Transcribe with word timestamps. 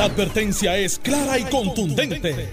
La 0.00 0.06
advertencia 0.06 0.78
es 0.78 0.98
clara 0.98 1.38
y 1.38 1.44
contundente. 1.44 2.48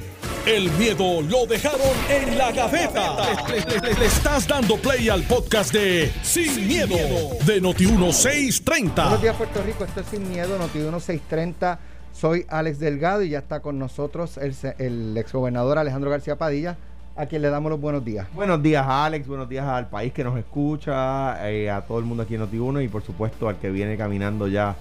El 0.45 0.69
miedo 0.71 1.21
lo 1.21 1.45
dejaron 1.45 1.79
en 2.09 2.37
la 2.37 2.51
gaveta. 2.51 3.15
Le, 3.47 4.05
estás 4.05 4.45
dando 4.45 4.75
play 4.75 5.07
al 5.07 5.23
podcast 5.23 5.71
de 5.71 6.11
Sin, 6.23 6.67
miedo, 6.67 6.97
de 7.45 7.61
Noti1630. 7.61 8.95
Buenos 8.95 9.21
días, 9.21 9.35
Puerto 9.37 9.63
Rico. 9.63 9.85
Esto 9.85 10.01
es 10.01 10.07
Sin 10.07 10.29
Miedo, 10.29 10.59
Noti1630. 10.59 11.77
Soy 12.11 12.45
Alex 12.49 12.79
Delgado 12.79 13.23
y 13.23 13.29
ya 13.29 13.39
está 13.39 13.61
con 13.61 13.79
nosotros 13.79 14.35
el, 14.35 14.53
el 14.77 15.15
exgobernador 15.15 15.77
Alejandro 15.77 16.11
García 16.11 16.35
Padilla 16.35 16.75
a 17.15 17.27
quien 17.27 17.41
le 17.41 17.49
damos 17.49 17.69
los 17.69 17.79
buenos 17.79 18.03
días. 18.03 18.27
Buenos 18.33 18.61
días, 18.61 18.85
Alex. 18.85 19.25
Buenos 19.25 19.47
días 19.47 19.65
al 19.65 19.87
país 19.87 20.11
que 20.11 20.25
nos 20.25 20.37
escucha, 20.37 21.49
eh, 21.49 21.71
a 21.71 21.79
todo 21.79 21.99
el 21.99 22.03
mundo 22.03 22.23
aquí 22.23 22.35
en 22.35 22.41
Noti1 22.41 22.83
y 22.83 22.89
por 22.89 23.03
supuesto 23.03 23.47
al 23.47 23.57
que 23.57 23.69
viene 23.69 23.95
caminando 23.95 24.49
ya 24.49 24.75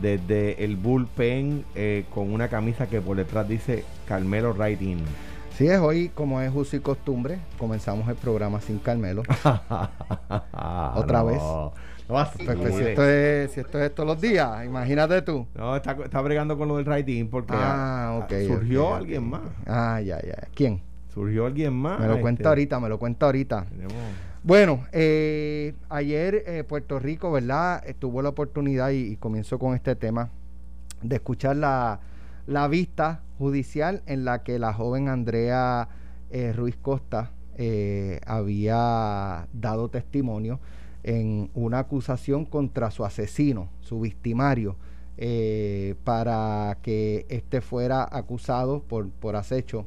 desde 0.00 0.64
el 0.64 0.76
bullpen 0.76 1.64
eh, 1.74 2.04
con 2.14 2.32
una 2.32 2.48
camisa 2.48 2.88
que 2.88 3.00
por 3.00 3.16
detrás 3.16 3.48
dice 3.48 3.84
Carmelo 4.06 4.52
Right 4.52 4.80
In. 4.80 4.98
Sí, 5.56 5.66
es 5.66 5.78
hoy, 5.78 6.08
como 6.14 6.40
es 6.40 6.50
uso 6.54 6.76
y 6.76 6.80
costumbre, 6.80 7.38
comenzamos 7.58 8.08
el 8.08 8.16
programa 8.16 8.60
sin 8.60 8.78
Carmelo. 8.78 9.22
Otra 10.94 11.22
vez. 11.22 11.42
Pues, 12.08 12.28
pues, 12.44 12.74
si, 12.74 12.82
esto 12.82 13.04
es, 13.08 13.52
si 13.52 13.60
esto 13.60 13.80
es 13.80 13.94
todos 13.94 14.08
los 14.08 14.20
días, 14.20 14.64
imagínate 14.64 15.22
tú. 15.22 15.46
No, 15.54 15.76
está, 15.76 15.92
está 15.92 16.20
bregando 16.22 16.58
con 16.58 16.66
lo 16.66 16.76
del 16.76 16.86
writing 16.88 17.28
porque 17.28 17.52
ah, 17.54 18.26
surgió 18.46 18.94
alguien 18.94 19.28
más. 19.28 19.42
Ah, 19.66 20.00
ya, 20.00 20.20
ya. 20.20 20.48
¿Quién? 20.54 20.82
Surgió 21.14 21.46
alguien 21.46 21.72
más. 21.72 22.00
Me 22.00 22.08
lo 22.08 22.20
cuenta 22.20 22.40
este. 22.40 22.48
ahorita, 22.48 22.80
me 22.80 22.88
lo 22.88 22.98
cuenta 22.98 23.26
ahorita. 23.26 23.66
Bueno, 24.42 24.86
eh, 24.92 25.74
ayer 25.90 26.44
eh, 26.46 26.64
Puerto 26.64 26.98
Rico, 26.98 27.30
¿verdad? 27.30 27.82
Eh, 27.86 27.92
tuvo 27.92 28.22
la 28.22 28.30
oportunidad, 28.30 28.88
y, 28.88 29.16
comienzo 29.16 29.58
con 29.58 29.74
este 29.74 29.94
tema, 29.96 30.30
de 31.02 31.16
escuchar 31.16 31.56
la, 31.56 32.00
la, 32.46 32.66
vista 32.66 33.20
judicial 33.38 34.02
en 34.06 34.24
la 34.24 34.42
que 34.42 34.58
la 34.58 34.72
joven 34.72 35.08
Andrea 35.08 35.88
Ruiz 36.54 36.76
Costa 36.76 37.32
había 38.24 39.48
dado 39.52 39.88
testimonio 39.88 40.60
en 41.02 41.50
una 41.54 41.80
acusación 41.80 42.44
contra 42.44 42.90
su 42.90 43.04
asesino, 43.04 43.68
su 43.80 44.00
victimario, 44.00 44.76
para 46.04 46.78
que 46.82 47.26
éste 47.28 47.60
fuera 47.60 48.08
acusado 48.10 48.82
por, 48.84 49.10
por 49.10 49.36
acecho 49.36 49.86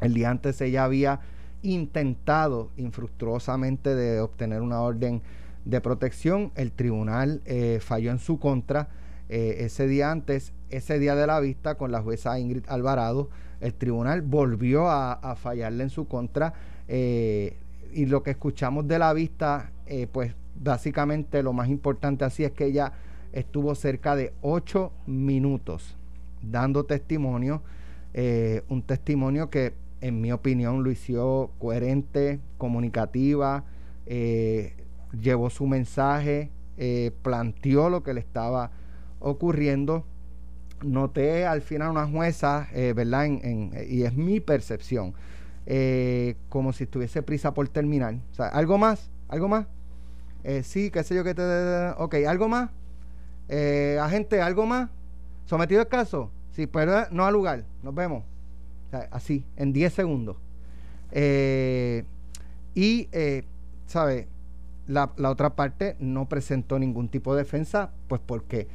el 0.00 0.14
día 0.14 0.30
antes 0.30 0.60
ella 0.60 0.84
había 0.84 1.20
intentado 1.62 2.70
infructuosamente 2.76 3.94
de 3.94 4.20
obtener 4.20 4.62
una 4.62 4.80
orden 4.80 5.22
de 5.64 5.80
protección. 5.80 6.52
El 6.54 6.72
tribunal 6.72 7.42
eh, 7.44 7.78
falló 7.80 8.10
en 8.10 8.18
su 8.18 8.38
contra. 8.38 8.88
Eh, 9.28 9.56
ese 9.60 9.86
día 9.86 10.10
antes, 10.10 10.52
ese 10.70 10.98
día 10.98 11.14
de 11.14 11.26
la 11.26 11.40
vista 11.40 11.74
con 11.76 11.92
la 11.92 12.00
jueza 12.00 12.38
Ingrid 12.38 12.64
Alvarado, 12.68 13.28
el 13.60 13.74
tribunal 13.74 14.22
volvió 14.22 14.88
a, 14.88 15.36
fallarle 15.36 15.84
en 15.84 15.90
su 15.90 16.06
contra. 16.06 16.54
Eh, 16.86 17.56
y 17.92 18.06
lo 18.06 18.22
que 18.22 18.30
escuchamos 18.30 18.86
de 18.86 18.98
la 18.98 19.12
vista, 19.12 19.72
pues 20.12 20.34
básicamente 20.54 21.42
lo 21.42 21.54
más 21.54 21.68
importante 21.68 22.24
así 22.24 22.44
es 22.44 22.52
que 22.52 22.66
ella 22.66 22.92
estuvo 23.32 23.74
cerca 23.74 24.14
de 24.14 24.34
ocho 24.42 24.92
minutos 25.06 25.96
dando 26.42 26.84
testimonio. 26.84 27.62
un 28.68 28.82
testimonio 28.82 29.48
que 29.48 29.72
en 30.00 30.20
mi 30.20 30.32
opinión, 30.32 30.86
hizo 30.90 31.50
coherente, 31.58 32.40
comunicativa, 32.56 33.64
eh, 34.06 34.74
llevó 35.20 35.50
su 35.50 35.66
mensaje, 35.66 36.50
eh, 36.76 37.10
planteó 37.22 37.90
lo 37.90 38.02
que 38.02 38.14
le 38.14 38.20
estaba 38.20 38.70
ocurriendo. 39.18 40.04
Noté 40.82 41.44
al 41.44 41.62
final 41.62 41.90
una 41.90 42.06
jueza, 42.06 42.68
eh, 42.72 42.92
¿verdad? 42.94 43.26
y 43.88 44.04
es 44.04 44.14
mi 44.14 44.38
percepción, 44.38 45.14
como 46.48 46.72
si 46.72 46.84
estuviese 46.84 47.22
prisa 47.22 47.52
por 47.52 47.68
terminar. 47.68 48.14
¿algo 48.52 48.78
más? 48.78 49.10
¿Algo 49.28 49.48
más? 49.48 49.66
sí, 50.62 50.90
qué 50.90 51.02
sé 51.02 51.14
yo 51.14 51.24
que 51.24 51.34
te... 51.34 51.42
Ok, 51.98 52.14
¿algo 52.26 52.48
más? 52.48 52.70
agente, 54.00 54.40
¿algo 54.40 54.66
más? 54.66 54.88
¿Sometido 55.46 55.80
el 55.80 55.88
caso? 55.88 56.30
Sí, 56.52 56.66
pero 56.66 57.06
no 57.10 57.26
al 57.26 57.34
lugar. 57.34 57.64
Nos 57.82 57.94
vemos 57.94 58.22
así, 59.10 59.44
en 59.56 59.72
10 59.72 59.92
segundos. 59.92 60.36
Eh, 61.12 62.04
y, 62.74 63.08
eh, 63.12 63.44
¿sabe? 63.86 64.28
La, 64.86 65.12
otra 65.24 65.50
parte 65.50 65.96
no 65.98 66.28
presentó 66.28 66.78
ningún 66.78 67.08
tipo 67.08 67.34
de 67.34 67.42
defensa, 67.42 67.90
pues 68.08 68.20
porque 68.24 68.68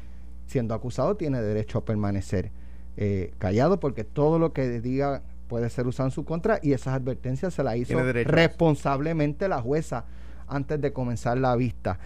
siendo 0.46 0.74
acusado 0.74 1.16
tiene 1.16 1.41
derecho 1.41 1.79
a 1.79 1.85
permanecer 1.85 2.51
eh, 2.97 3.34
callado, 3.40 3.79
porque 3.79 4.03
todo 4.03 4.38
lo 4.38 4.53
que 4.53 4.79
diga 4.79 5.24
puede 5.47 5.69
ser 5.69 5.88
usado 5.88 6.07
en 6.07 6.12
su 6.12 6.25
contra 6.25 6.59
y 6.62 6.74
esas 6.74 6.94
advertencias 6.94 7.53
se 7.53 7.63
las 7.63 7.75
hizo 7.78 8.00
responsablemente 8.24 9.47
la 9.47 9.62
jueza 9.62 10.06
antes 10.47 10.80
de 10.80 10.94
comenzar 10.94 11.38
la 11.38 11.56
vista. 11.56 12.00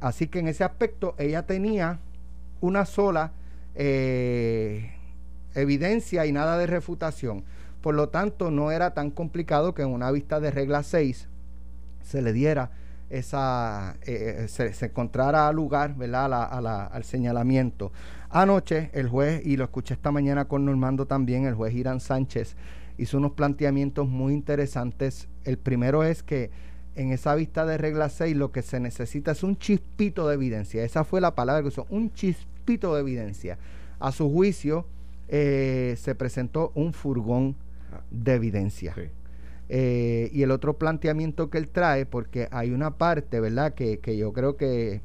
así 0.00 0.28
que 0.28 0.40
en 0.40 0.48
ese 0.48 0.64
aspecto 0.64 1.14
ella 1.18 1.46
tenía 1.46 1.98
una 2.60 2.84
sola 2.84 3.32
evidencia 5.54 6.26
y 6.26 6.32
nada 6.32 6.58
de 6.58 6.66
refutación. 6.66 7.44
Por 7.80 7.94
lo 7.94 8.08
tanto, 8.08 8.50
no 8.50 8.70
era 8.70 8.94
tan 8.94 9.10
complicado 9.10 9.74
que 9.74 9.82
en 9.82 9.88
una 9.88 10.10
vista 10.10 10.40
de 10.40 10.50
regla 10.50 10.82
6 10.82 11.28
se 12.02 12.22
le 12.22 12.32
diera 12.32 12.70
esa, 13.08 13.96
eh, 14.02 14.46
eh, 14.56 14.72
se, 14.72 14.86
encontrara 14.86 15.50
lugar 15.52 15.96
¿verdad? 15.96 16.88
al 16.92 17.04
señalamiento. 17.04 17.92
Anoche 18.30 18.90
el 18.92 19.08
juez, 19.08 19.44
y 19.44 19.56
lo 19.56 19.64
escuché 19.64 19.94
esta 19.94 20.12
mañana 20.12 20.46
con 20.46 20.64
Normando 20.64 21.06
también, 21.06 21.46
el 21.46 21.54
juez 21.54 21.74
Irán 21.74 22.00
Sánchez 22.00 22.54
hizo 22.96 23.18
unos 23.18 23.32
planteamientos 23.32 24.08
muy 24.08 24.32
interesantes. 24.32 25.28
El 25.44 25.58
primero 25.58 26.04
es 26.04 26.22
que 26.22 26.50
en 26.94 27.12
esa 27.12 27.34
vista 27.34 27.64
de 27.66 27.78
regla 27.78 28.08
6 28.08 28.36
lo 28.36 28.52
que 28.52 28.62
se 28.62 28.78
necesita 28.78 29.32
es 29.32 29.42
un 29.42 29.56
chispito 29.56 30.28
de 30.28 30.34
evidencia. 30.34 30.84
Esa 30.84 31.02
fue 31.02 31.20
la 31.20 31.34
palabra 31.34 31.62
que 31.62 31.68
usó, 31.68 31.86
un 31.90 32.12
chispito 32.12 32.94
de 32.94 33.00
evidencia. 33.00 33.58
A 33.98 34.12
su 34.12 34.30
juicio, 34.30 34.86
eh, 35.32 35.94
se 35.96 36.16
presentó 36.16 36.72
un 36.74 36.92
furgón 36.92 37.54
de 38.10 38.34
evidencia. 38.34 38.96
Eh, 39.68 40.28
y 40.32 40.42
el 40.42 40.50
otro 40.50 40.76
planteamiento 40.76 41.50
que 41.50 41.58
él 41.58 41.68
trae, 41.68 42.04
porque 42.04 42.48
hay 42.50 42.72
una 42.72 42.98
parte, 42.98 43.38
¿verdad?, 43.38 43.74
que, 43.74 44.00
yo 44.16 44.32
creo 44.32 44.56
que 44.56 45.02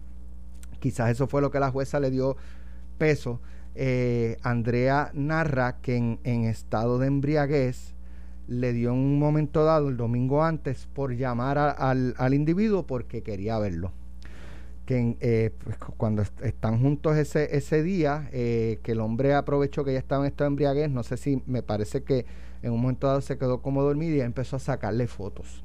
quizás 0.80 1.12
eso 1.12 1.28
fue 1.28 1.42
lo 1.42 1.52
que 1.52 1.60
la 1.60 1.70
jueza 1.70 2.00
le 2.00 2.10
dio 2.10 2.38
peso. 2.98 3.40
Eh, 3.76 4.38
Andrea 4.42 5.12
narra 5.14 5.78
que 5.84 5.96
en, 5.96 6.44
estado 6.46 6.98
de 6.98 7.06
embriaguez 7.06 7.94
le 8.48 8.74
dio 8.74 8.94
en 8.94 8.98
un 8.98 9.20
momento 9.20 9.64
dado, 9.64 9.90
el 9.90 9.98
domingo 9.98 10.44
antes, 10.44 10.88
por 10.92 11.16
llamar 11.16 11.60
al, 11.60 12.16
al 12.18 12.34
individuo 12.34 12.88
porque 12.88 13.22
quería 13.22 13.60
verlo 13.60 13.92
que 14.86 15.18
eh, 15.20 15.52
pues, 15.64 15.78
cuando 15.98 16.24
están 16.44 16.82
juntos 16.82 17.18
ese, 17.18 17.58
ese 17.58 17.84
día, 17.84 18.30
eh, 18.32 18.80
que 18.84 18.94
el 18.94 19.02
hombre 19.02 19.34
aprovechó 19.34 19.84
que 19.84 19.94
ya 19.94 20.00
estaba 20.00 20.24
en 20.24 20.32
estado 20.32 20.50
de 20.50 20.54
embriaguez, 20.54 20.90
no 20.90 21.04
sé 21.04 21.18
si 21.18 21.42
me 21.48 21.64
parece 21.64 22.04
que 22.04 22.26
en 22.62 22.72
un 22.72 22.82
momento 22.82 23.08
dado 23.08 23.22
se 23.22 23.38
quedó 23.38 23.62
como 23.62 23.84
dormido 23.84 24.16
y 24.16 24.22
empezó 24.22 24.56
a 24.56 24.60
sacarle 24.60 25.08
fotos 25.08 25.64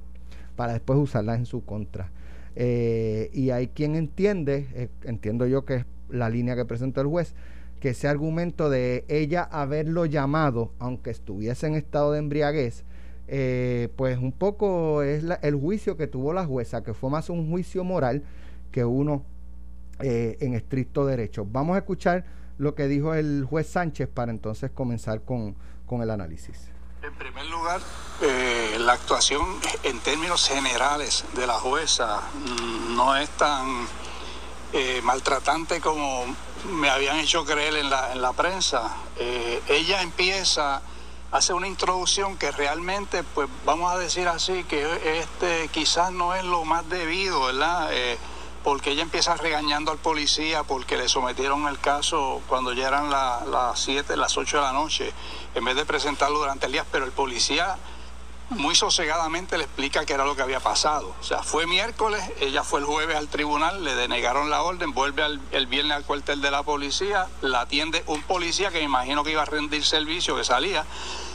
para 0.56 0.72
después 0.72 0.98
usarlas 0.98 1.38
en 1.38 1.46
su 1.46 1.64
contra. 1.64 2.10
Eh, 2.56 3.30
y 3.32 3.50
hay 3.50 3.68
quien 3.68 3.94
entiende, 3.94 4.90
entiendo 5.04 5.46
yo 5.46 5.64
que 5.64 5.76
es 5.76 5.84
la 6.08 6.28
línea 6.28 6.56
que 6.56 6.64
presentó 6.64 7.00
el 7.00 7.06
juez, 7.06 7.34
que 7.78 7.90
ese 7.90 8.08
argumento 8.08 8.68
de 8.68 9.04
ella 9.08 9.42
haberlo 9.42 10.04
llamado, 10.04 10.72
aunque 10.78 11.10
estuviese 11.10 11.66
en 11.66 11.74
estado 11.74 12.12
de 12.12 12.18
embriaguez, 12.18 12.84
pues 13.96 14.18
un 14.18 14.32
poco 14.32 15.02
es 15.02 15.24
el 15.42 15.54
juicio 15.54 15.96
que 15.96 16.06
tuvo 16.06 16.32
la 16.32 16.44
jueza, 16.44 16.82
que 16.82 16.92
fue 16.92 17.08
más 17.08 17.30
un 17.30 17.48
juicio 17.48 17.84
moral 17.84 18.24
que 18.70 18.84
uno 18.84 19.24
eh, 20.02 20.38
en 20.40 20.54
estricto 20.54 21.04
derecho. 21.04 21.44
Vamos 21.46 21.74
a 21.74 21.80
escuchar 21.80 22.24
lo 22.56 22.74
que 22.74 22.88
dijo 22.88 23.12
el 23.12 23.44
juez 23.44 23.68
Sánchez 23.68 24.08
para 24.08 24.30
entonces 24.30 24.70
comenzar 24.70 25.22
con, 25.22 25.54
con 25.84 26.00
el 26.00 26.08
análisis. 26.08 26.56
En 27.02 27.14
primer 27.16 27.44
lugar, 27.46 27.82
eh, 28.22 28.76
la 28.78 28.94
actuación 28.94 29.44
en 29.82 29.98
términos 30.00 30.48
generales 30.48 31.24
de 31.34 31.46
la 31.46 31.54
jueza 31.54 32.22
mm, 32.32 32.96
no 32.96 33.14
es 33.14 33.28
tan 33.30 33.86
eh, 34.72 35.02
maltratante 35.02 35.82
como 35.82 36.24
me 36.72 36.88
habían 36.88 37.18
hecho 37.18 37.44
creer 37.44 37.76
en 37.76 37.90
la, 37.90 38.12
en 38.12 38.22
la 38.22 38.32
prensa. 38.32 38.96
ella 39.68 40.00
empieza, 40.00 40.80
hace 41.30 41.52
una 41.52 41.68
introducción 41.68 42.38
que 42.38 42.50
realmente, 42.52 43.22
pues 43.22 43.50
vamos 43.66 43.92
a 43.92 43.98
decir 43.98 44.28
así, 44.28 44.64
que 44.64 45.18
este 45.18 45.68
quizás 45.68 46.10
no 46.10 46.34
es 46.34 46.44
lo 46.44 46.64
más 46.64 46.88
debido, 46.88 47.44
¿verdad? 47.44 47.90
Porque 48.62 48.90
ella 48.90 49.02
empieza 49.02 49.36
regañando 49.36 49.90
al 49.90 49.98
policía 49.98 50.62
porque 50.62 50.96
le 50.96 51.08
sometieron 51.08 51.66
el 51.68 51.78
caso 51.78 52.42
cuando 52.48 52.72
ya 52.72 52.88
eran 52.88 53.10
las 53.10 53.80
7, 53.80 54.16
las 54.16 54.36
8 54.36 54.58
de 54.58 54.62
la 54.62 54.72
noche, 54.72 55.12
en 55.54 55.64
vez 55.64 55.76
de 55.76 55.84
presentarlo 55.84 56.38
durante 56.38 56.66
el 56.66 56.72
día, 56.72 56.84
pero 56.90 57.04
el 57.04 57.12
policía 57.12 57.76
muy 58.50 58.74
sosegadamente 58.74 59.56
le 59.56 59.64
explica 59.64 60.04
qué 60.04 60.14
era 60.14 60.24
lo 60.24 60.34
que 60.34 60.42
había 60.42 60.60
pasado. 60.60 61.14
O 61.20 61.22
sea, 61.22 61.42
fue 61.42 61.66
miércoles, 61.66 62.20
ella 62.40 62.64
fue 62.64 62.80
el 62.80 62.86
jueves 62.86 63.16
al 63.16 63.28
tribunal, 63.28 63.84
le 63.84 63.94
denegaron 63.94 64.50
la 64.50 64.62
orden, 64.62 64.92
vuelve 64.92 65.22
el 65.52 65.66
viernes 65.66 65.96
al 65.96 66.04
cuartel 66.04 66.40
de 66.40 66.50
la 66.50 66.62
policía, 66.64 67.28
la 67.42 67.62
atiende 67.62 68.02
un 68.06 68.22
policía 68.22 68.70
que 68.70 68.78
me 68.78 68.84
imagino 68.84 69.22
que 69.22 69.30
iba 69.30 69.42
a 69.42 69.46
rendir 69.46 69.84
servicio, 69.84 70.36
que 70.36 70.44
salía, 70.44 70.84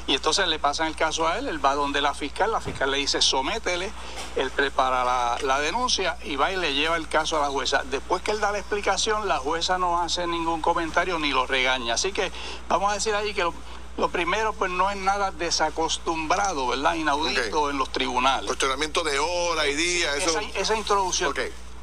y 0.08 0.14
entonces 0.14 0.48
le 0.48 0.60
pasan 0.60 0.88
el 0.88 0.96
caso 0.96 1.28
a 1.28 1.40
él, 1.40 1.48
él 1.48 1.64
va 1.64 1.74
donde 1.74 2.00
la 2.00 2.14
fiscal, 2.14 2.52
la 2.52 2.62
fiscal 2.62 2.92
le 2.92 2.98
dice 2.98 3.22
sométele, 3.22 3.92
él 4.36 4.52
prepara 4.52 5.04
la, 5.42 5.60
denuncia 5.60 6.18
y 6.24 6.36
va 6.36 6.52
y 6.52 6.58
le 6.58 6.74
lleva 6.74 6.96
el 6.98 7.08
caso 7.08 7.38
a 7.38 7.42
la 7.42 7.48
jueza. 7.48 7.84
Después 7.86 8.22
que 8.22 8.32
él 8.32 8.40
da 8.40 8.52
la 8.52 8.60
explicación, 8.60 9.28
la 9.28 9.40
jueza 9.40 9.78
no 9.80 10.00
hace 10.00 10.28
ningún 10.28 10.62
comentario 10.62 11.18
ni 11.18 11.32
lo 11.32 11.48
regaña. 11.48 11.96
Así 11.96 12.12
que 12.12 12.32
vamos 12.68 12.92
a 12.92 12.96
decir 12.96 13.16
ahí 13.16 13.34
que 13.34 13.50
lo, 13.98 14.10
primero 14.10 14.54
pues 14.54 14.70
no 14.70 14.92
es 14.92 14.98
nada 14.98 15.32
desacostumbrado, 15.32 16.68
¿verdad? 16.68 16.94
Inaudito 16.94 17.72
en 17.72 17.80
los 17.80 17.92
tribunales. 17.92 18.46
Cuestionamiento 18.46 19.04
de 19.04 19.18
hora 19.18 19.68
y 19.68 19.74
día, 19.74 20.16
eso. 20.18 20.40
Esa, 20.54 20.76
introducción. 20.76 21.34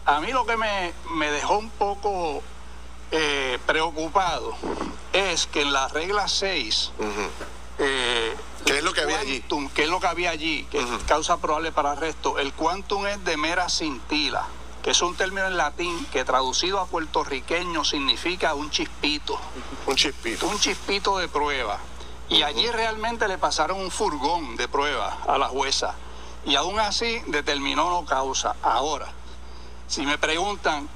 A 0.04 0.20
mí 0.20 0.30
lo 0.32 0.46
que 0.46 0.56
me, 0.56 1.30
dejó 1.30 1.58
un 1.58 1.70
poco 1.70 2.42
eh, 3.10 3.58
preocupado 3.66 4.54
es 5.12 5.46
que 5.46 5.62
en 5.62 5.72
la 5.72 5.88
regla 5.88 6.28
6 6.28 6.92
eh, 7.78 8.36
¿Qué 8.64 8.78
es 8.78 8.84
lo 8.84 8.92
que 8.92 9.00
había 9.00 9.18
allí? 9.18 9.44
¿Qué 9.74 9.84
es 9.84 9.88
lo 9.88 10.00
que 10.00 10.06
había 10.06 10.30
allí? 10.30 10.64
Que 10.70 10.84
causa 11.06 11.38
probable 11.38 11.72
para 11.72 11.92
arresto. 11.92 12.38
El 12.38 12.52
quantum 12.52 13.06
es 13.06 13.24
de 13.24 13.36
mera 13.36 13.68
cintila, 13.68 14.46
que 14.82 14.90
es 14.90 15.02
un 15.02 15.16
término 15.16 15.46
en 15.46 15.56
latín 15.56 16.06
que 16.12 16.24
traducido 16.24 16.80
a 16.80 16.86
puertorriqueño 16.86 17.84
significa 17.84 18.54
un 18.54 18.70
chispito. 18.70 19.38
Un 19.86 19.96
chispito. 19.96 20.46
Un 20.46 20.58
chispito 20.58 21.18
de 21.18 21.28
prueba. 21.28 21.78
Y 22.28 22.42
allí 22.42 22.70
realmente 22.70 23.28
le 23.28 23.36
pasaron 23.36 23.80
un 23.80 23.90
furgón 23.90 24.56
de 24.56 24.68
prueba 24.68 25.18
a 25.26 25.38
la 25.38 25.48
jueza. 25.48 25.94
Y 26.44 26.54
aún 26.54 26.78
así 26.78 27.20
determinó 27.26 27.90
no 27.90 28.04
causa. 28.04 28.56
Ahora, 28.62 29.08
si 29.86 30.06
me 30.06 30.18
preguntan, 30.18 30.88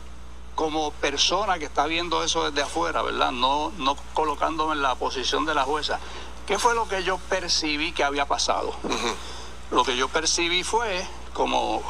como 0.54 0.90
persona 0.90 1.58
que 1.58 1.66
está 1.66 1.86
viendo 1.86 2.24
eso 2.24 2.50
desde 2.50 2.62
afuera, 2.62 3.02
¿verdad? 3.02 3.30
No, 3.30 3.72
no 3.76 3.94
colocándome 4.14 4.72
en 4.72 4.80
la 4.80 4.94
posición 4.94 5.44
de 5.44 5.54
la 5.54 5.64
jueza 5.64 6.00
¿Qué 6.46 6.58
fue 6.58 6.74
lo 6.74 6.88
que 6.88 7.02
yo 7.02 7.18
percibí 7.18 7.92
que 7.92 8.04
había 8.04 8.26
pasado? 8.26 8.74
Lo 9.72 9.84
que 9.84 9.96
yo 9.96 10.08
percibí 10.08 10.62
fue, 10.62 11.04
como 11.32 11.82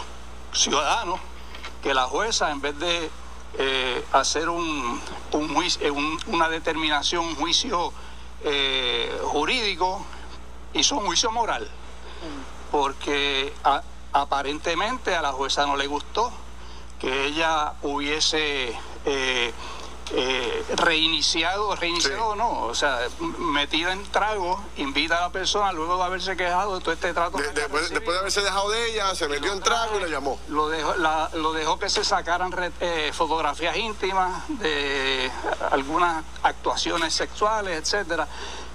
ciudadano, 0.53 1.19
que 1.82 1.93
la 1.93 2.05
jueza, 2.05 2.50
en 2.50 2.62
vez 2.62 2.79
de 2.79 3.11
eh, 3.58 4.05
hacer 4.12 4.49
un, 4.49 4.99
juicio, 5.55 5.87
eh, 5.87 5.91
una 6.26 6.49
determinación, 6.49 7.26
un 7.26 7.37
juicio 7.37 7.93
eh, 8.44 9.20
jurídico, 9.25 10.05
hizo 10.73 10.97
un 10.97 11.06
juicio 11.06 11.31
moral. 11.31 11.69
Porque 12.70 13.52
aparentemente 14.12 15.14
a 15.14 15.20
la 15.20 15.32
jueza 15.32 15.67
no 15.67 15.76
le 15.76 15.87
gustó 15.87 16.32
que 16.99 17.26
ella 17.26 17.75
hubiese 17.82 18.75
eh, 19.05 19.52
reiniciado, 20.76 21.75
reiniciado 21.75 22.29
o 22.29 22.37
no, 22.37 22.62
o 22.62 22.75
sea, 22.75 23.00
metida 23.38 23.93
en 23.93 24.05
trago, 24.05 24.62
invita 24.76 25.19
a 25.19 25.23
la 25.23 25.32
persona 25.32 25.73
luego 25.73 25.97
de 25.97 26.05
haberse 26.05 26.37
quejado 26.37 26.76
de 26.76 26.81
todo 26.81 26.93
este 26.93 27.12
trato. 27.12 27.38
después, 27.38 27.91
de 27.91 28.19
haberse 28.19 28.43
dejado 28.43 28.70
de 28.70 28.93
ella, 28.93 29.14
se 29.14 29.29
metió 29.29 29.53
en 29.53 29.61
trago 29.61 29.99
y 29.99 30.03
la 30.03 30.08
llamó. 30.08 30.38
Lo 30.49 30.69
dejó, 30.69 30.94
lo 31.35 31.53
dejó 31.53 31.79
que 31.79 31.88
se 31.88 32.05
sacaran 32.05 32.55
eh, 32.81 33.11
fotografías 33.12 33.76
íntimas 33.76 34.44
de 34.61 35.31
algunas 35.70 36.25
actuaciones 36.43 37.12
sexuales, 37.12 37.79
etcétera, 37.79 38.29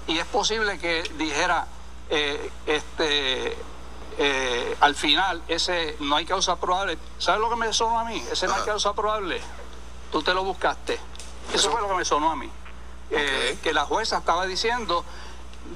y 0.06 0.18
es 0.18 0.26
posible 0.26 0.78
que 0.78 1.02
dijera, 1.16 1.66
eh, 2.10 2.50
este, 2.66 3.56
al 4.80 4.94
final, 4.94 5.42
ese 5.48 5.96
no 6.00 6.16
hay 6.16 6.26
causa 6.26 6.56
probable. 6.56 6.98
¿Sabes 7.18 7.40
lo 7.40 7.48
que 7.48 7.56
me 7.56 7.72
sonó 7.72 7.98
a 7.98 8.04
mí? 8.04 8.22
Ese 8.30 8.46
no 8.46 8.54
hay 8.54 8.62
causa 8.62 8.92
probable. 8.92 9.40
Tú 10.10 10.22
te 10.22 10.34
lo 10.34 10.44
buscaste. 10.44 11.00
Eso 11.54 11.70
fue 11.70 11.80
lo 11.80 11.88
que 11.88 11.94
me 11.94 12.04
sonó 12.04 12.30
a 12.30 12.36
mí. 12.36 12.48
Eh, 13.14 13.58
que 13.62 13.74
la 13.74 13.84
jueza 13.84 14.18
estaba 14.18 14.46
diciendo, 14.46 15.04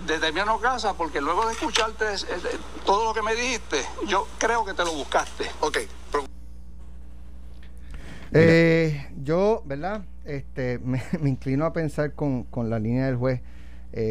determino 0.06 0.58
casa, 0.58 0.94
porque 0.94 1.20
luego 1.20 1.46
de 1.46 1.52
escucharte 1.52 2.04
eh, 2.14 2.58
todo 2.86 3.04
lo 3.04 3.12
que 3.12 3.20
me 3.20 3.34
dijiste, 3.34 3.82
yo 4.06 4.26
creo 4.38 4.64
que 4.64 4.72
te 4.72 4.84
lo 4.84 4.92
buscaste. 4.92 5.44
Ok. 5.60 5.78
Eh, 8.32 9.10
yo, 9.22 9.62
¿verdad? 9.66 10.02
Este, 10.24 10.78
me, 10.82 11.02
inclino 11.22 11.66
a 11.66 11.74
pensar 11.74 12.14
con, 12.14 12.44
con, 12.44 12.70
la 12.70 12.78
línea 12.78 13.06
del 13.06 13.16
juez 13.16 13.42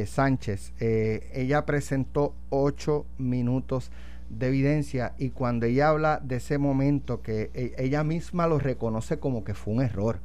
Sánchez. 0.08 0.74
ella 0.80 1.64
presentó 1.66 2.34
ocho 2.50 3.06
minutos 3.20 3.92
de 4.30 4.48
evidencia 4.48 5.14
y 5.20 5.30
cuando 5.30 5.68
ella 5.68 5.90
habla 5.90 6.20
de 6.24 6.38
ese 6.38 6.58
momento 6.58 7.22
que 7.22 7.74
ella 7.78 8.04
misma 8.04 8.48
lo 8.48 8.58
reconoce 8.58 9.20
como 9.20 9.44
que 9.44 9.54
fue 9.54 9.76
un 9.76 9.84
error 9.84 10.22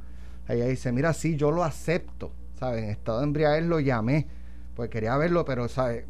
ella 0.47 0.65
dice, 0.65 0.91
mira, 0.91 1.13
sí, 1.13 1.35
yo 1.35 1.51
lo 1.51 1.63
acepto, 1.63 2.31
¿sabes? 2.59 2.83
En 2.83 2.89
estado 2.89 3.19
de 3.19 3.25
embriaguez 3.25 3.65
lo 3.65 3.79
llamé, 3.79 4.27
pues 4.75 4.89
quería 4.89 5.15
verlo, 5.17 5.45
pero, 5.45 5.67
¿sabes? 5.67 6.05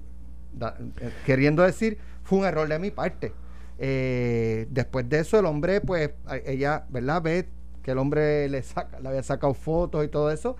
Eh, 0.60 1.12
queriendo 1.26 1.64
decir, 1.64 1.98
fue 2.24 2.40
un 2.40 2.46
error 2.46 2.68
de 2.68 2.80
mi 2.80 2.92
parte. 2.92 3.34
Eh, 3.78 4.68
después 4.70 5.08
de 5.10 5.20
eso, 5.20 5.40
el 5.40 5.46
hombre, 5.46 5.82
pues, 5.82 6.12
ella, 6.46 6.86
¿verdad? 6.90 7.22
Ve 7.22 7.50
que 7.84 7.92
el 7.92 7.98
hombre 7.98 8.48
le, 8.50 8.62
saca, 8.62 9.00
le 9.00 9.10
había 9.10 9.24
sacado 9.24 9.54
fotos 9.54 10.06
y 10.06 10.08
todo 10.08 10.32
eso, 10.32 10.56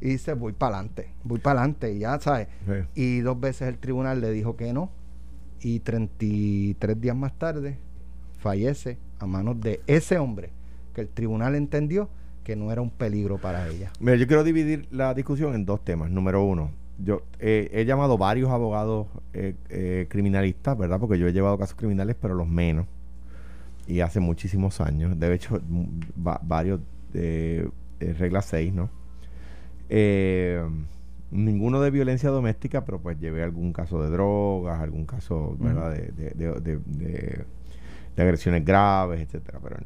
y 0.00 0.08
dice, 0.08 0.34
voy 0.34 0.52
para 0.52 0.76
adelante, 0.76 1.08
voy 1.22 1.38
para 1.38 1.60
adelante, 1.60 1.92
y 1.92 2.00
ya, 2.00 2.18
¿sabes? 2.20 2.48
Y 2.94 3.20
dos 3.20 3.38
veces 3.38 3.68
el 3.68 3.78
tribunal 3.78 4.20
le 4.20 4.30
dijo 4.30 4.56
que 4.56 4.72
no, 4.72 4.90
y 5.60 5.80
33 5.80 7.00
días 7.00 7.16
más 7.16 7.38
tarde 7.38 7.78
fallece 8.38 8.98
a 9.18 9.26
manos 9.26 9.60
de 9.60 9.80
ese 9.86 10.18
hombre 10.18 10.50
que 10.94 11.00
el 11.00 11.08
tribunal 11.08 11.54
entendió 11.54 12.10
que 12.44 12.54
no 12.54 12.70
era 12.70 12.82
un 12.82 12.90
peligro 12.90 13.38
para 13.38 13.66
ella. 13.68 13.90
Mira, 13.98 14.16
yo 14.16 14.26
quiero 14.26 14.44
dividir 14.44 14.86
la 14.92 15.14
discusión 15.14 15.54
en 15.54 15.64
dos 15.64 15.82
temas. 15.82 16.10
Número 16.10 16.44
uno, 16.44 16.70
yo 16.98 17.22
eh, 17.40 17.70
he 17.72 17.84
llamado 17.84 18.18
varios 18.18 18.50
abogados 18.50 19.08
eh, 19.32 19.54
eh, 19.70 20.06
criminalistas, 20.08 20.78
¿verdad? 20.78 21.00
Porque 21.00 21.18
yo 21.18 21.26
he 21.26 21.32
llevado 21.32 21.58
casos 21.58 21.76
criminales, 21.76 22.16
pero 22.20 22.34
los 22.34 22.46
menos. 22.46 22.86
Y 23.86 24.00
hace 24.00 24.20
muchísimos 24.20 24.80
años. 24.80 25.18
De 25.18 25.34
hecho, 25.34 25.60
varios 26.14 26.80
de 27.12 27.68
regla 28.18 28.42
6, 28.42 28.72
¿no? 28.74 28.90
ninguno 31.30 31.80
de 31.80 31.90
violencia 31.90 32.30
doméstica, 32.30 32.84
pero 32.84 33.00
pues 33.00 33.18
llevé 33.18 33.42
algún 33.42 33.72
caso 33.72 34.02
de 34.02 34.08
drogas, 34.08 34.80
algún 34.80 35.04
caso, 35.04 35.56
¿verdad? 35.58 35.92
de, 35.92 36.30
de, 36.30 36.80
de, 38.16 38.22
agresiones 38.22 38.64
graves, 38.64 39.20
etcétera. 39.20 39.58
Pero 39.62 39.76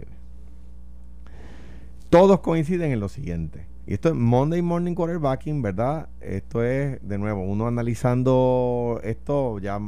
todos 2.10 2.40
coinciden 2.40 2.93
en 2.93 3.00
lo 3.00 3.08
siguiente. 3.08 3.66
Y 3.87 3.94
esto 3.94 4.10
es 4.10 4.14
Monday 4.14 4.60
Morning 4.62 4.94
Quarterbacking, 4.94 5.62
¿verdad? 5.62 6.08
Esto 6.20 6.62
es, 6.62 6.99
de 7.06 7.19
nuevo, 7.19 7.43
uno 7.43 7.66
analizando 7.66 9.00
esto 9.02 9.59
ya 9.61 9.80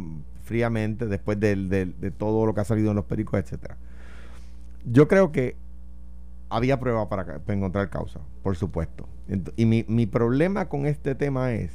fríamente 0.44 1.06
después 1.06 1.38
de, 1.38 2.12
todo 2.16 2.46
lo 2.46 2.54
que 2.54 2.62
ha 2.62 2.64
salido 2.64 2.90
en 2.90 2.96
los 2.96 3.04
pericos, 3.04 3.38
etcétera. 3.38 3.76
Yo 4.84 5.06
creo 5.06 5.32
que 5.32 5.56
había 6.48 6.80
prueba 6.80 7.08
para, 7.08 7.40
encontrar 7.48 7.90
causa, 7.90 8.20
por 8.42 8.56
supuesto. 8.56 9.06
Y 9.56 9.66
mi, 9.66 9.84
mi, 9.86 10.06
problema 10.06 10.68
con 10.68 10.86
este 10.86 11.14
tema 11.14 11.52
es, 11.52 11.70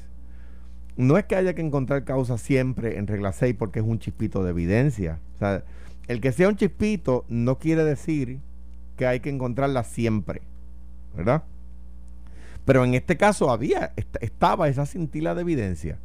no 0.97 1.17
es 1.17 1.25
que 1.25 1.35
haya 1.35 1.53
que 1.53 1.61
encontrar 1.61 2.03
causa 2.03 2.37
siempre 2.37 2.97
en 2.97 3.07
regla 3.07 3.31
6 3.33 3.55
porque 3.57 3.79
es 3.79 3.85
un 3.85 3.99
chispito 3.99 4.43
de 4.43 4.49
evidencia. 4.49 5.19
O 5.35 5.39
sea, 5.39 5.63
el 6.07 6.21
que 6.21 6.31
sea 6.31 6.49
un 6.49 6.55
chispito 6.55 7.23
no 7.29 7.59
quiere 7.59 7.83
decir 7.83 8.39
que 8.95 9.05
hay 9.05 9.19
que 9.19 9.29
encontrarla 9.29 9.83
siempre, 9.83 10.41
¿verdad? 11.15 11.43
Pero 12.65 12.83
en 12.83 12.95
este 12.95 13.17
caso 13.17 13.51
había, 13.51 13.93
estaba 14.21 14.67
esa 14.67 14.85
cintila 14.85 15.35
de 15.35 15.41
evidencia. 15.41 15.99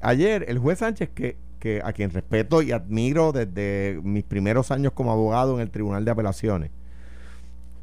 Ayer 0.00 0.46
el 0.48 0.58
juez 0.58 0.78
Sánchez, 0.78 1.10
que, 1.10 1.36
a 1.84 1.92
quien 1.92 2.10
respeto 2.10 2.62
y 2.62 2.72
admiro 2.72 3.32
desde 3.32 4.00
mis 4.02 4.24
primeros 4.24 4.70
años 4.70 4.92
como 4.94 5.12
abogado 5.12 5.56
en 5.56 5.60
el 5.60 5.70
Tribunal 5.70 6.06
de 6.06 6.10
Apelaciones, 6.10 6.70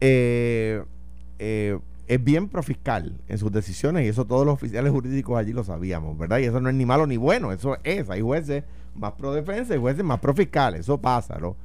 eh, 0.01 0.84
eh, 1.38 1.77
es 2.08 2.24
bien 2.24 2.48
profiscal 2.48 3.13
en 3.27 3.38
sus 3.38 3.51
decisiones 3.51 4.06
y 4.06 4.08
eso 4.08 4.25
todos 4.25 4.46
los 4.46 4.56
oficiales 4.56 4.92
jurídicos 4.92 5.38
allí 5.38 5.54
lo 5.54 5.63
sabíamos, 5.63 6.18
¿verdad? 6.18 6.39
Y 6.39 6.46
eso 6.46 6.60
no 6.60 6.70
es 6.70 6.75
ni 6.75 6.86
malo 6.86 7.06
ni 7.06 7.18
bueno, 7.18 7.51
eso 7.51 7.77
es, 7.84 8.10
hay 8.10 8.22
jueces 8.22 8.63
más 8.96 9.13
pro 9.13 9.34
defensa 9.34 9.75
y 9.75 9.77
jueces 9.77 10.04
más 10.04 10.20
pro 10.20 10.34
eso 10.36 10.98
pasa, 11.00 11.38
¿no? 11.38 11.56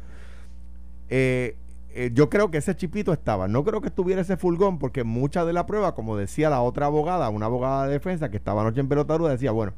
Eh, 1.09 1.57
eh, 1.95 2.11
yo 2.13 2.31
creo 2.31 2.51
que 2.51 2.59
ese 2.59 2.75
chipito 2.75 3.13
estaba. 3.13 3.49
No 3.49 3.65
creo 3.65 3.81
que 3.81 3.89
estuviera 3.89 4.23
ese 4.23 4.37
fulgón, 4.37 4.79
porque 4.79 5.05
mucha 5.05 5.45
de 5.45 5.53
la 5.53 5.67
prueba, 5.67 5.95
como 5.95 6.17
decía 6.17 6.51
la 6.51 6.61
otra 6.61 6.87
abogada, 6.87 7.29
una 7.29 7.47
abogada 7.47 7.87
de 7.87 7.93
defensa 7.93 8.31
que 8.31 8.37
estaba 8.37 8.63
anoche 8.63 8.81
en 8.81 8.89
pelotaru, 8.89 9.27
decía, 9.27 9.53
bueno, 9.53 9.73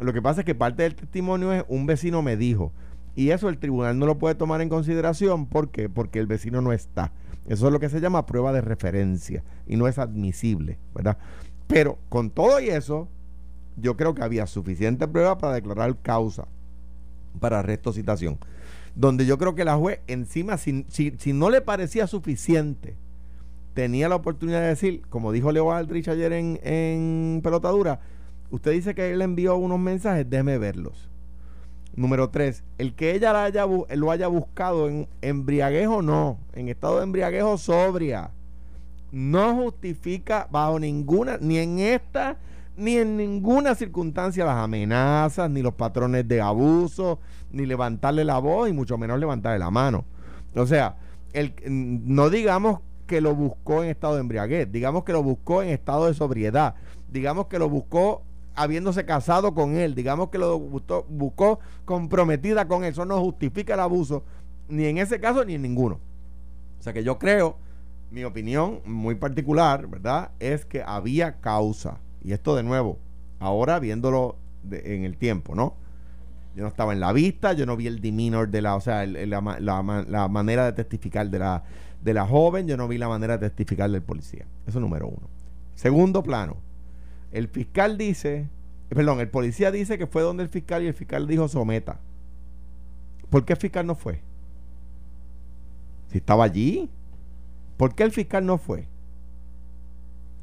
lo 0.00 0.12
que 0.12 0.22
pasa 0.22 0.40
es 0.40 0.44
que 0.44 0.54
parte 0.54 0.84
del 0.84 0.94
testimonio 0.94 1.52
es 1.52 1.64
un 1.68 1.86
vecino 1.86 2.22
me 2.22 2.36
dijo. 2.36 2.72
Y 3.14 3.30
eso 3.30 3.48
el 3.48 3.58
tribunal 3.58 3.98
no 3.98 4.06
lo 4.06 4.18
puede 4.18 4.34
tomar 4.36 4.60
en 4.60 4.68
consideración. 4.68 5.46
¿Por 5.46 5.70
qué? 5.70 5.88
Porque 5.88 6.20
el 6.20 6.26
vecino 6.26 6.60
no 6.60 6.72
está. 6.72 7.12
Eso 7.48 7.66
es 7.66 7.72
lo 7.72 7.80
que 7.80 7.88
se 7.88 8.00
llama 8.00 8.26
prueba 8.26 8.52
de 8.52 8.60
referencia 8.60 9.42
y 9.66 9.76
no 9.76 9.88
es 9.88 9.98
admisible, 9.98 10.78
¿verdad? 10.94 11.18
Pero 11.66 11.98
con 12.08 12.30
todo 12.30 12.60
y 12.60 12.68
eso, 12.68 13.08
yo 13.76 13.96
creo 13.96 14.14
que 14.14 14.22
había 14.22 14.46
suficiente 14.46 15.08
prueba 15.08 15.38
para 15.38 15.54
declarar 15.54 15.96
causa 16.00 16.46
para 17.40 17.60
arresto 17.60 17.92
citación. 17.92 18.38
Donde 18.98 19.26
yo 19.26 19.38
creo 19.38 19.54
que 19.54 19.64
la 19.64 19.76
juez 19.76 20.00
encima, 20.08 20.56
si, 20.56 20.84
si, 20.88 21.32
no 21.32 21.50
le 21.50 21.60
parecía 21.60 22.08
suficiente, 22.08 22.96
tenía 23.72 24.08
la 24.08 24.16
oportunidad 24.16 24.60
de 24.60 24.66
decir, 24.66 25.02
como 25.08 25.30
dijo 25.30 25.52
Leo 25.52 25.70
Aldrich 25.70 26.08
ayer 26.08 26.32
en, 26.32 26.58
en 26.64 27.40
Pelotadura, 27.44 28.00
usted 28.50 28.72
dice 28.72 28.96
que 28.96 29.12
él 29.12 29.22
envió 29.22 29.54
unos 29.54 29.78
mensajes, 29.78 30.28
déjeme 30.28 30.58
verlos. 30.58 31.08
Número 31.94 32.30
tres, 32.30 32.64
el 32.76 32.92
que 32.96 33.14
ella 33.14 33.44
haya, 33.44 33.66
lo 33.66 34.10
haya 34.10 34.26
buscado 34.26 34.88
en 34.88 35.06
embriaguejo 35.22 36.02
no, 36.02 36.38
en 36.54 36.66
estado 36.66 36.96
de 36.96 37.04
embriaguejo 37.04 37.56
sobria, 37.56 38.32
no 39.12 39.54
justifica 39.54 40.48
bajo 40.50 40.80
ninguna, 40.80 41.38
ni 41.40 41.58
en 41.58 41.78
esta, 41.78 42.36
ni 42.76 42.96
en 42.96 43.16
ninguna 43.16 43.76
circunstancia 43.76 44.44
las 44.44 44.56
amenazas, 44.56 45.48
ni 45.48 45.62
los 45.62 45.74
patrones 45.74 46.26
de 46.26 46.40
abuso, 46.40 47.20
ni 47.50 47.66
levantarle 47.66 48.24
la 48.24 48.38
voz, 48.38 48.68
y 48.68 48.72
mucho 48.72 48.98
menos 48.98 49.18
levantarle 49.18 49.58
la 49.58 49.70
mano. 49.70 50.04
O 50.54 50.66
sea, 50.66 50.96
el, 51.32 51.54
no 51.66 52.30
digamos 52.30 52.80
que 53.06 53.20
lo 53.20 53.34
buscó 53.34 53.82
en 53.82 53.90
estado 53.90 54.14
de 54.14 54.20
embriaguez, 54.20 54.70
digamos 54.70 55.04
que 55.04 55.12
lo 55.12 55.22
buscó 55.22 55.62
en 55.62 55.70
estado 55.70 56.06
de 56.06 56.14
sobriedad, 56.14 56.74
digamos 57.10 57.46
que 57.46 57.58
lo 57.58 57.68
buscó 57.68 58.22
habiéndose 58.54 59.04
casado 59.04 59.54
con 59.54 59.76
él, 59.76 59.94
digamos 59.94 60.30
que 60.30 60.38
lo 60.38 60.58
buscó, 60.58 61.60
comprometida 61.84 62.66
con 62.66 62.84
él, 62.84 62.90
eso 62.90 63.04
no 63.04 63.20
justifica 63.20 63.74
el 63.74 63.80
abuso, 63.80 64.24
ni 64.68 64.84
en 64.86 64.98
ese 64.98 65.20
caso 65.20 65.44
ni 65.44 65.54
en 65.54 65.62
ninguno. 65.62 66.00
O 66.78 66.82
sea 66.82 66.92
que 66.92 67.04
yo 67.04 67.18
creo, 67.18 67.56
mi 68.10 68.24
opinión 68.24 68.80
muy 68.84 69.14
particular, 69.14 69.86
¿verdad? 69.86 70.32
Es 70.38 70.64
que 70.64 70.82
había 70.82 71.40
causa. 71.40 71.98
Y 72.22 72.32
esto 72.32 72.56
de 72.56 72.62
nuevo, 72.62 72.98
ahora 73.38 73.78
viéndolo 73.78 74.36
en 74.70 75.04
el 75.04 75.16
tiempo, 75.16 75.54
¿no? 75.54 75.74
Yo 76.58 76.64
no 76.64 76.70
estaba 76.70 76.92
en 76.92 76.98
la 76.98 77.12
vista, 77.12 77.52
yo 77.52 77.66
no 77.66 77.76
vi 77.76 77.86
el 77.86 78.00
demeanor 78.00 78.48
de 78.48 78.60
la, 78.62 78.74
o 78.74 78.80
sea, 78.80 79.06
la, 79.06 79.40
la, 79.60 80.28
manera 80.28 80.64
de 80.64 80.72
testificar 80.72 81.30
de 81.30 81.38
la, 81.38 81.62
de 82.02 82.12
la 82.12 82.26
joven, 82.26 82.66
yo 82.66 82.76
no 82.76 82.88
vi 82.88 82.98
la 82.98 83.08
manera 83.08 83.38
de 83.38 83.48
testificar 83.48 83.88
del 83.88 84.02
policía. 84.02 84.44
Eso 84.66 84.80
número 84.80 85.06
uno. 85.06 85.28
Segundo 85.76 86.20
plano, 86.20 86.56
el 87.30 87.46
fiscal 87.46 87.96
dice, 87.96 88.48
perdón, 88.88 89.20
el 89.20 89.28
policía 89.28 89.70
dice 89.70 89.98
que 89.98 90.08
fue 90.08 90.22
donde 90.22 90.42
el 90.42 90.48
fiscal 90.48 90.82
y 90.82 90.88
el 90.88 90.94
fiscal 90.94 91.28
dijo 91.28 91.46
someta. 91.46 92.00
¿Por 93.30 93.44
qué 93.44 93.52
el 93.52 93.58
fiscal 93.60 93.86
no 93.86 93.94
fue? 93.94 94.20
Si 96.10 96.18
estaba 96.18 96.42
allí, 96.42 96.90
¿por 97.76 97.94
qué 97.94 98.02
el 98.02 98.10
fiscal 98.10 98.44
no 98.44 98.58
fue? 98.58 98.88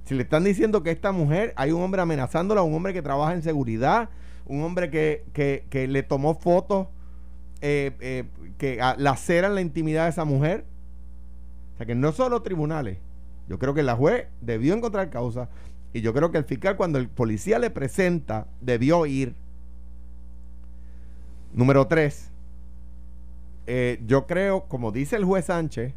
Si 0.05 0.15
le 0.15 0.23
están 0.23 0.45
diciendo 0.45 0.81
que 0.81 0.91
esta 0.91 1.11
mujer, 1.11 1.51
hay 1.57 1.73
un 1.73 1.81
hombre 1.81 2.01
amenazándola, 2.01 2.61
un 2.61 2.73
hombre 2.73 2.93
que 2.93 3.01
trabaja 3.01 3.33
en 3.33 3.43
seguridad, 3.43 4.07
un 4.45 4.63
hombre 4.63 4.89
que, 4.89 5.23
que, 5.69 5.87
le 5.87 6.03
tomó 6.03 6.35
fotos 6.35 6.87
eh, 7.61 7.91
eh, 7.99 8.25
que 8.57 8.79
laceran 8.97 9.55
la 9.55 9.61
intimidad 9.61 10.03
de 10.03 10.09
esa 10.11 10.25
mujer. 10.25 10.65
O 11.73 11.77
sea 11.77 11.85
que 11.85 11.95
no 11.95 12.11
solo 12.11 12.41
tribunales. 12.41 12.99
Yo 13.47 13.59
creo 13.59 13.73
que 13.73 13.83
la 13.83 13.95
juez 13.95 14.27
debió 14.41 14.73
encontrar 14.73 15.09
causa, 15.09 15.49
y 15.93 16.01
yo 16.01 16.13
creo 16.13 16.31
que 16.31 16.37
el 16.37 16.45
fiscal, 16.45 16.75
cuando 16.75 16.99
el 16.99 17.07
policía 17.07 17.59
le 17.59 17.69
presenta, 17.69 18.47
debió 18.59 19.05
ir. 19.05 19.35
Número 21.53 21.87
tres, 21.87 22.31
eh, 23.67 24.01
yo 24.05 24.27
creo, 24.27 24.65
como 24.65 24.91
dice 24.91 25.15
el 25.15 25.23
juez 25.23 25.45
Sánchez, 25.45 25.93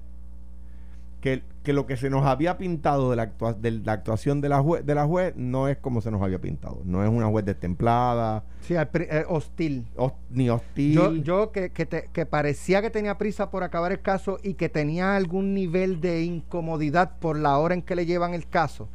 que, 1.20 1.42
lo 1.64 1.86
que 1.86 1.96
se 1.96 2.10
nos 2.10 2.24
había 2.24 2.58
pintado 2.58 3.10
de 3.10 3.16
la, 3.16 3.92
actuación 3.92 4.40
de 4.40 4.48
la, 4.48 4.62
juez, 4.62 4.84
de 4.86 4.94
la 4.94 5.06
juez 5.06 5.34
no 5.36 5.68
es 5.68 5.76
como 5.76 6.00
se 6.00 6.10
nos 6.10 6.22
había 6.22 6.40
pintado. 6.40 6.80
No 6.84 7.04
es 7.04 7.10
una 7.10 7.26
juez 7.26 7.44
destemplada. 7.44 8.44
Sí, 8.60 8.74
eh, 8.74 9.24
hostil. 9.28 9.86
ni 10.30 10.50
hostil. 10.50 10.94
Yo, 10.94 11.14
yo 11.14 11.52
que, 11.52 11.70
que 11.70 12.26
parecía 12.26 12.82
que 12.82 12.90
tenía 12.90 13.18
prisa 13.18 13.50
por 13.50 13.62
acabar 13.62 13.92
el 13.92 14.00
caso 14.00 14.38
y 14.42 14.54
que 14.54 14.68
tenía 14.68 15.16
algún 15.16 15.54
nivel 15.54 16.00
de 16.00 16.22
incomodidad 16.22 17.18
por 17.18 17.38
la 17.38 17.58
hora 17.58 17.74
en 17.74 17.82
que 17.82 17.96
le 17.96 18.06
llevan 18.06 18.34
el 18.34 18.48
caso 18.48 18.88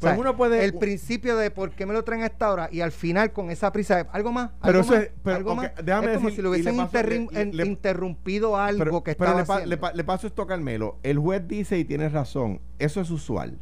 pues 0.00 0.18
uno 0.18 0.36
puede. 0.36 0.64
El 0.64 0.74
principio 0.74 1.36
de 1.36 1.50
por 1.50 1.70
qué 1.70 1.86
me 1.86 1.94
lo 1.94 2.04
traen 2.04 2.22
a 2.22 2.26
esta 2.26 2.50
hora 2.52 2.68
y 2.70 2.80
al 2.80 2.92
final 2.92 3.32
con 3.32 3.50
esa 3.50 3.72
prisa, 3.72 4.06
algo 4.12 4.32
más. 4.32 4.50
Pero 4.62 4.80
eso 4.80 4.96
es. 4.96 5.10
Pero, 5.22 5.56
Déjame 5.82 6.14
como 6.14 6.30
si 6.30 6.42
le 6.42 6.48
hubiesen 6.48 6.76
interrumpido 7.66 8.56
algo 8.56 9.02
que 9.02 9.12
estaba 9.12 9.44
le, 9.64 9.78
le, 9.94 10.04
paso 10.04 10.26
esto 10.26 10.42
a 10.42 10.46
Carmelo. 10.46 10.98
El 11.02 11.18
juez 11.18 11.46
dice 11.46 11.78
y 11.78 11.84
tiene 11.84 12.08
razón. 12.08 12.60
Eso 12.78 13.00
es 13.00 13.10
usual. 13.10 13.58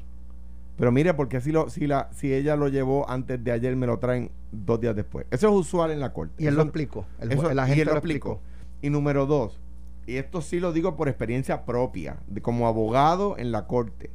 Pero 0.76 0.90
mire, 0.90 1.14
porque 1.14 1.40
si, 1.40 1.52
lo, 1.52 1.70
si, 1.70 1.86
la, 1.86 2.08
si 2.12 2.34
ella 2.34 2.56
lo 2.56 2.68
llevó 2.68 3.08
antes 3.08 3.42
de 3.42 3.52
ayer, 3.52 3.76
me 3.76 3.86
lo 3.86 3.98
traen 3.98 4.32
dos 4.50 4.80
días 4.80 4.96
después. 4.96 5.26
Eso 5.30 5.48
es 5.48 5.54
usual 5.54 5.92
en 5.92 6.00
la 6.00 6.12
corte. 6.12 6.42
Y 6.42 6.46
él 6.46 6.56
lo 6.56 6.62
explicó. 6.62 7.06
El, 7.20 7.30
y 7.30 7.80
él 7.80 7.86
lo 7.86 7.92
explicó. 7.92 8.40
Y 8.82 8.90
número 8.90 9.26
dos, 9.26 9.60
y 10.06 10.16
esto 10.16 10.42
sí 10.42 10.60
lo 10.60 10.72
digo 10.72 10.96
por 10.96 11.08
experiencia 11.08 11.64
propia, 11.64 12.18
de, 12.26 12.42
como 12.42 12.66
abogado 12.66 13.38
en 13.38 13.52
la 13.52 13.66
corte 13.66 14.10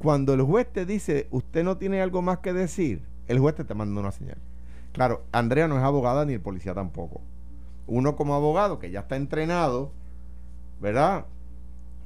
cuando 0.00 0.32
el 0.32 0.40
juez 0.40 0.66
te 0.72 0.86
dice, 0.86 1.28
usted 1.30 1.62
no 1.62 1.76
tiene 1.76 2.00
algo 2.00 2.22
más 2.22 2.38
que 2.38 2.54
decir, 2.54 3.02
el 3.28 3.38
juez 3.38 3.54
te, 3.54 3.74
manda 3.74 4.00
una 4.00 4.10
señal. 4.10 4.38
Claro, 4.92 5.24
Andrea 5.30 5.68
no 5.68 5.76
es 5.76 5.84
abogada 5.84 6.24
ni 6.24 6.32
el 6.32 6.40
policía 6.40 6.72
tampoco. 6.72 7.20
Uno 7.86 8.16
como 8.16 8.34
abogado 8.34 8.78
que 8.78 8.90
ya 8.90 9.00
está 9.00 9.16
entrenado, 9.16 9.92
¿verdad? 10.80 11.26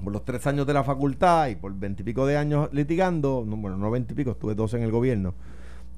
Por 0.02 0.12
los 0.12 0.24
tres 0.24 0.44
años 0.48 0.66
de 0.66 0.74
la 0.74 0.82
facultad 0.82 1.46
y 1.46 1.54
por 1.54 1.72
veintipico 1.72 2.26
de 2.26 2.36
años 2.36 2.68
litigando, 2.72 3.44
no, 3.46 3.56
bueno, 3.56 3.76
no 3.76 3.92
veintipico, 3.92 4.32
estuve 4.32 4.56
dos 4.56 4.74
en 4.74 4.82
el 4.82 4.90
gobierno, 4.90 5.34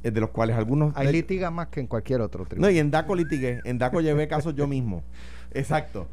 eh, 0.03 0.11
de 0.11 0.21
los 0.21 0.29
cuales 0.31 0.55
algunos... 0.57 0.95
Hay 0.99 1.11
litiga 1.11 1.50
más 1.50 1.69
que 1.69 1.81
en 1.81 1.87
cualquier 1.87 2.21
otro 2.21 2.45
tribunal. 2.45 2.71
No, 2.71 2.76
y 2.76 2.79
en 2.79 2.91
DACO 2.91 3.15
litigué, 3.15 3.61
en 3.65 3.79
DACO 3.79 4.03
llevé 4.03 4.29
casos 4.29 4.55
yo 4.55 4.67
mismo. 4.67 5.03
Exacto. 5.55 6.09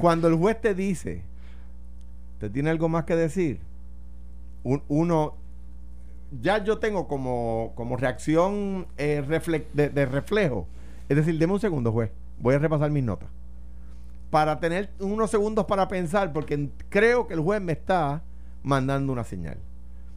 Cuando 0.00 0.28
el 0.28 0.34
juez 0.36 0.58
te 0.58 0.74
dice, 0.74 1.24
¿te 2.40 2.48
tiene 2.48 2.70
algo 2.70 2.88
más 2.88 3.04
que 3.04 3.16
decir? 3.16 3.60
Uno, 4.88 5.34
ya 6.40 6.62
yo 6.62 6.78
tengo 6.78 7.06
como, 7.06 7.72
como 7.74 7.96
reacción 7.96 8.86
eh, 8.96 9.22
de, 9.72 10.06
reflejo. 10.06 10.66
Es 11.08 11.16
decir, 11.16 11.38
deme 11.38 11.52
un 11.52 11.60
segundo, 11.60 11.92
juez. 11.92 12.10
Voy 12.38 12.54
a 12.54 12.58
repasar 12.58 12.90
mis 12.90 13.04
notas. 13.04 13.28
Para 14.30 14.58
tener 14.58 14.90
unos 14.98 15.30
segundos 15.30 15.66
para 15.66 15.88
pensar, 15.88 16.32
porque 16.32 16.68
creo 16.88 17.26
que 17.26 17.34
el 17.34 17.40
juez 17.40 17.60
me 17.60 17.72
está 17.72 18.22
mandando 18.62 19.12
una 19.12 19.24
señal. 19.24 19.58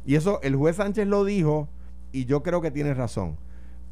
Y 0.06 0.16
eso 0.16 0.40
el 0.42 0.56
juez 0.56 0.78
Sánchez 0.78 1.08
lo 1.08 1.24
dijo 1.24 1.70
y 2.12 2.26
yo 2.26 2.42
creo 2.42 2.62
que 2.62 2.72
tiene 2.72 2.94
razón. 2.94 3.38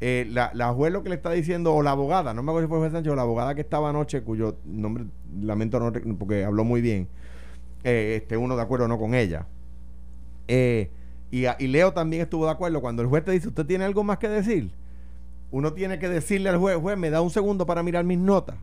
Eh, 0.00 0.26
la, 0.30 0.50
la, 0.54 0.72
juez 0.72 0.92
lo 0.92 1.02
que 1.02 1.08
le 1.08 1.14
está 1.14 1.30
diciendo, 1.30 1.74
o 1.74 1.82
la 1.82 1.92
abogada, 1.92 2.34
no 2.34 2.42
me 2.42 2.50
acuerdo 2.50 2.66
si 2.66 2.68
fue 2.68 2.78
el 2.78 2.82
juez 2.82 2.92
Sánchez 2.92 3.12
o 3.12 3.16
la 3.16 3.22
abogada 3.22 3.54
que 3.54 3.60
estaba 3.60 3.90
anoche, 3.90 4.22
cuyo 4.22 4.56
nombre 4.64 5.06
lamento 5.40 5.80
no 5.80 5.92
porque 6.18 6.44
habló 6.44 6.64
muy 6.64 6.80
bien, 6.80 7.08
eh, 7.84 8.18
este 8.20 8.36
uno 8.36 8.56
de 8.56 8.62
acuerdo 8.62 8.86
no 8.86 8.98
con 8.98 9.14
ella 9.14 9.46
eh, 10.48 10.90
y, 11.30 11.66
Leo 11.66 11.92
también 11.92 12.22
estuvo 12.22 12.46
de 12.46 12.52
acuerdo. 12.52 12.80
Cuando 12.80 13.02
el 13.02 13.08
juez 13.08 13.24
te 13.24 13.32
dice, 13.32 13.48
¿usted 13.48 13.66
tiene 13.66 13.84
algo 13.84 14.02
más 14.02 14.18
que 14.18 14.28
decir? 14.28 14.70
Uno 15.50 15.72
tiene 15.72 15.98
que 15.98 16.08
decirle 16.08 16.48
al 16.48 16.58
juez, 16.58 16.76
juez, 16.76 16.96
me 16.96 17.10
da 17.10 17.20
un 17.20 17.30
segundo 17.30 17.66
para 17.66 17.82
mirar 17.82 18.04
mis 18.04 18.18
notas. 18.18 18.56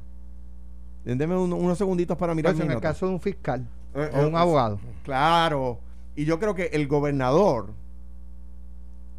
Deme 1.04 1.38
unos 1.38 1.78
segunditos 1.78 2.18
para 2.18 2.34
mirar 2.34 2.54
pues 2.54 2.64
mis 2.64 2.72
en 2.72 2.76
el 2.76 2.82
caso 2.82 3.06
de 3.06 3.14
un 3.14 3.20
fiscal 3.20 3.68
eh, 3.94 4.10
o 4.14 4.28
un 4.28 4.34
eh, 4.34 4.38
abogado. 4.38 4.80
Claro. 5.04 5.80
Y 6.16 6.26
yo 6.26 6.40
creo 6.40 6.56
que 6.56 6.66
el 6.74 6.88
gobernador 6.88 7.74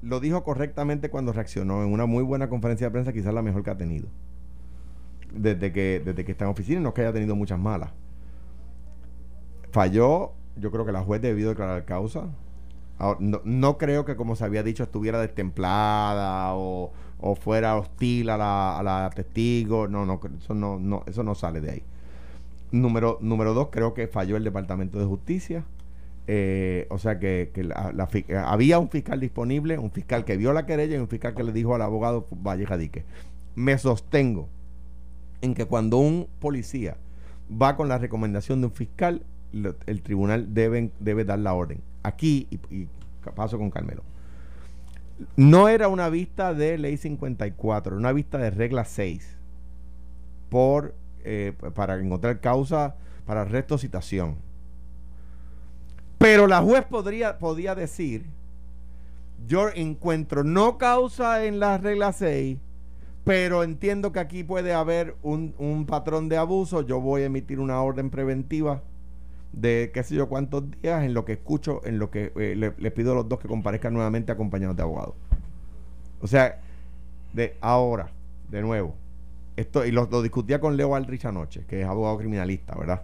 lo 0.03 0.19
dijo 0.19 0.43
correctamente 0.43 1.11
cuando 1.11 1.33
reaccionó 1.33 1.85
en 1.85 1.93
una 1.93 2.07
muy 2.07 2.25
buena 2.25 2.49
conferencia 2.49 2.89
de 2.89 2.91
prensa, 2.91 3.13
quizás 3.13 3.33
la 3.33 3.43
mejor 3.43 3.63
que 3.63 3.71
ha 3.71 3.77
tenido. 3.77 4.09
Desde 5.33 5.73
que, 5.73 6.03
desde 6.05 6.25
que 6.25 6.33
está 6.33 6.45
en 6.45 6.51
oficina, 6.51 6.81
no 6.81 6.89
es 6.89 6.95
que 6.95 7.03
haya 7.03 7.13
tenido 7.13 7.37
muchas 7.37 7.59
malas. 7.59 7.91
Falló, 9.71 10.33
yo 10.57 10.73
creo 10.73 10.85
que 10.85 10.93
la 10.93 11.03
juez 11.03 11.23
debió 11.23 11.51
declarar 11.51 11.85
causa 11.85 12.31
no, 13.19 13.79
creo 13.79 14.05
que, 14.05 14.17
como 14.17 14.37
se 14.37 14.45
había 14.45 14.63
dicho, 14.63 14.83
estuviera 14.83 15.21
destemplada 15.21 16.55
o, 16.55 16.93
fuera 17.41 17.77
hostil 17.77 18.31
a 18.31 18.37
la, 18.37 18.79
a 18.79 18.83
la, 18.83 19.11
testigo. 19.15 19.89
No, 19.89 20.07
no, 20.07 20.21
eso 20.39 20.55
no, 20.55 20.79
no, 20.79 21.03
eso 21.07 21.23
no 21.23 21.35
sale 21.35 21.61
de 21.61 21.71
ahí. 21.71 21.83
Número, 22.73 23.19
número 23.21 23.55
dos, 23.55 23.69
creo 23.71 23.95
que 23.95 24.09
falló 24.09 24.37
el 24.37 24.45
Departamento 24.45 24.99
de 24.99 25.05
Justicia. 25.05 25.65
Eh, 26.29 26.87
o 26.91 26.99
sea 26.99 27.21
que, 27.21 27.53
había 28.45 28.79
un 28.79 28.91
fiscal 28.91 29.21
disponible, 29.21 29.79
un 29.79 29.91
fiscal 29.91 30.25
que 30.25 30.37
vio 30.37 30.53
la 30.53 30.67
querella 30.67 30.97
y 30.97 30.99
un 30.99 31.09
fiscal 31.09 31.35
que 31.35 31.45
le 31.45 31.53
dijo 31.53 31.75
al 31.75 31.83
abogado 31.83 32.27
Valle 32.31 32.67
Jadique. 32.67 33.05
Me 33.55 33.79
sostengo 33.79 34.49
en 35.41 35.55
que 35.55 35.67
cuando 35.67 35.99
un 35.99 36.29
policía 36.41 36.97
va 37.51 37.77
con 37.77 37.89
la 37.89 37.99
recomendación 37.99 38.61
de 38.61 38.67
un 38.67 38.73
fiscal, 38.73 39.23
el 39.53 40.03
tribunal 40.03 40.55
debe, 40.55 40.91
debe 41.01 41.25
dar 41.25 41.39
la 41.39 41.55
orden 41.55 41.81
aquí, 42.07 42.47
y, 42.71 42.87
paso 43.35 43.59
con 43.59 43.71
Carmelo, 43.71 44.03
no 45.37 45.69
era 45.69 45.89
una 45.89 46.09
vista 46.09 46.55
de 46.55 46.79
ley 46.79 46.97
54, 46.97 47.93
era 47.93 47.99
una 47.99 48.13
vista 48.13 48.39
de 48.39 48.51
regla 48.51 48.85
6 48.85 49.37
por, 50.49 50.95
eh, 51.25 51.53
para 51.75 51.99
encontrar 51.99 52.41
causa 52.41 52.97
para 53.25 53.43
arresto 53.43 53.75
o 53.75 53.79
citación. 53.79 54.37
Pero 56.19 56.47
la 56.47 56.63
juez 56.63 56.85
podría, 56.85 57.39
podía 57.39 57.75
decir, 57.75 58.27
yo 59.47 59.69
encuentro 59.75 60.45
no 60.45 60.79
causa 60.79 61.45
en 61.45 61.59
la 61.59 61.79
regla 61.79 62.13
6, 62.13 62.59
pero 63.25 63.65
entiendo 63.65 64.13
que 64.13 64.21
aquí 64.21 64.45
puede 64.45 64.73
haber 64.73 65.17
un, 65.23 65.55
un 65.59 65.87
patrón 65.87 66.29
de 66.29 66.37
abuso. 66.37 66.83
Yo 66.83 67.01
voy 67.01 67.23
a 67.23 67.27
emitir 67.27 67.59
una 67.59 67.83
orden 67.83 68.11
preventiva 68.11 68.83
de 69.57 69.91
qué 69.93 70.03
sé 70.03 70.15
yo 70.15 70.29
cuántos 70.29 70.65
días 70.83 71.03
en 71.03 71.15
lo 71.15 71.25
que 71.25 71.33
escucho, 71.33 71.81
en 71.85 71.99
lo 71.99 72.11
que 72.11 72.31
eh, 72.37 72.55
le, 72.55 72.91
pido 72.91 73.13
a 73.13 73.15
los 73.17 73.29
dos 73.29 73.41
que 73.41 73.49
comparezcan 73.49 73.95
nuevamente 73.95 74.31
acompañados 74.31 74.77
de 74.77 74.83
abogados. 74.83 75.15
O 76.21 76.27
sea, 76.27 76.61
de 77.33 77.57
ahora, 77.63 78.11
de 78.51 78.61
nuevo, 78.61 78.95
esto, 79.57 79.85
y 79.87 79.93
lo, 79.93 80.07
discutía 80.23 80.61
con 80.61 80.77
Leo 80.77 80.95
Aldrich 80.95 81.25
anoche, 81.25 81.65
que 81.67 81.81
es 81.81 81.87
abogado 81.89 82.19
criminalista, 82.19 82.77
¿verdad? 82.79 83.03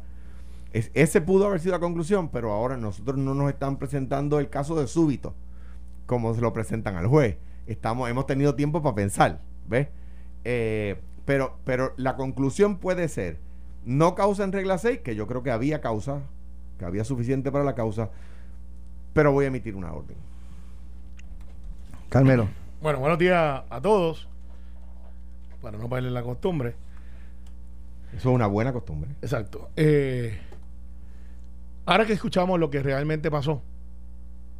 Es- 0.75 0.91
ese 0.93 1.23
pudo 1.23 1.47
haber 1.47 1.61
sido 1.61 1.73
la 1.73 1.81
conclusión, 1.81 2.29
pero 2.29 2.53
ahora 2.53 2.77
nosotros 2.77 3.17
no 3.17 3.35
nos 3.35 3.49
están 3.51 3.79
presentando 3.79 4.39
el 4.39 4.51
caso 4.51 4.79
de 4.79 4.87
súbito, 4.87 5.35
como 6.05 6.35
se 6.35 6.43
lo 6.43 6.53
presentan 6.53 6.97
al 6.97 7.07
juez. 7.07 7.39
Estamos, 7.67 8.11
hemos 8.11 8.27
tenido 8.27 8.55
tiempo 8.55 8.83
para 8.83 8.95
pensar, 8.95 9.41
¿ves? 9.69 9.89
Eh, 10.45 11.01
pero, 11.25 11.57
pero 11.65 11.95
la 11.97 12.17
conclusión 12.17 12.77
puede 12.77 13.09
ser, 13.09 13.39
no 13.87 14.15
causa 14.15 14.45
en 14.45 14.53
regla 14.53 14.77
6, 14.77 14.99
que 15.01 15.15
yo 15.17 15.27
creo 15.27 15.43
que 15.43 15.51
había 15.51 15.81
causa, 15.81 16.21
que 16.79 16.85
había 16.85 17.05
suficiente 17.05 17.51
para 17.53 17.65
la 17.65 17.75
causa, 17.75 18.11
pero 19.13 19.33
voy 19.33 19.45
a 19.45 19.49
emitir 19.49 19.77
una 19.77 19.93
orden. 19.93 20.17
Carmelo. 22.09 22.49
Bueno, 22.83 22.99
buenos 22.99 23.19
días 23.19 23.63
a 23.69 23.81
todos. 23.81 24.29
Para 25.61 25.79
no 25.79 25.89
perder 25.89 26.13
la 26.13 26.23
costumbre. 26.23 26.75
Eso 28.09 28.29
es 28.31 28.35
una 28.35 28.47
buena 28.47 28.73
costumbre. 28.73 29.11
Exacto. 29.23 29.71
Eh, 29.77 30.39
ahora 31.87 32.05
que 32.05 32.13
escuchamos 32.13 32.59
lo 32.61 32.69
que 32.71 32.83
realmente 32.83 33.31
pasó, 33.31 33.63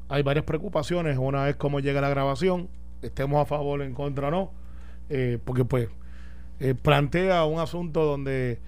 hay 0.09 0.23
varias 0.23 0.45
preocupaciones. 0.45 1.19
Una 1.19 1.49
es 1.49 1.57
cómo 1.57 1.81
llega 1.81 2.01
la 2.01 2.09
grabación, 2.09 2.69
estemos 3.03 3.43
a 3.43 3.45
favor 3.45 3.81
o 3.81 3.85
en 3.85 3.95
contra 3.95 4.29
o 4.29 4.31
no, 4.31 4.51
eh, 5.11 5.39
porque 5.45 5.65
pues 5.65 5.89
eh, 6.61 6.75
plantea 6.75 7.45
un 7.45 7.61
asunto 7.61 8.05
donde 8.05 8.61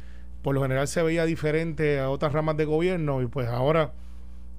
por 0.44 0.54
lo 0.54 0.60
general 0.60 0.86
se 0.86 1.02
veía 1.02 1.24
diferente 1.24 1.98
a 1.98 2.10
otras 2.10 2.34
ramas 2.34 2.58
de 2.58 2.66
gobierno 2.66 3.22
y 3.22 3.26
pues 3.26 3.48
ahora 3.48 3.92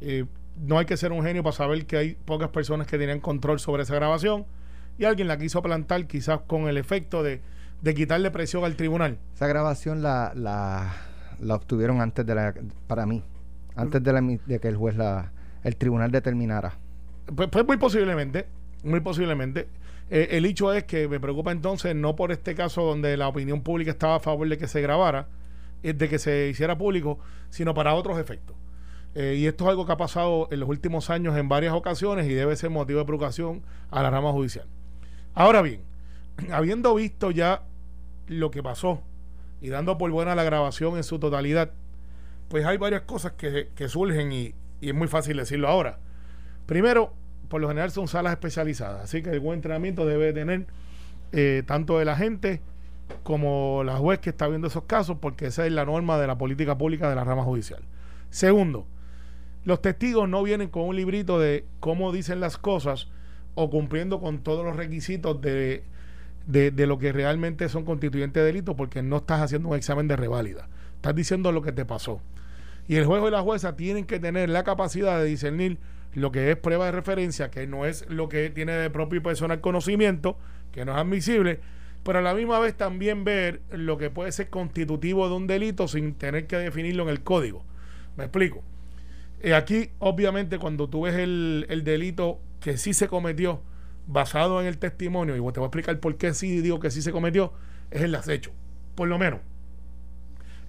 eh, 0.02 0.26
no 0.58 0.80
hay 0.80 0.86
que 0.86 0.98
ser 0.98 1.12
un 1.12 1.24
genio 1.24 1.44
para 1.44 1.56
saber 1.56 1.86
que 1.86 1.96
hay 1.96 2.18
pocas 2.26 2.50
personas 2.50 2.88
que 2.88 2.98
tenían 2.98 3.20
control 3.20 3.60
sobre 3.60 3.84
esa 3.84 3.94
grabación 3.94 4.48
y 4.98 5.06
alguien 5.06 5.28
la 5.28 5.38
quiso 5.38 5.62
plantar 5.62 6.08
quizás 6.08 6.40
con 6.48 6.68
el 6.68 6.78
efecto 6.78 7.22
de, 7.22 7.40
de 7.84 7.94
quitarle 7.94 8.32
presión 8.32 8.64
al 8.64 8.76
tribunal. 8.76 9.20
Esa 9.36 9.46
grabación 9.46 10.02
la, 10.02 10.34
la, 10.36 10.92
la 11.40 11.56
obtuvieron 11.56 12.02
antes 12.02 12.26
de 12.26 12.34
la, 12.34 12.56
para 12.88 13.06
mí, 13.06 13.24
antes 13.76 14.02
de, 14.02 14.12
la, 14.12 14.22
de 14.22 14.60
que 14.60 14.68
el 14.68 14.78
juez 14.78 14.98
la, 14.98 15.34
el 15.64 15.76
tribunal 15.76 16.10
determinara. 16.10 16.80
Pues, 17.36 17.48
pues 17.50 17.64
muy 17.64 17.78
posiblemente, 17.78 18.48
muy 18.84 19.02
posiblemente. 19.02 19.68
Eh, 20.10 20.30
el 20.32 20.48
hecho 20.48 20.74
es 20.74 20.86
que 20.86 21.08
me 21.08 21.20
preocupa 21.20 21.52
entonces 21.52 21.96
no 21.96 22.16
por 22.16 22.32
este 22.32 22.56
caso 22.56 22.82
donde 22.82 23.16
la 23.18 23.28
opinión 23.28 23.62
pública 23.62 23.92
estaba 23.92 24.16
a 24.16 24.20
favor 24.20 24.50
de 24.50 24.58
que 24.58 24.68
se 24.68 24.82
grabara, 24.82 25.28
de 25.94 26.10
que 26.10 26.20
se 26.20 26.48
hiciera 26.50 26.78
público, 26.78 27.20
sino 27.50 27.74
para 27.74 27.94
otros 27.94 28.18
efectos. 28.18 28.56
Eh, 29.14 29.36
y 29.38 29.48
esto 29.48 29.64
es 29.64 29.70
algo 29.70 29.86
que 29.86 29.94
ha 29.94 29.98
pasado 29.98 30.50
en 30.52 30.60
los 30.60 30.68
últimos 30.68 31.10
años 31.10 31.38
en 31.38 31.48
varias 31.48 31.74
ocasiones 31.74 32.28
y 32.28 32.34
debe 32.34 32.56
ser 32.56 32.70
motivo 32.70 33.00
de 33.00 33.06
preocupación 33.06 33.62
a 33.90 34.04
la 34.04 34.10
rama 34.10 34.32
judicial. 34.32 34.66
Ahora 35.34 35.62
bien, 35.62 35.82
habiendo 36.52 36.94
visto 36.96 37.32
ya 37.32 37.64
lo 38.28 38.52
que 38.52 38.62
pasó 38.62 39.02
y 39.62 39.70
dando 39.70 39.98
por 39.98 40.12
buena 40.12 40.36
la 40.36 40.44
grabación 40.44 40.98
en 40.98 41.04
su 41.04 41.18
totalidad, 41.18 41.72
pues 42.50 42.66
hay 42.66 42.78
varias 42.78 43.04
cosas 43.04 43.34
que, 43.34 43.70
surgen 43.88 44.32
y, 44.32 44.54
es 44.82 44.94
muy 44.94 45.08
fácil 45.08 45.38
decirlo 45.38 45.68
ahora. 45.68 46.00
Primero, 46.66 47.14
por 47.48 47.62
lo 47.62 47.68
general 47.70 47.92
son 47.92 48.08
salas 48.08 48.34
especializadas, 48.34 49.04
así 49.04 49.22
que 49.24 49.30
el 49.30 49.40
buen 49.40 49.60
entrenamiento 49.60 50.06
debe 50.06 50.34
tener 50.34 50.66
eh, 51.32 51.64
tanto 51.66 52.02
el 52.02 52.10
agente 52.10 52.62
como 53.24 53.84
la 53.84 53.98
juez 53.98 54.20
que 54.20 54.30
está 54.30 54.48
viendo 54.48 54.68
esos 54.68 54.84
casos, 54.84 55.18
porque 55.20 55.48
esa 55.48 55.66
es 55.66 55.72
la 55.72 55.86
norma 55.86 56.18
de 56.18 56.28
la 56.28 56.38
política 56.38 56.78
pública 56.78 57.10
de 57.10 57.16
la 57.16 57.24
rama 57.24 57.44
judicial. 57.44 57.84
Segundo, 58.30 58.86
los 59.64 59.82
testigos 59.82 60.30
no 60.30 60.44
vienen 60.44 60.70
con 60.70 60.84
un 60.84 60.96
librito 60.96 61.40
de 61.40 61.66
cómo 61.80 62.12
dicen 62.12 62.40
las 62.40 62.58
cosas 62.58 63.08
o 63.56 63.70
cumpliendo 63.70 64.20
con 64.20 64.40
todos 64.40 64.66
los 64.66 64.76
requisitos 64.76 65.42
de, 65.42 65.84
de, 66.46 66.88
lo 66.88 67.00
que 67.00 67.12
realmente 67.12 67.70
son 67.70 67.86
constituyentes 67.86 68.42
de 68.42 68.46
delito, 68.46 68.76
porque 68.76 69.02
no 69.02 69.18
estás 69.18 69.42
haciendo 69.42 69.70
un 69.70 69.76
examen 69.76 70.08
de 70.08 70.16
reválida. 70.16 70.68
Estás 70.98 71.16
diciendo 71.16 71.52
lo 71.52 71.62
que 71.62 71.72
te 71.72 71.86
pasó. 71.86 72.22
Y 72.88 72.98
el 72.98 73.06
juez 73.06 73.24
y 73.26 73.32
la 73.32 73.42
jueza 73.42 73.76
tienen 73.76 74.06
que 74.06 74.20
tener 74.20 74.50
la 74.50 74.64
capacidad 74.64 75.18
de 75.18 75.26
discernir 75.26 75.80
lo 76.14 76.32
que 76.32 76.52
es 76.52 76.58
prueba 76.58 76.86
de 76.86 76.92
referencia, 76.92 77.50
que 77.50 77.66
no 77.68 77.86
es 77.86 78.08
lo 78.10 78.30
que 78.30 78.50
tiene 78.50 78.74
de 78.74 78.90
propio 78.90 79.18
y 79.18 79.24
personal 79.24 79.62
conocimiento, 79.62 80.38
que 80.72 80.86
no 80.86 80.94
es 80.94 80.98
admisible, 81.00 81.60
pero 82.06 82.20
a 82.20 82.22
la 82.22 82.36
misma 82.36 82.60
vez 82.60 82.76
también 82.78 83.24
ver 83.24 83.62
lo 83.72 83.98
que 83.98 84.12
puede 84.12 84.32
ser 84.32 84.52
constitutivo 84.52 85.28
de 85.28 85.34
un 85.34 85.48
delito 85.48 85.88
sin 85.88 86.14
tener 86.14 86.46
que 86.46 86.56
definirlo 86.56 87.02
en 87.02 87.10
el 87.10 87.24
código. 87.24 87.64
Me 88.16 88.26
explico. 88.26 88.62
Eh, 89.42 89.56
aquí, 89.56 89.90
obviamente, 89.98 90.60
cuando 90.60 90.88
tú 90.88 91.02
ves 91.02 91.16
el, 91.16 91.66
el 91.68 91.84
delito 91.84 92.40
que 92.60 92.78
sí 92.78 92.94
se 92.94 93.08
cometió 93.08 93.60
basado 94.06 94.62
en 94.62 94.68
el 94.68 94.78
testimonio, 94.78 95.36
y 95.36 95.40
te 95.52 95.60
voy 95.60 95.66
a 95.66 95.66
explicar 95.66 96.00
por 96.00 96.16
qué 96.16 96.36
sí 96.36 96.62
digo 96.62 96.80
que 96.80 96.92
sí 96.92 97.02
se 97.02 97.12
cometió, 97.12 97.54
es 97.90 98.04
el 98.04 98.14
acecho, 98.14 98.52
por 98.94 99.08
lo 99.08 99.18
menos. 99.18 99.40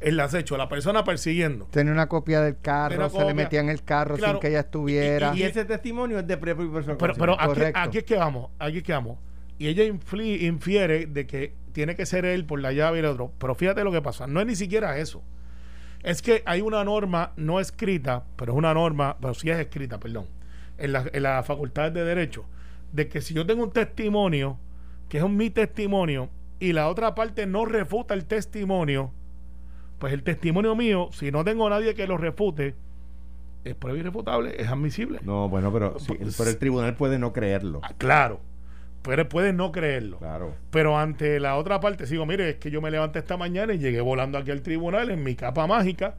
El 0.01 0.18
acecho, 0.20 0.57
la 0.57 0.70
persona 0.70 1.05
persiguiendo. 1.05 1.66
Tenía 1.70 1.92
una 1.92 2.09
copia 2.09 2.40
del 2.40 2.59
carro, 2.59 3.11
se 3.11 3.25
le 3.27 3.35
metía 3.35 3.61
en 3.61 3.68
el 3.68 3.83
carro 3.83 4.16
Claro. 4.16 4.35
sin 4.35 4.40
que 4.40 4.49
ella 4.49 4.61
estuviera. 4.61 5.37
Y 5.37 5.42
ese 5.42 5.66
testimonio 5.66 6.18
es 6.18 6.27
de 6.27 6.38
propio 6.38 6.64
y 6.64 6.68
personal 6.70 6.96
Pero, 6.99 7.14
pero 7.14 7.37
aquí, 7.38 7.61
aquí 7.75 7.99
es 7.99 8.05
que 8.05 8.16
vamos, 8.16 8.51
aquí 8.59 8.79
es 8.79 8.83
que 8.83 8.92
vamos. 8.92 9.18
Y 9.59 9.69
ella 9.69 9.85
infiere 9.85 11.07
de 11.07 11.27
que 11.27 11.55
tiene 11.73 11.95
que 11.97 12.07
ser 12.07 12.25
él 12.25 12.45
por 12.45 12.61
la 12.61 12.73
llave 12.73 12.99
y 12.99 13.01
el 13.01 13.07
otro. 13.07 13.33
Pero 13.38 13.55
fíjate 13.55 13.85
lo 13.85 13.92
que 13.92 14.03
pasa. 14.03 14.27
No 14.27 14.40
es 14.40 14.47
ni 14.47 14.57
siquiera 14.57 14.99
eso. 14.99 15.23
Es 16.03 16.23
que 16.23 16.42
hay 16.47 16.61
una 16.61 16.85
norma 16.85 17.33
no 17.37 17.59
escrita, 17.59 18.25
pero 18.37 18.53
es 18.53 18.59
una 18.59 18.75
norma, 18.75 19.16
pero 19.21 19.35
sí 19.35 19.51
es 19.51 19.59
escrita, 19.59 19.99
perdón, 19.99 20.27
en 20.79 20.92
la, 20.92 21.05
en 21.12 21.23
la 21.23 21.42
facultad 21.42 21.90
de 21.90 22.05
Derecho, 22.05 22.45
de 22.92 23.09
que 23.09 23.21
si 23.21 23.35
yo 23.35 23.45
tengo 23.47 23.64
un 23.64 23.73
testimonio, 23.73 24.59
que 25.09 25.19
es 25.19 25.25
un 25.25 25.37
mi 25.37 25.51
testimonio, 25.51 26.29
y 26.61 26.73
la 26.73 26.88
otra 26.88 27.14
parte 27.14 27.47
no 27.47 27.64
refuta 27.64 28.14
el 28.14 28.25
testimonio, 28.27 29.11
pues 29.99 30.12
el 30.12 30.23
testimonio 30.23 30.77
mío, 30.77 31.09
si 31.12 31.31
no 31.33 31.42
tengo 31.45 31.69
nadie 31.69 31.95
que 31.95 32.07
lo 32.07 32.19
refute, 32.19 32.75
es 33.64 33.75
prueba 33.75 33.99
irrefutable, 33.99 34.55
es 34.61 34.69
admisible. 34.69 35.19
No, 35.25 35.49
bueno, 35.49 35.73
pero, 35.73 35.99
sí, 35.99 36.12
Pues- 36.14 36.37
pero 36.37 36.51
el 36.51 36.59
tribunal 36.59 36.95
puede 36.95 37.19
no 37.19 37.33
creerlo. 37.33 37.81
Ah, 37.83 37.95
claro, 37.99 38.40
pero 39.07 39.29
puedes 39.29 39.55
no 39.55 39.71
creerlo. 39.71 40.19
Claro. 40.19 40.55
Pero 40.71 40.99
ante 40.99 41.38
la 41.38 41.57
otra 41.57 41.79
parte, 41.81 42.07
sigo, 42.07 42.27
mire, 42.27 42.51
es 42.51 42.57
que 42.57 42.71
yo 42.73 42.83
me 42.83 42.90
levanté 42.90 43.21
esta 43.21 43.37
mañana 43.37 43.73
y 43.73 43.79
llegué 43.79 44.01
volando 44.01 44.37
aquí 44.37 44.51
al 44.51 44.62
tribunal 44.62 45.11
en 45.11 45.23
mi 45.23 45.37
capa 45.37 45.66
mágica. 45.69 46.16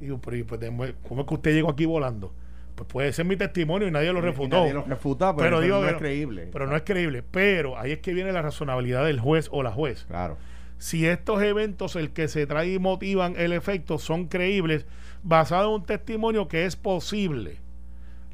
Y 0.00 0.04
digo, 0.04 0.20
pero 0.20 0.36
¿y 0.38 0.42
pues, 0.44 0.60
¿cómo 1.06 1.20
es 1.20 1.26
que 1.26 1.34
usted 1.34 1.52
llegó 1.52 1.70
aquí 1.70 1.84
volando? 1.84 2.32
Pues 2.74 2.88
puede 2.88 3.12
ser 3.12 3.26
mi 3.26 3.36
testimonio 3.36 3.88
y 3.88 3.90
nadie 3.90 4.10
lo 4.10 4.20
Y 4.20 4.22
refutó. 4.22 4.60
nadie 4.60 4.72
lo 4.72 4.84
refuta, 4.84 5.36
pero, 5.36 5.44
Pero 5.44 5.56
pero 5.58 5.60
digo 5.60 5.82
no 5.82 5.88
es 5.88 5.96
creíble. 5.96 6.48
Pero 6.50 6.66
no 6.66 6.76
es 6.76 6.82
creíble. 6.82 7.22
Pero 7.30 7.78
ahí 7.78 7.92
es 7.92 7.98
que 7.98 8.14
viene 8.14 8.32
la 8.32 8.40
razonabilidad 8.40 9.04
del 9.04 9.20
juez 9.20 9.48
o 9.52 9.62
la 9.62 9.70
juez. 9.70 10.06
Claro. 10.08 10.38
Si 10.78 11.06
estos 11.06 11.42
eventos, 11.42 11.94
el 11.94 12.10
que 12.10 12.26
se 12.26 12.46
trae 12.46 12.72
y 12.72 12.78
motivan 12.78 13.34
el 13.36 13.52
efecto, 13.52 13.98
son 13.98 14.28
creíbles, 14.28 14.86
basado 15.22 15.68
en 15.68 15.82
un 15.82 15.84
testimonio 15.84 16.48
que 16.48 16.64
es 16.64 16.76
posible, 16.76 17.58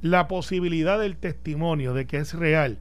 la 0.01 0.29
posibilidad 0.29 1.01
del 1.01 1.16
testimonio 1.16 1.92
de 1.92 2.07
que 2.07 2.19
es 2.19 2.35
real. 2.35 2.79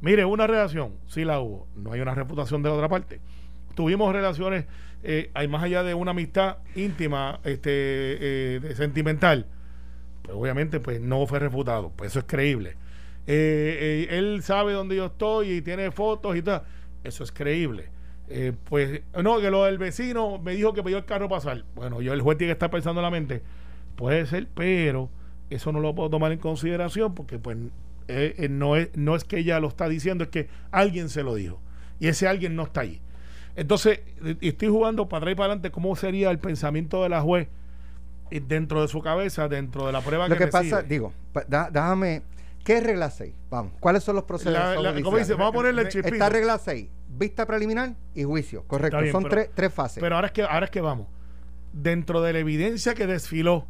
Mire, 0.00 0.24
una 0.24 0.46
relación, 0.46 0.94
sí 1.06 1.24
la 1.24 1.40
hubo, 1.40 1.66
no 1.74 1.92
hay 1.92 2.00
una 2.00 2.14
reputación 2.14 2.62
de 2.62 2.68
la 2.68 2.76
otra 2.76 2.88
parte. 2.88 3.20
Tuvimos 3.74 4.12
relaciones, 4.12 4.66
eh, 5.02 5.30
hay 5.34 5.48
más 5.48 5.62
allá 5.62 5.82
de 5.82 5.94
una 5.94 6.12
amistad 6.12 6.58
íntima, 6.74 7.40
este, 7.44 7.70
eh, 8.56 8.74
sentimental, 8.76 9.46
pues 10.22 10.36
obviamente 10.36 10.80
pues 10.80 11.00
no 11.00 11.26
fue 11.26 11.38
refutado, 11.38 11.92
pues 11.96 12.12
eso 12.12 12.20
es 12.20 12.26
creíble. 12.26 12.76
Eh, 13.30 14.06
eh, 14.10 14.18
él 14.18 14.42
sabe 14.42 14.72
dónde 14.72 14.96
yo 14.96 15.06
estoy 15.06 15.52
y 15.52 15.62
tiene 15.62 15.90
fotos 15.90 16.34
y 16.34 16.42
tal, 16.42 16.62
eso 17.04 17.24
es 17.24 17.30
creíble. 17.30 17.90
Eh, 18.30 18.52
pues 18.64 19.02
no, 19.22 19.40
que 19.40 19.50
lo 19.50 19.64
del 19.64 19.78
vecino 19.78 20.38
me 20.38 20.54
dijo 20.54 20.72
que 20.72 20.82
pidió 20.82 20.98
el 20.98 21.04
carro 21.04 21.28
pasar. 21.28 21.64
Bueno, 21.74 22.00
yo 22.00 22.12
el 22.14 22.22
juez 22.22 22.38
tiene 22.38 22.50
que 22.50 22.54
estar 22.54 22.70
pensando 22.70 23.00
en 23.00 23.04
la 23.04 23.10
mente, 23.10 23.42
puede 23.96 24.24
ser, 24.26 24.48
pero 24.54 25.10
eso 25.50 25.72
no 25.72 25.80
lo 25.80 25.94
puedo 25.94 26.10
tomar 26.10 26.32
en 26.32 26.38
consideración 26.38 27.14
porque 27.14 27.38
pues 27.38 27.56
eh, 28.08 28.34
eh, 28.38 28.48
no, 28.48 28.76
es, 28.76 28.90
no 28.96 29.14
es 29.16 29.24
que 29.24 29.38
ella 29.38 29.60
lo 29.60 29.68
está 29.68 29.88
diciendo, 29.88 30.24
es 30.24 30.30
que 30.30 30.48
alguien 30.70 31.08
se 31.08 31.22
lo 31.22 31.34
dijo 31.34 31.60
y 32.00 32.08
ese 32.08 32.26
alguien 32.28 32.56
no 32.56 32.64
está 32.64 32.80
ahí. 32.82 33.00
Entonces, 33.56 34.00
eh, 34.24 34.36
estoy 34.40 34.68
jugando 34.68 35.08
para 35.08 35.18
atrás 35.22 35.32
y 35.32 35.36
para 35.36 35.46
adelante 35.46 35.70
cómo 35.70 35.94
sería 35.96 36.30
el 36.30 36.38
pensamiento 36.38 37.02
de 37.02 37.08
la 37.08 37.20
juez 37.20 37.48
dentro 38.30 38.82
de 38.82 38.88
su 38.88 39.00
cabeza, 39.00 39.48
dentro 39.48 39.86
de 39.86 39.92
la 39.92 40.00
prueba 40.00 40.28
Lo 40.28 40.36
que, 40.36 40.44
que 40.44 40.50
pasa, 40.50 40.76
recibe. 40.76 40.82
digo, 40.94 41.12
da- 41.48 41.70
déjame. 41.70 42.22
¿Qué 42.64 42.76
es 42.76 42.82
regla 42.84 43.08
6? 43.08 43.32
Vamos. 43.48 43.72
¿Cuáles 43.80 44.02
son 44.04 44.16
los 44.16 44.24
¿cómo 44.24 44.38
judiciales? 44.38 45.02
dice? 45.16 45.32
Vamos 45.34 45.48
a 45.48 45.52
ponerle 45.52 45.82
el 45.82 45.88
chispito. 45.88 46.14
Está 46.14 46.28
regla 46.28 46.58
6. 46.58 46.86
Vista 47.08 47.46
preliminar 47.46 47.94
y 48.14 48.24
juicio. 48.24 48.64
Correcto. 48.66 49.00
Bien, 49.00 49.10
son 49.12 49.22
pero- 49.22 49.34
tres, 49.34 49.50
tres 49.54 49.72
fases. 49.72 50.00
Pero 50.02 50.16
ahora 50.16 50.26
es 50.26 50.32
que 50.34 50.42
ahora 50.42 50.66
es 50.66 50.70
que 50.70 50.82
vamos. 50.82 51.06
Dentro 51.72 52.20
de 52.20 52.34
la 52.34 52.40
evidencia 52.40 52.94
que 52.94 53.06
desfiló 53.06 53.66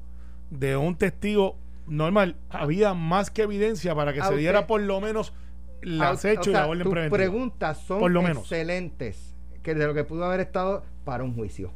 de 0.51 0.77
un 0.77 0.97
testigo 0.97 1.57
normal, 1.89 2.37
había 2.51 2.95
más 2.95 3.31
que 3.31 3.43
evidencia 3.43 3.95
para 3.95 4.13
que 4.13 4.21
se 4.21 4.27
usted- 4.27 4.39
diera 4.39 4.67
por 4.67 4.81
lo 4.81 5.01
menos 5.01 5.33
el 5.83 6.01
acecho 6.03 6.41
o 6.41 6.45
sea, 6.45 6.53
y 6.53 6.55
la 6.55 6.67
orden 6.67 6.83
tus 6.85 6.93
preventiva. 6.93 7.17
preguntas 7.17 7.79
son 7.79 8.01
Por 8.01 8.11
lo 8.11 8.23
menos. 8.23 8.39
excelentes. 8.45 9.35
que 9.63 9.75
de 9.75 9.87
lo 9.87 9.93
que 9.93 10.03
pudo 10.05 10.25
haber 10.25 10.41
estado 10.41 10.83
para 11.05 11.23
un 11.25 11.35
juicio. 11.35 11.71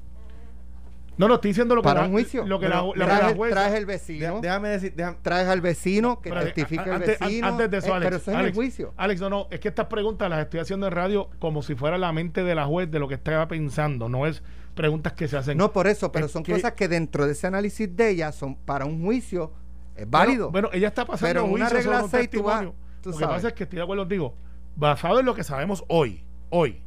No, 1.19 1.29
no, 1.29 1.35
estoy 1.35 1.51
diciendo 1.51 1.75
lo 1.75 1.83
que 1.83 1.89
Para 1.89 2.01
la, 2.01 2.07
un 2.07 2.13
juicio. 2.13 2.47
Lo 2.47 2.59
que 2.59 2.69
la, 2.71 2.77
lo 2.81 2.93
que 2.95 2.99
la 3.01 3.19
traes, 3.19 3.37
jueza- 3.37 3.55
traes 3.55 3.75
el 3.75 3.85
vecino, 3.87 4.41
déjame 4.41 4.69
decir, 4.71 4.95
déjame- 4.97 5.19
traes 5.21 5.47
al 5.47 5.61
vecino 5.61 6.21
que 6.23 6.31
Pero, 6.31 6.43
testifique 6.43 6.81
a- 6.81 6.85
el 6.85 6.93
antes, 6.93 7.19
vecino. 7.21 7.47
antes 7.49 7.71
de 7.71 7.77
eso, 7.77 7.89
eh, 7.89 7.93
Alex, 7.93 8.05
pero 8.07 8.17
eso 8.17 8.23
es 8.23 8.29
en 8.29 8.35
el 8.35 8.41
Alex, 8.47 8.57
juicio. 8.57 8.95
Alex, 8.97 9.21
no, 9.21 9.29
no, 9.29 9.47
es 9.51 9.61
que 9.61 9.69
estas 9.69 9.87
preguntas 9.87 10.31
las 10.31 10.41
estoy 10.41 10.61
haciendo 10.61 10.87
en 10.87 10.93
radio 10.93 11.29
como 11.39 11.63
si 11.63 11.75
fuera 11.75 11.99
la 11.99 12.13
mente 12.13 12.43
de 12.45 12.55
la 12.55 12.65
juez 12.65 12.91
de 12.91 12.99
lo 12.99 13.09
que 13.09 13.15
estaba 13.15 13.47
pensando, 13.47 14.09
no 14.09 14.27
es 14.27 14.43
preguntas 14.75 15.13
que 15.13 15.29
se 15.29 15.37
hacen. 15.37 15.59
No 15.59 15.71
por 15.71 15.87
eso, 15.87 16.11
pero 16.13 16.27
Es 16.27 16.33
son 16.33 16.43
que- 16.45 16.53
cosas 16.53 16.73
que 16.73 16.89
dentro 16.89 17.27
de 17.27 17.33
ese 17.33 17.47
análisis 17.47 17.95
de 17.95 18.09
ella 18.09 18.33
son 18.33 18.55
para 18.55 18.87
un 18.87 19.05
juicio 19.05 19.53
es 19.97 20.09
válido. 20.09 20.51
Bueno, 20.51 20.69
ella 20.73 20.89
está 20.89 21.05
pasando 21.05 21.29
Pero 21.29 21.45
una 21.45 21.69
regla 21.69 21.83
sobre 22.01 22.05
un 22.05 22.11
seis 22.11 22.31
tú 22.31 22.43
vas- 22.43 22.55
testimonio. 22.61 22.75
tú 23.03 23.11
Lo 23.11 23.17
que 23.17 23.25
sabes. 23.25 23.37
pasa 23.37 23.49
es 23.49 23.55
que 23.55 23.63
estoy 23.65 23.77
de 23.79 23.83
acuerdo 23.83 24.03
contigo. 24.03 24.35
Basado 24.77 25.21
en 25.21 25.27
lo 25.27 25.35
que 25.35 25.45
sabemos 25.45 25.85
hoy, 25.89 26.25
hoy, 26.51 26.81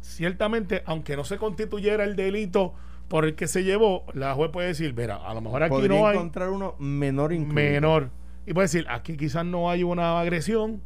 ciertamente, 0.00 0.82
aunque 0.86 1.16
no 1.16 1.24
se 1.24 1.38
constituyera 1.38 2.04
el 2.04 2.16
delito 2.16 2.74
por 3.08 3.24
el 3.24 3.34
que 3.34 3.46
se 3.48 3.64
llevó, 3.64 4.04
la 4.12 4.34
juez 4.34 4.50
puede 4.50 4.68
decir, 4.68 4.94
mira, 4.94 5.16
a 5.16 5.32
lo 5.34 5.40
mejor 5.40 5.62
aquí 5.62 5.88
no 5.88 6.06
hay 6.06 6.16
encontrar 6.16 6.50
uno 6.50 6.74
menor 6.78 7.32
incluido. 7.32 7.54
menor. 7.54 8.10
Y 8.46 8.52
puede 8.52 8.66
decir, 8.66 8.86
aquí 8.88 9.16
quizás 9.16 9.44
no 9.44 9.70
hay 9.70 9.82
una 9.82 10.20
agresión, 10.20 10.82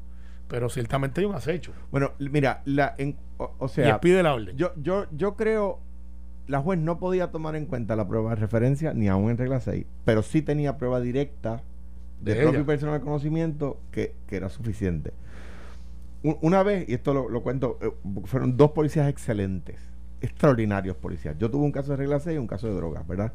pero 0.49 0.69
ciertamente 0.69 1.21
hay 1.21 1.27
un 1.27 1.35
acecho. 1.35 1.73
Bueno, 1.91 2.13
mira, 2.19 2.63
la, 2.65 2.95
en- 2.99 3.17
o, 3.39 3.55
o 3.59 3.67
y 3.67 3.69
sea, 3.69 4.01
pide 4.01 4.23
la 4.23 4.35
orden. 4.35 4.57
yo, 4.57 4.73
yo, 4.77 5.07
yo 5.13 5.35
creo 5.37 5.81
la 6.49 6.61
juez 6.61 6.79
no 6.79 6.99
podía 6.99 7.31
tomar 7.31 7.57
en 7.57 7.67
cuenta 7.67 7.97
la 7.97 8.07
prueba 8.09 8.31
de 8.31 8.37
referencia 8.37 8.93
ni 8.95 9.09
aún 9.09 9.31
en 9.31 9.39
regla 9.39 9.61
6, 9.61 9.85
pero 10.05 10.23
sí 10.23 10.43
tenía 10.43 10.77
prueba 10.77 11.01
directa 11.01 11.63
de, 12.21 12.35
De 12.35 12.41
propio 12.43 12.67
personal 12.67 13.01
conocimiento 13.01 13.79
que, 13.91 14.15
que 14.27 14.37
era 14.37 14.49
suficiente. 14.49 15.13
Una 16.41 16.63
vez, 16.63 16.89
y 16.89 16.95
esto 16.95 17.13
lo, 17.15 17.29
lo 17.29 17.43
cuento, 17.43 17.79
eh, 17.83 17.91
fueron 18.27 18.57
dos 18.57 18.71
policías 18.71 19.09
excelentes, 19.09 19.77
extraordinarios 20.21 20.97
policías. 20.97 21.37
Yo 21.39 21.51
tuve 21.51 21.65
un 21.65 21.73
caso 21.73 21.91
de 21.91 21.97
regla 21.97 22.21
6 22.21 22.37
y 22.37 22.39
un 22.39 22.47
caso 22.47 22.69
de 22.69 22.75
drogas, 22.75 23.05
¿verdad? 23.09 23.33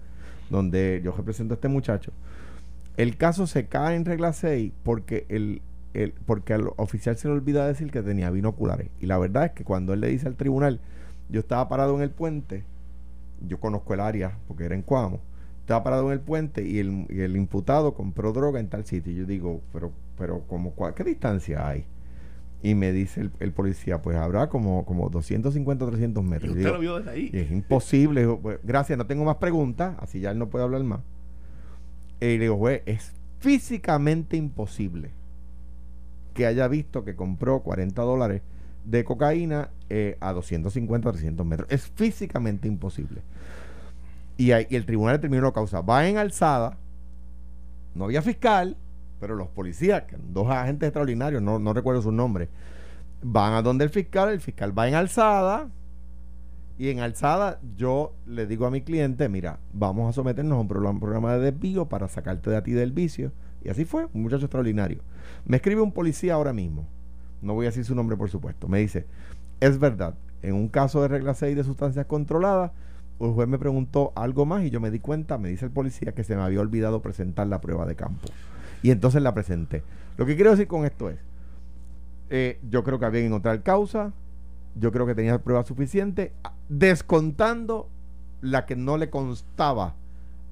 Donde 0.50 1.02
yo 1.04 1.12
represento 1.12 1.54
a 1.54 1.56
este 1.56 1.68
muchacho. 1.68 2.14
El 2.96 3.18
caso 3.18 3.46
se 3.46 3.66
cae 3.66 3.98
en 3.98 4.06
regla 4.06 4.32
6 4.32 4.72
porque 4.84 5.26
el, 5.28 5.62
el- 5.94 6.14
porque 6.26 6.54
al 6.54 6.70
oficial 6.78 7.18
se 7.18 7.28
le 7.28 7.34
olvida 7.34 7.68
decir 7.68 7.92
que 7.92 8.02
tenía 8.02 8.30
binoculares. 8.30 8.88
Y 9.02 9.06
la 9.08 9.18
verdad 9.18 9.46
es 9.48 9.52
que 9.52 9.66
cuando 9.66 9.92
él 9.94 10.00
le 10.00 10.08
dice 10.08 10.28
al 10.28 10.36
tribunal, 10.36 10.80
yo 11.30 11.42
estaba 11.42 11.68
parado 11.68 11.94
en 11.98 12.04
el 12.04 12.10
puente, 12.12 12.64
yo 13.46 13.60
conozco 13.60 13.94
el 13.94 14.00
área 14.00 14.38
porque 14.48 14.66
era 14.66 14.76
en 14.76 14.82
Cuamo, 14.82 15.20
estaba 15.62 15.84
parado 15.84 16.08
en 16.08 16.14
el 16.14 16.20
puente 16.22 16.66
y 16.66 16.80
el, 16.80 17.06
y 17.10 17.22
el 17.22 17.36
imputado 17.36 17.94
compró 17.94 18.32
droga 18.34 18.60
en 18.60 18.70
tal 18.70 18.86
sitio. 18.86 19.12
Y 19.12 19.16
yo 19.16 19.26
digo, 19.26 19.62
pero, 19.74 19.92
pero 20.18 20.42
como, 20.48 20.74
¿qué 20.96 21.04
distancia 21.04 21.68
hay? 21.68 21.86
Y 22.64 22.74
me 22.74 22.92
dice 22.92 23.22
el, 23.22 23.32
el 23.40 23.52
policía, 23.52 24.02
pues 24.02 24.18
habrá 24.18 24.50
como, 24.50 24.86
como 24.86 25.10
250 25.10 25.86
o 25.86 25.90
300 25.90 26.24
y 26.24 26.28
metros. 26.28 26.50
Y 26.50 26.52
usted 26.54 26.64
digo, 26.64 26.74
lo 26.76 26.80
vio 26.80 26.98
desde 26.98 27.12
ahí. 27.12 27.30
y 27.32 27.38
es 27.38 27.52
imposible. 27.52 28.22
Digo, 28.22 28.40
pues, 28.40 28.60
gracias, 28.64 28.98
no 28.98 29.06
tengo 29.06 29.26
más 29.26 29.36
preguntas, 29.36 29.96
así 30.00 30.20
ya 30.20 30.32
él 30.32 30.40
no 30.40 30.48
puede 30.50 30.64
hablar 30.66 30.84
más. 30.84 31.02
Eh, 32.22 32.34
Y 32.34 32.38
le 32.38 32.46
digo, 32.46 32.58
juez, 32.58 32.82
es 32.86 33.14
físicamente 33.40 34.38
imposible 34.38 35.12
que 36.34 36.46
haya 36.46 36.68
visto 36.68 37.04
que 37.04 37.16
compró 37.16 37.60
40 37.62 38.02
dólares 38.02 38.42
de 38.88 39.04
cocaína 39.04 39.70
eh, 39.90 40.18
a 40.22 40.32
250 40.32 41.10
o 41.10 41.12
300 41.12 41.46
metros. 41.46 41.70
Es 41.70 41.88
físicamente 41.88 42.68
imposible. 42.68 43.22
Y, 44.38 44.52
el 44.52 44.86
tribunal 44.86 45.18
determinó 45.18 45.44
la 45.44 45.52
causa. 45.52 45.82
Va 45.82 46.08
en 46.08 46.18
alzada, 46.18 46.78
no 47.96 48.06
había 48.06 48.22
fiscal, 48.22 48.78
pero 49.20 49.36
los 49.36 49.50
policías, 49.50 50.04
dos 50.32 50.50
agentes 50.50 50.88
extraordinarios, 50.88 51.42
no, 51.42 51.74
recuerdo 51.74 52.02
su 52.02 52.12
nombre, 52.12 52.48
van 53.22 53.54
a 53.54 53.62
donde 53.62 53.84
el 53.84 53.90
fiscal, 53.90 54.30
el 54.30 54.40
fiscal 54.40 54.78
va 54.78 54.88
en 54.88 54.96
alzada, 54.96 55.70
y 56.78 56.90
en 56.90 57.00
alzada 57.00 57.60
yo 57.76 58.14
le 58.28 58.46
digo 58.46 58.68
a 58.68 58.72
mi 58.72 58.82
cliente, 58.82 59.28
mira, 59.28 59.60
vamos 59.74 60.08
a 60.08 60.14
someternos 60.14 60.58
a 60.58 60.62
un 60.62 60.68
programa, 60.68 61.00
programa 61.00 61.34
de 61.34 61.52
desvío 61.52 61.90
para 61.90 62.08
sacarte 62.08 62.52
de 62.52 62.58
a 62.58 62.64
ti 62.64 62.72
del 62.72 62.92
vicio. 62.92 63.32
Y 63.64 63.70
así 63.70 63.84
fue, 63.84 64.06
un 64.14 64.22
muchacho 64.22 64.46
extraordinario. 64.46 65.02
Me 65.46 65.58
escribe 65.58 65.82
un 65.82 65.92
policía 65.92 66.36
ahora 66.36 66.54
mismo, 66.54 66.88
no 67.42 67.54
voy 67.54 67.66
a 67.66 67.70
decir 67.70 67.86
su 67.86 67.96
nombre 67.96 68.18
por 68.18 68.30
supuesto, 68.30 68.68
me 68.68 68.80
dice, 68.80 69.06
es 69.60 69.80
verdad, 69.80 70.16
en 70.42 70.54
un 70.56 70.68
caso 70.70 71.02
de 71.02 71.08
regla 71.08 71.34
6 71.34 71.56
de 71.56 71.64
sustancias 71.64 72.06
controladas, 72.06 72.72
el 73.20 73.32
juez 73.32 73.48
me 73.48 73.58
preguntó 73.58 74.12
algo 74.16 74.46
más 74.46 74.64
y 74.64 74.70
yo 74.70 74.80
me 74.80 74.92
di 74.92 75.00
cuenta, 75.00 75.38
me 75.38 75.50
dice 75.50 75.66
el 75.66 75.72
policía, 75.72 76.12
que 76.14 76.24
se 76.24 76.36
me 76.36 76.44
había 76.44 76.62
olvidado 76.62 77.02
presentar 77.02 77.48
la 77.48 77.60
prueba 77.62 77.86
de 77.88 77.96
campo. 77.96 78.28
Y 78.84 78.92
entonces 78.92 79.24
la 79.24 79.34
presenté. 79.34 79.82
Lo 80.18 80.26
que 80.28 80.36
quiero 80.36 80.52
decir 80.52 80.68
con 80.68 80.86
esto 80.86 81.10
es, 81.10 81.18
eh, 82.30 82.60
yo 82.70 82.84
creo 82.84 83.00
que 83.00 83.06
había 83.06 83.22
que 83.22 83.28
encontrar 83.28 83.64
causa, 83.64 84.14
yo 84.76 84.92
creo 84.92 85.08
que 85.08 85.16
tenía 85.16 85.40
prueba 85.40 85.64
suficiente, 85.64 86.32
descontando 86.70 87.90
la 88.42 88.66
que 88.66 88.76
no 88.76 88.98
le 88.98 89.10
constaba 89.10 89.96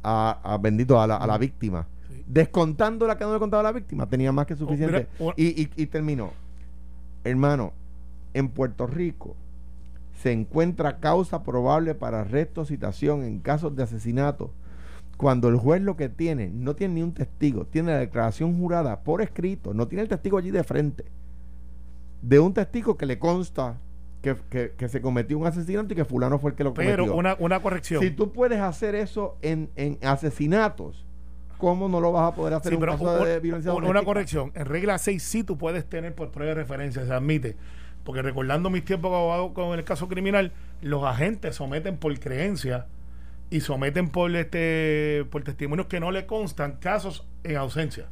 a, 0.03 0.39
a- 0.43 0.57
bendito 0.57 0.99
a 0.99 1.05
la, 1.07 1.17
a 1.17 1.27
la 1.27 1.37
víctima. 1.37 1.87
Sí. 2.09 2.23
Descontando 2.27 3.05
la 3.07 3.17
que 3.17 3.23
no 3.25 3.33
le 3.33 3.39
contaba 3.39 3.61
a 3.61 3.63
la 3.63 3.71
víctima, 3.71 4.07
tenía 4.07 4.31
más 4.31 4.45
que 4.47 4.55
suficiente. 4.55 5.07
mira, 5.19 5.31
o- 5.31 5.33
y, 5.37 5.61
y, 5.63 5.69
y 5.75 5.85
terminó. 5.85 6.31
Hermano, 7.25 7.73
en 8.33 8.47
Puerto 8.49 8.87
Rico 8.87 9.35
se 10.21 10.31
encuentra 10.31 10.99
causa 10.99 11.43
probable 11.43 11.93
para 11.95 12.21
arresto 12.21 12.61
o 12.61 12.65
citación 12.65 13.23
en 13.23 13.39
casos 13.39 13.75
de 13.75 13.83
asesinato 13.83 14.51
cuando 15.17 15.47
el 15.49 15.55
juez 15.57 15.81
lo 15.81 15.95
que 15.97 16.09
tiene, 16.09 16.49
no 16.53 16.75
tiene 16.75 16.95
ni 16.95 17.01
un 17.03 17.13
testigo, 17.13 17.65
tiene 17.65 17.91
la 17.93 17.99
declaración 17.99 18.57
jurada 18.57 18.99
por 19.01 19.21
escrito, 19.21 19.73
no 19.73 19.87
tiene 19.87 20.01
el 20.03 20.09
testigo 20.09 20.37
allí 20.37 20.51
de 20.51 20.63
frente, 20.63 21.05
de 22.21 22.39
un 22.39 22.53
testigo 22.53 22.97
que 22.97 23.05
le 23.05 23.17
consta 23.19 23.77
que, 24.21 24.35
que- 24.49 24.71
que 24.77 24.89
se 24.89 25.01
cometió 25.01 25.37
un 25.37 25.45
asesinato 25.47 25.93
y 25.93 25.95
que 25.95 26.03
fulano 26.05 26.37
fue 26.39 26.51
el 26.51 26.57
que 26.57 26.63
lo 26.63 26.73
cometió. 26.73 26.91
pero 27.05 27.15
una, 27.15 27.35
una 27.39 27.61
corrección. 27.61 28.01
si 28.01 28.09
tú 28.11 28.33
puedes 28.33 28.59
hacer 28.59 28.93
eso 28.95 29.37
en, 29.41 29.69
en 29.75 29.97
asesinatos, 30.01 31.05
¿cómo 31.57 31.87
no 31.89 31.99
lo 32.01 32.11
vas 32.11 32.31
a 32.31 32.35
poder 32.35 32.53
hacer 32.53 32.71
Sí, 32.71 32.75
en 32.75 32.75
un 32.75 32.79
pero 32.81 32.91
caso 32.93 33.19
un- 33.21 33.25
de 33.25 33.39
violencia 33.39 33.71
un- 33.71 33.77
una 33.77 33.87
doméstica? 33.87 34.05
corrección. 34.05 34.51
En 34.55 34.65
regla 34.65 34.97
6 34.97 35.23
sí 35.23 35.43
tú 35.43 35.57
puedes 35.57 35.85
tener 35.85 36.13
por 36.15 36.31
prueba 36.31 36.49
de 36.49 36.61
referencia, 36.61 37.05
se 37.05 37.13
admite. 37.13 37.55
Porque 38.03 38.21
recordando 38.21 38.69
mis 38.69 38.85
tiempos 38.85 39.09
como 39.09 39.17
abogado 39.33 39.53
con 39.53 39.77
el 39.77 39.83
caso 39.83 40.07
criminal, 40.07 40.51
los 40.81 41.03
agentes 41.03 41.55
someten 41.55 41.97
por 41.97 42.17
creencia 42.19 42.85
y 43.49 43.61
someten 43.61 44.09
por 44.09 44.35
este 44.35 45.25
por 45.31 45.43
testimonios 45.43 45.87
que 45.87 45.99
no 45.99 46.11
le 46.11 46.25
constan 46.25 46.73
casos 46.73 47.27
en 47.43 47.57
ausencia. 47.57 48.05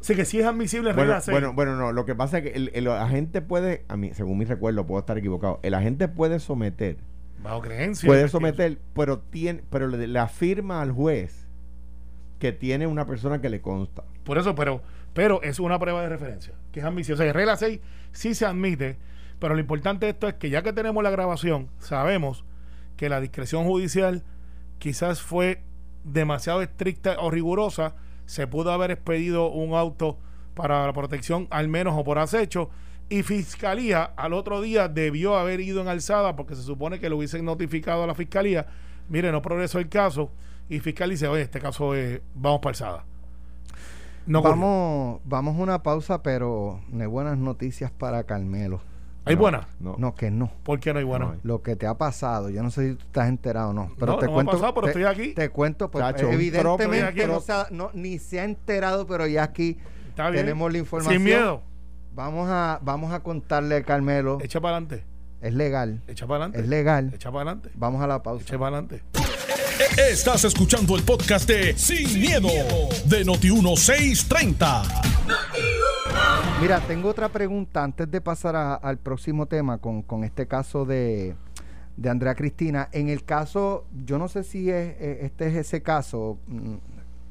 Así 0.00 0.16
que 0.16 0.24
sí 0.24 0.40
es 0.40 0.46
admisible 0.46 0.90
en 0.90 0.96
Bueno, 0.96 1.10
regla 1.12 1.20
6. 1.20 1.32
bueno, 1.34 1.52
bueno, 1.52 1.76
no, 1.76 1.92
lo 1.92 2.04
que 2.06 2.14
pasa 2.14 2.38
es 2.38 2.44
que 2.44 2.56
el, 2.56 2.70
el 2.74 2.88
agente 2.88 3.40
puede, 3.40 3.84
a 3.88 3.96
mí, 3.96 4.12
según 4.14 4.38
mi 4.38 4.44
recuerdo, 4.44 4.84
puedo 4.86 4.98
estar 5.00 5.16
equivocado, 5.16 5.60
el 5.62 5.74
agente 5.74 6.08
puede 6.08 6.40
someter, 6.40 6.96
bajo 7.42 7.60
creencia. 7.62 8.06
puede 8.06 8.28
someter, 8.28 8.78
pero 8.94 9.20
tiene, 9.20 9.62
pero 9.70 9.86
le, 9.86 10.06
le 10.08 10.18
afirma 10.18 10.82
al 10.82 10.90
juez 10.92 11.45
que 12.38 12.52
tiene 12.52 12.86
una 12.86 13.06
persona 13.06 13.40
que 13.40 13.48
le 13.48 13.60
consta. 13.60 14.04
Por 14.24 14.38
eso, 14.38 14.54
pero, 14.54 14.82
pero 15.14 15.42
es 15.42 15.58
una 15.60 15.78
prueba 15.78 16.02
de 16.02 16.08
referencia, 16.08 16.54
que 16.72 16.80
es 16.80 16.86
admisible. 16.86 17.14
O 17.14 17.24
sea, 17.24 17.32
regla 17.32 17.56
6 17.56 17.80
sí 18.12 18.34
se 18.34 18.46
admite, 18.46 18.98
pero 19.38 19.54
lo 19.54 19.60
importante 19.60 20.06
de 20.06 20.12
esto 20.12 20.28
es 20.28 20.34
que 20.34 20.50
ya 20.50 20.62
que 20.62 20.72
tenemos 20.72 21.02
la 21.02 21.10
grabación, 21.10 21.68
sabemos 21.78 22.44
que 22.96 23.08
la 23.08 23.20
discreción 23.20 23.64
judicial 23.64 24.24
quizás 24.78 25.22
fue 25.22 25.62
demasiado 26.04 26.62
estricta 26.62 27.16
o 27.18 27.30
rigurosa, 27.30 27.94
se 28.26 28.46
pudo 28.46 28.72
haber 28.72 28.90
expedido 28.90 29.50
un 29.50 29.74
auto 29.74 30.18
para 30.54 30.86
la 30.86 30.92
protección 30.92 31.46
al 31.50 31.68
menos 31.68 31.94
o 31.96 32.04
por 32.04 32.18
acecho 32.18 32.70
y 33.08 33.22
fiscalía 33.22 34.02
al 34.16 34.32
otro 34.32 34.60
día 34.60 34.88
debió 34.88 35.36
haber 35.36 35.60
ido 35.60 35.80
en 35.80 35.88
alzada 35.88 36.34
porque 36.34 36.56
se 36.56 36.62
supone 36.62 36.98
que 36.98 37.08
lo 37.08 37.18
hubiesen 37.18 37.44
notificado 37.44 38.02
a 38.02 38.06
la 38.06 38.14
fiscalía 38.14 38.66
mire 39.08 39.30
no 39.30 39.42
progresó 39.42 39.78
el 39.78 39.88
caso 39.88 40.32
y 40.68 40.80
fiscal 40.80 41.10
dice 41.10 41.28
oye 41.28 41.42
este 41.42 41.60
caso 41.60 41.94
es 41.94 42.20
vamos 42.34 42.60
para 42.60 42.70
alzada 42.70 43.04
no 44.26 44.42
vamos, 44.42 45.20
vamos 45.24 45.56
a 45.56 45.62
una 45.62 45.82
pausa, 45.84 46.20
pero 46.22 46.80
no 46.88 47.00
hay 47.02 47.06
buenas 47.06 47.38
noticias 47.38 47.92
para 47.92 48.24
Carmelo. 48.24 48.80
hay 49.24 49.36
No, 49.36 49.40
buena 49.40 49.68
No. 49.78 49.94
No, 49.98 50.14
que 50.16 50.32
no. 50.32 50.50
¿por 50.64 50.80
qué 50.80 50.92
no 50.92 50.98
hay 50.98 51.04
buena? 51.04 51.26
No 51.26 51.32
hay. 51.32 51.38
Lo 51.44 51.62
que 51.62 51.76
te 51.76 51.86
ha 51.86 51.94
pasado, 51.96 52.50
yo 52.50 52.60
no 52.64 52.70
sé 52.72 52.88
si 52.90 52.94
tú 52.96 53.04
estás 53.06 53.28
enterado 53.28 53.70
o 53.70 53.72
no, 53.72 53.92
pero 53.98 54.12
No, 54.14 54.18
te 54.18 54.26
no 54.26 54.32
me 54.32 54.32
ha 54.32 54.34
cuento. 54.34 54.52
pasado, 54.52 54.74
pero 54.74 54.86
te, 54.86 54.90
estoy 54.90 55.04
aquí. 55.04 55.32
Te 55.34 55.48
cuento, 55.50 55.90
pues 55.92 56.04
Chacho, 56.04 56.26
un 56.26 56.34
evidentemente 56.34 57.06
propio- 57.12 57.26
no 57.28 57.40
se 57.40 57.52
ha- 57.52 57.68
no, 57.70 57.90
ni 57.94 58.18
se 58.18 58.40
ha 58.40 58.44
enterado, 58.44 59.06
pero 59.06 59.28
ya 59.28 59.44
aquí 59.44 59.78
tenemos 60.16 60.72
la 60.72 60.78
información. 60.78 61.14
sin 61.14 61.24
miedo 61.24 61.62
Vamos 62.14 62.48
a, 62.50 62.80
vamos 62.82 63.12
a 63.12 63.20
contarle 63.22 63.76
a 63.76 63.82
Carmelo, 63.84 64.38
echa 64.42 64.60
para 64.60 64.78
adelante 64.78 65.04
es 65.40 65.54
legal, 65.54 66.02
echa 66.08 66.26
para 66.26 66.44
adelante 66.44 66.60
es 66.60 66.68
legal. 66.68 67.10
echa 67.14 67.30
para 67.30 67.50
adelante 67.50 67.70
Vamos 67.74 68.02
a 68.02 68.06
la 68.06 68.22
pausa. 68.22 68.42
echa 68.44 68.58
para 68.58 68.78
adelante 68.78 69.02
Estás 70.10 70.44
escuchando 70.44 70.96
el 70.96 71.02
podcast 71.02 71.46
de 71.48 71.76
Sin, 71.76 72.18
miedo, 72.20 72.48
de 73.06 73.24
Noti1630. 73.26 74.82
Mira, 76.62 76.80
tengo 76.80 77.10
otra 77.10 77.28
pregunta 77.28 77.84
antes 77.84 78.10
de 78.10 78.20
pasar 78.22 78.56
a- 78.56 78.74
al 78.74 78.96
próximo 78.98 79.46
tema 79.46 79.78
con, 79.78 80.02
con 80.02 80.24
este 80.24 80.46
caso 80.46 80.84
de, 80.86 81.34
de 81.96 82.08
Andrea 82.10 82.34
Cristina. 82.34 82.88
En 82.92 83.08
el 83.10 83.24
caso, 83.24 83.84
yo 84.04 84.18
no 84.18 84.28
sé 84.28 84.44
si 84.44 84.70
es, 84.70 84.94
eh, 84.98 85.18
este 85.22 85.48
es 85.48 85.54
ese 85.56 85.82
caso, 85.82 86.38
mm, 86.46 86.76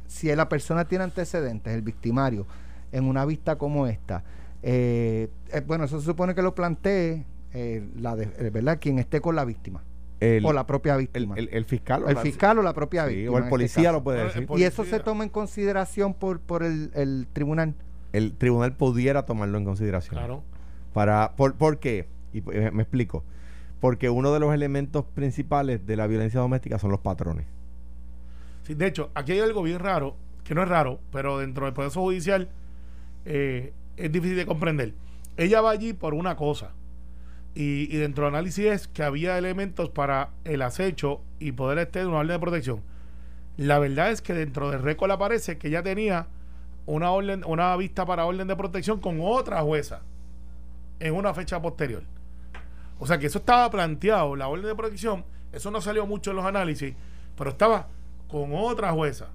si 0.07 0.33
la 0.35 0.47
persona 0.47 0.85
tiene 0.85 1.03
antecedentes, 1.03 1.73
el 1.73 1.81
victimario, 1.81 2.45
en 2.91 3.05
una 3.05 3.25
vista 3.25 3.57
como 3.57 3.87
esta. 3.87 4.23
Eh, 4.61 5.29
eh, 5.51 5.61
bueno, 5.65 5.85
eso 5.85 5.99
se 5.99 6.05
supone 6.05 6.35
que 6.35 6.41
lo 6.43 6.53
plantee 6.53 7.25
eh, 7.55 7.87
la 7.99 8.15
de, 8.15 8.25
eh, 8.37 8.49
¿verdad? 8.51 8.77
quien 8.79 8.99
esté 8.99 9.21
con 9.21 9.35
la 9.35 9.45
víctima 9.45 9.81
El, 10.19 10.45
o 10.45 10.53
la 10.53 10.67
propia 10.67 10.97
víctima. 10.97 11.35
el- 11.37 11.49
el 11.51 11.65
fiscal 11.65 12.03
o 12.03 12.09
el 12.09 12.15
la- 12.15 12.21
fiscal 12.21 12.59
o 12.59 12.61
la 12.61 12.73
propia 12.73 13.07
sí, 13.07 13.15
víctima. 13.15 13.31
o 13.33 13.37
el 13.37 13.43
este 13.43 13.49
policía 13.49 13.91
lo 13.91 14.03
puede 14.03 14.23
decir. 14.25 14.47
Y 14.57 14.63
eso 14.63 14.83
se 14.85 14.99
toma 14.99 15.23
en 15.23 15.29
consideración 15.29 16.13
por, 16.13 16.39
por 16.39 16.63
el, 16.63 16.91
el 16.93 17.27
tribunal. 17.33 17.73
El 18.13 18.33
tribunal 18.33 18.73
pudiera 18.73 19.25
tomarlo 19.25 19.57
en 19.57 19.65
consideración. 19.65 20.15
Claro. 20.17 20.43
Para, 20.93 21.31
por, 21.35 21.55
¿Por 21.55 21.79
qué? 21.79 22.07
Y 22.33 22.39
eh, 22.51 22.71
me 22.71 22.83
explico. 22.83 23.23
Porque 23.81 24.09
uno 24.09 24.33
de 24.33 24.39
los 24.39 24.53
elementos 24.53 25.03
principales 25.05 25.85
de 25.85 25.95
la 25.97 26.07
violencia 26.07 26.39
doméstica 26.39 26.79
son 26.79 26.91
los 26.91 26.99
patrones. 27.01 27.45
Sí, 28.63 28.73
de 28.73 28.87
hecho, 28.87 29.11
aquí 29.13 29.33
hay 29.33 29.39
algo 29.41 29.61
bien 29.63 29.79
raro, 29.79 30.15
que 30.43 30.55
no 30.55 30.63
es 30.63 30.69
raro, 30.69 30.99
pero 31.11 31.37
dentro 31.39 31.65
del 31.65 31.73
proceso 31.73 32.01
judicial 32.01 32.49
eh, 33.25 33.73
es 33.97 34.11
difícil 34.11 34.37
de 34.37 34.45
comprender. 34.45 34.93
Ella 35.37 35.61
va 35.61 35.71
allí 35.71 35.93
por 35.93 36.13
una 36.13 36.35
cosa. 36.35 36.71
Y, 37.55 37.83
y 37.89 37.97
dentro 37.97 38.25
del 38.25 38.35
análisis 38.35 38.65
es 38.65 38.87
que 38.89 39.01
había 39.01 39.37
elementos 39.37 39.89
para 39.89 40.31
el 40.43 40.61
acecho 40.61 41.21
y 41.39 41.53
poder 41.53 41.77
este 41.79 42.05
una 42.05 42.17
orden 42.17 42.33
de 42.33 42.39
protección. 42.39 42.81
La 43.57 43.79
verdad 43.79 44.11
es 44.11 44.21
que 44.21 44.33
dentro 44.33 44.69
del 44.71 44.81
récord 44.81 45.09
aparece 45.11 45.57
que 45.57 45.69
ella 45.69 45.81
tenía 45.81 46.27
una 46.85 47.11
orden, 47.11 47.43
una 47.47 47.75
vista 47.77 48.05
para 48.05 48.25
orden 48.25 48.47
de 48.47 48.55
protección 48.57 48.99
con 48.99 49.19
otra 49.21 49.61
jueza 49.61 50.01
en 50.99 51.13
una 51.15 51.33
fecha 51.33 51.61
posterior. 51.61 52.03
O 52.99 53.07
sea 53.07 53.17
que 53.17 53.27
eso 53.27 53.39
estaba 53.39 53.69
planteado, 53.71 54.35
la 54.35 54.47
orden 54.49 54.65
de 54.65 54.75
protección, 54.75 55.23
eso 55.53 55.71
no 55.71 55.81
salió 55.81 56.05
mucho 56.05 56.31
en 56.31 56.37
los 56.37 56.45
análisis, 56.45 56.93
pero 57.37 57.51
estaba 57.51 57.87
con 58.27 58.51
otra 58.53 58.91
jueza. 58.91 59.29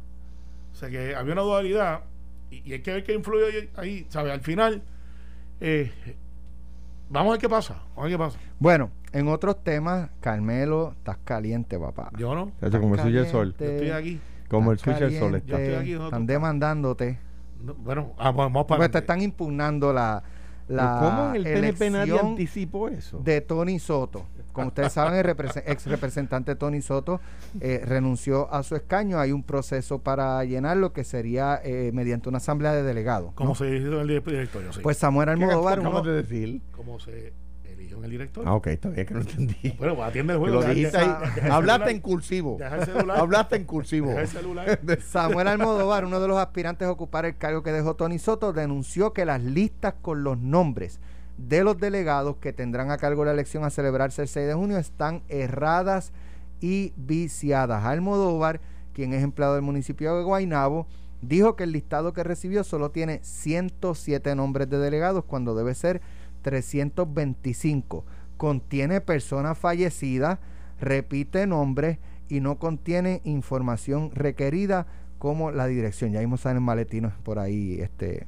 O 0.72 0.76
sea 0.76 0.90
que 0.90 1.14
había 1.14 1.32
una 1.32 1.42
dualidad 1.42 2.02
y, 2.50 2.68
y 2.68 2.72
hay 2.74 2.80
que 2.80 2.92
ver 2.92 3.04
qué 3.04 3.14
influye 3.14 3.70
ahí- 3.76 4.06
¿sabes? 4.10 4.32
Al 4.32 4.40
final, 4.40 4.82
eh, 5.60 5.90
vamos 7.10 7.30
a 7.30 7.32
ver 7.32 7.40
qué 7.40 7.48
pasa, 7.48 7.74
vamos 7.74 7.98
a 7.98 8.02
ver 8.02 8.12
qué 8.12 8.18
pasa. 8.18 8.38
Bueno, 8.58 8.90
en 9.12 9.28
otros 9.28 9.62
temas, 9.62 10.08
Carmelo, 10.20 10.94
estás 10.96 11.18
caliente, 11.24 11.78
papá. 11.78 12.10
Yo 12.16 12.34
no, 12.34 12.52
Chacho, 12.60 12.80
como 12.80 12.94
el 12.94 13.00
suyo 13.02 13.20
el 13.20 13.26
sol. 13.26 13.54
yo 13.58 13.66
estoy 13.66 13.90
aquí. 13.90 14.20
Como 14.48 14.72
el 14.72 14.78
Estás 14.78 14.94
suyo 14.94 15.06
el 15.08 15.18
sol 15.18 15.34
está. 15.34 15.48
Yo 15.48 15.58
estoy 15.58 15.74
aquí, 15.74 15.90
nosotros. 15.92 16.12
Están 16.12 16.26
demandándote. 16.26 17.18
No, 17.62 17.74
bueno, 17.74 18.14
ah, 18.18 18.30
vamos 18.32 18.64
para 18.64 18.78
Porque 18.78 18.88
te 18.88 18.98
están 18.98 19.20
impugnando 19.20 19.92
la, 19.92 20.22
la 20.68 20.98
¿Cómo 21.00 21.34
en 21.34 21.36
el 21.36 21.42
PNP 21.42 21.90
nadie 21.90 22.12
elección 22.12 22.30
anticipó 22.30 22.88
eso? 22.88 23.18
de 23.18 23.40
Tony 23.42 23.78
Soto. 23.78 24.24
Como 24.52 24.68
ustedes 24.68 24.92
saben, 24.92 25.14
el 25.14 25.24
represe- 25.24 25.62
ex 25.66 25.86
representante 25.86 26.54
Tony 26.56 26.82
Soto 26.82 27.20
eh, 27.60 27.82
renunció 27.84 28.52
a 28.52 28.62
su 28.62 28.76
escaño. 28.76 29.18
Hay 29.18 29.32
un 29.32 29.42
proceso 29.42 29.98
para 30.00 30.44
llenarlo 30.44 30.92
que 30.92 31.04
sería 31.04 31.60
eh, 31.64 31.90
mediante 31.94 32.28
una 32.28 32.38
asamblea 32.38 32.72
de 32.72 32.82
delegados. 32.82 33.32
Como 33.34 33.50
¿no? 33.50 33.54
se 33.54 33.68
eligió 33.68 33.94
en 34.00 34.00
el 34.00 34.08
di- 34.08 34.30
directorio, 34.30 34.72
sí. 34.72 34.80
Pues 34.82 34.96
Samuel 34.98 35.26
¿Qué 35.26 35.32
Almodóvar, 35.32 35.80
uno, 35.80 36.02
de 36.02 36.12
decir? 36.22 36.60
se 37.04 37.32
eligió 37.72 37.98
en 37.98 38.04
el 38.04 38.10
directorio. 38.10 38.50
Ah, 38.50 38.54
ok, 38.54 38.66
está 38.68 38.88
bien 38.90 39.06
que 39.06 39.14
no 39.14 39.20
entendí. 39.20 39.74
Bueno, 39.78 39.94
pues 39.96 40.08
atiende 40.08 40.32
el 40.34 40.38
juego. 40.38 40.60
lo 40.60 40.66
dijiste 40.68 40.98
ahí. 40.98 41.10
Hablaste 41.50 41.90
en 41.90 42.00
cursivo. 42.00 42.56
Deja 42.58 42.76
el 42.76 42.84
celular. 42.84 43.18
Hablaste 43.20 43.56
en 43.56 43.64
cursivo. 43.64 44.08
Deja 44.08 44.20
el 44.22 44.28
celular. 44.28 44.80
Samuel 45.06 45.48
Almodóvar, 45.48 46.04
uno 46.04 46.20
de 46.20 46.28
los 46.28 46.38
aspirantes 46.38 46.86
a 46.88 46.90
ocupar 46.90 47.24
el 47.24 47.36
cargo 47.36 47.62
que 47.62 47.72
dejó 47.72 47.94
Tony 47.94 48.18
Soto, 48.18 48.52
denunció 48.52 49.12
que 49.12 49.24
las 49.24 49.42
listas 49.42 49.94
con 50.02 50.22
los 50.24 50.38
nombres 50.38 51.00
de 51.48 51.64
los 51.64 51.78
delegados 51.78 52.36
que 52.36 52.52
tendrán 52.52 52.90
a 52.90 52.98
cargo 52.98 53.24
la 53.24 53.32
elección 53.32 53.64
a 53.64 53.70
celebrarse 53.70 54.22
el 54.22 54.28
6 54.28 54.46
de 54.48 54.54
junio 54.54 54.78
están 54.78 55.22
erradas 55.28 56.12
y 56.60 56.92
viciadas. 56.96 57.84
Almodóvar, 57.84 58.60
quien 58.92 59.14
es 59.14 59.22
empleado 59.22 59.54
del 59.54 59.62
municipio 59.62 60.16
de 60.16 60.22
Guaynabo, 60.22 60.86
dijo 61.22 61.56
que 61.56 61.64
el 61.64 61.72
listado 61.72 62.12
que 62.12 62.24
recibió 62.24 62.62
solo 62.62 62.90
tiene 62.90 63.20
107 63.22 64.34
nombres 64.34 64.68
de 64.68 64.78
delegados 64.78 65.24
cuando 65.24 65.54
debe 65.54 65.74
ser 65.74 66.02
325. 66.42 68.04
Contiene 68.36 69.00
personas 69.00 69.56
fallecidas, 69.56 70.38
repite 70.78 71.46
nombres 71.46 71.98
y 72.28 72.40
no 72.40 72.58
contiene 72.58 73.22
información 73.24 74.10
requerida 74.14 74.86
como 75.18 75.50
la 75.50 75.66
dirección. 75.66 76.12
Ya 76.12 76.20
vimos 76.20 76.44
en 76.46 76.62
maletinos 76.62 77.12
por 77.22 77.38
ahí. 77.38 77.80
Este. 77.80 78.26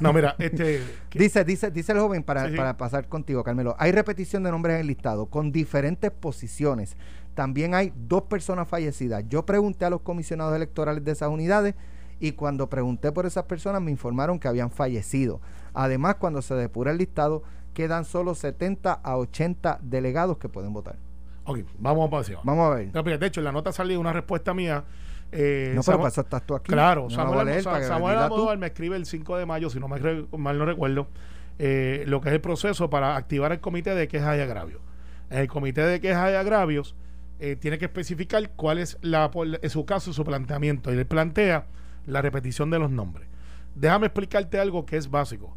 No, 0.00 0.12
mira, 0.12 0.34
este. 0.38 0.82
Dice, 1.12 1.44
dice, 1.44 1.70
dice 1.70 1.92
el 1.92 1.98
joven, 1.98 2.22
para, 2.22 2.44
Sí, 2.44 2.50
sí. 2.52 2.56
para 2.56 2.76
pasar 2.76 3.08
contigo, 3.08 3.42
Carmelo. 3.42 3.74
Hay 3.78 3.92
repetición 3.92 4.42
de 4.42 4.50
nombres 4.50 4.74
en 4.74 4.80
el 4.82 4.86
listado 4.86 5.26
con 5.26 5.52
diferentes 5.52 6.10
posiciones. 6.10 6.96
También 7.34 7.74
hay 7.74 7.92
dos 7.96 8.22
personas 8.24 8.68
fallecidas. 8.68 9.24
Yo 9.28 9.46
pregunté 9.46 9.84
a 9.84 9.90
los 9.90 10.02
comisionados 10.02 10.54
electorales 10.54 11.02
de 11.04 11.12
esas 11.12 11.30
unidades 11.30 11.74
y 12.20 12.32
cuando 12.32 12.68
pregunté 12.68 13.10
por 13.10 13.26
esas 13.26 13.44
personas 13.44 13.80
me 13.80 13.90
informaron 13.90 14.38
que 14.38 14.48
habían 14.48 14.70
fallecido. 14.70 15.40
Además, 15.74 16.16
cuando 16.16 16.42
se 16.42 16.54
depura 16.54 16.90
el 16.90 16.98
listado, 16.98 17.42
quedan 17.72 18.04
solo 18.04 18.34
70 18.34 18.92
a 18.92 19.16
80 19.16 19.78
delegados 19.82 20.36
que 20.38 20.48
pueden 20.48 20.72
votar. 20.72 20.96
Ok, 21.44 21.60
vamos 21.78 22.08
para 22.10 22.20
encima. 22.20 22.40
Vamos 22.44 22.70
a 22.70 22.74
ver. 22.76 23.18
De 23.18 23.26
hecho, 23.26 23.40
en 23.40 23.44
la 23.44 23.52
nota 23.52 23.72
salió 23.72 23.98
una 23.98 24.12
respuesta 24.12 24.54
mía. 24.54 24.84
Eh, 25.32 25.72
No, 25.74 25.82
pero 25.82 25.96
Samuel- 25.96 26.08
eso 26.12 26.20
estás 26.20 26.46
tú 26.46 26.54
aquí. 26.54 26.70
Claro, 26.72 27.04
no 27.04 27.10
Samuel, 27.10 27.62
Samuel. 27.62 28.18
Almodóvar 28.18 28.58
me 28.58 28.66
escribe 28.66 28.96
el 28.96 29.06
5 29.06 29.36
de 29.38 29.46
mayo, 29.46 29.70
si 29.70 29.80
no 29.80 29.88
me 29.88 29.98
mal 30.36 30.58
no 30.58 30.64
recuerdo, 30.66 31.08
eh, 31.58 32.04
lo 32.06 32.20
que 32.20 32.28
es 32.28 32.34
el 32.34 32.40
proceso 32.40 32.90
para 32.90 33.16
activar 33.16 33.52
el 33.52 33.60
comité 33.60 33.94
de 33.94 34.08
quejas 34.08 34.36
y 34.38 34.40
agravios. 34.40 34.80
En 35.30 35.38
el 35.38 35.48
comité 35.48 35.82
de 35.82 36.00
quejas 36.00 36.30
y 36.32 36.34
agravios 36.34 36.94
eh, 37.40 37.56
tiene 37.56 37.78
que 37.78 37.86
especificar 37.86 38.50
cuál 38.50 38.78
es 38.78 38.98
la, 39.00 39.30
su 39.68 39.84
caso 39.84 40.12
su 40.12 40.24
planteamiento 40.24 40.92
y 40.92 40.98
él 40.98 41.06
plantea 41.06 41.66
la 42.06 42.20
repetición 42.22 42.70
de 42.70 42.78
los 42.78 42.90
nombres. 42.90 43.28
Déjame 43.74 44.06
explicarte 44.06 44.60
algo 44.60 44.84
que 44.86 44.96
es 44.96 45.10
básico. 45.10 45.56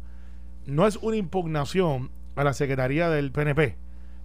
No 0.64 0.86
es 0.86 0.96
una 0.96 1.16
impugnación 1.16 2.10
a 2.34 2.44
la 2.44 2.54
Secretaría 2.54 3.08
del 3.08 3.30
PNP, 3.30 3.76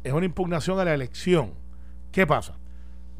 es 0.04 0.14
una 0.14 0.26
impugnación 0.26 0.80
a 0.80 0.86
la 0.86 0.94
elección. 0.94 1.54
¿Qué 2.12 2.26
pasa? 2.26 2.58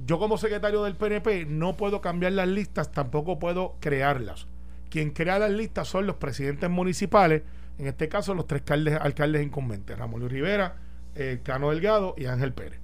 Yo 0.06 0.20
como 0.20 0.38
secretario 0.38 0.84
del 0.84 0.96
PNP 0.96 1.46
no 1.46 1.78
puedo 1.78 2.02
cambiar 2.02 2.32
las 2.34 2.48
listas, 2.48 2.92
tampoco 2.92 3.40
puedo 3.40 3.76
crearlas. 3.80 4.48
Quien 4.90 5.12
crea 5.12 5.40
las 5.40 5.52
listas 5.52 5.88
son 5.88 6.08
los 6.08 6.16
presidentes 6.18 6.70
municipales, 6.70 7.44
en 7.78 7.88
este 7.88 8.10
caso 8.10 8.34
los 8.34 8.48
tres 8.48 8.62
alcaldes, 8.62 9.00
alcaldes 9.00 9.44
incumbentes, 9.44 9.98
Ramón 9.98 10.20
Luis 10.22 10.32
Rivera, 10.32 10.76
eh, 11.16 11.40
Cano 11.44 11.70
Delgado 11.70 12.14
y 12.18 12.26
Ángel 12.26 12.54
Pérez. 12.54 12.80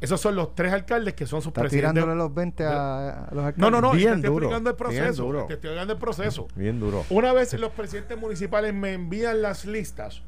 Esos 0.00 0.20
son 0.20 0.34
los 0.34 0.54
tres 0.56 0.72
alcaldes 0.72 1.14
que 1.14 1.26
son 1.26 1.40
sus 1.42 1.48
Está 1.50 1.60
presidentes. 1.60 1.92
tirándole 1.92 2.18
los 2.18 2.34
20 2.34 2.64
a, 2.64 3.08
a 3.24 3.34
los 3.34 3.44
alcaldes. 3.44 3.58
No, 3.58 3.70
no, 3.70 3.80
no, 3.80 3.92
Bien 3.92 4.20
te 4.20 4.26
estoy 4.26 4.30
explicando 4.36 4.70
el 4.70 4.76
bien 4.76 4.88
proceso. 5.04 5.22
duro. 5.22 5.38
Te 5.46 5.54
estoy 5.54 5.54
explicando 5.70 5.92
el 5.92 5.98
proceso. 6.00 6.48
Bien 6.56 6.80
duro. 6.80 7.04
Una 7.10 7.32
vez 7.32 7.52
los 7.54 7.70
presidentes 7.72 8.18
municipales 8.18 8.74
me 8.74 8.94
envían 8.94 9.42
las 9.42 9.64
listas, 9.64 10.22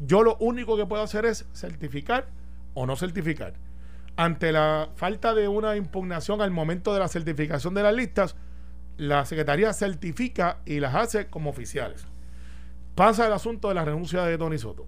yo 0.00 0.22
lo 0.22 0.36
único 0.40 0.76
que 0.76 0.86
puedo 0.86 1.02
hacer 1.02 1.26
es 1.26 1.46
certificar 1.54 2.26
o 2.74 2.86
no 2.86 2.96
certificar. 2.96 3.54
Ante 4.20 4.52
la 4.52 4.90
falta 4.96 5.32
de 5.32 5.48
una 5.48 5.76
impugnación 5.76 6.42
al 6.42 6.50
momento 6.50 6.92
de 6.92 7.00
la 7.00 7.08
certificación 7.08 7.72
de 7.72 7.82
las 7.82 7.94
listas, 7.94 8.36
la 8.98 9.24
Secretaría 9.24 9.72
certifica 9.72 10.58
y 10.66 10.78
las 10.78 10.94
hace 10.94 11.28
como 11.28 11.48
oficiales. 11.48 12.06
Pasa 12.94 13.26
el 13.26 13.32
asunto 13.32 13.70
de 13.70 13.76
la 13.76 13.84
renuncia 13.86 14.22
de 14.24 14.36
Tony 14.36 14.58
Soto. 14.58 14.86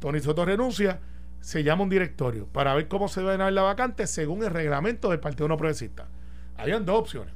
Tony 0.00 0.20
Soto 0.20 0.46
renuncia, 0.46 1.00
se 1.40 1.62
llama 1.62 1.82
un 1.82 1.90
directorio 1.90 2.46
para 2.46 2.74
ver 2.74 2.88
cómo 2.88 3.06
se 3.06 3.22
va 3.22 3.28
a 3.28 3.32
llenar 3.34 3.52
la 3.52 3.60
vacante 3.60 4.06
según 4.06 4.42
el 4.42 4.50
reglamento 4.50 5.10
del 5.10 5.20
Partido 5.20 5.48
No 5.48 5.58
Progresista. 5.58 6.08
Habían 6.56 6.86
dos 6.86 7.00
opciones. 7.00 7.34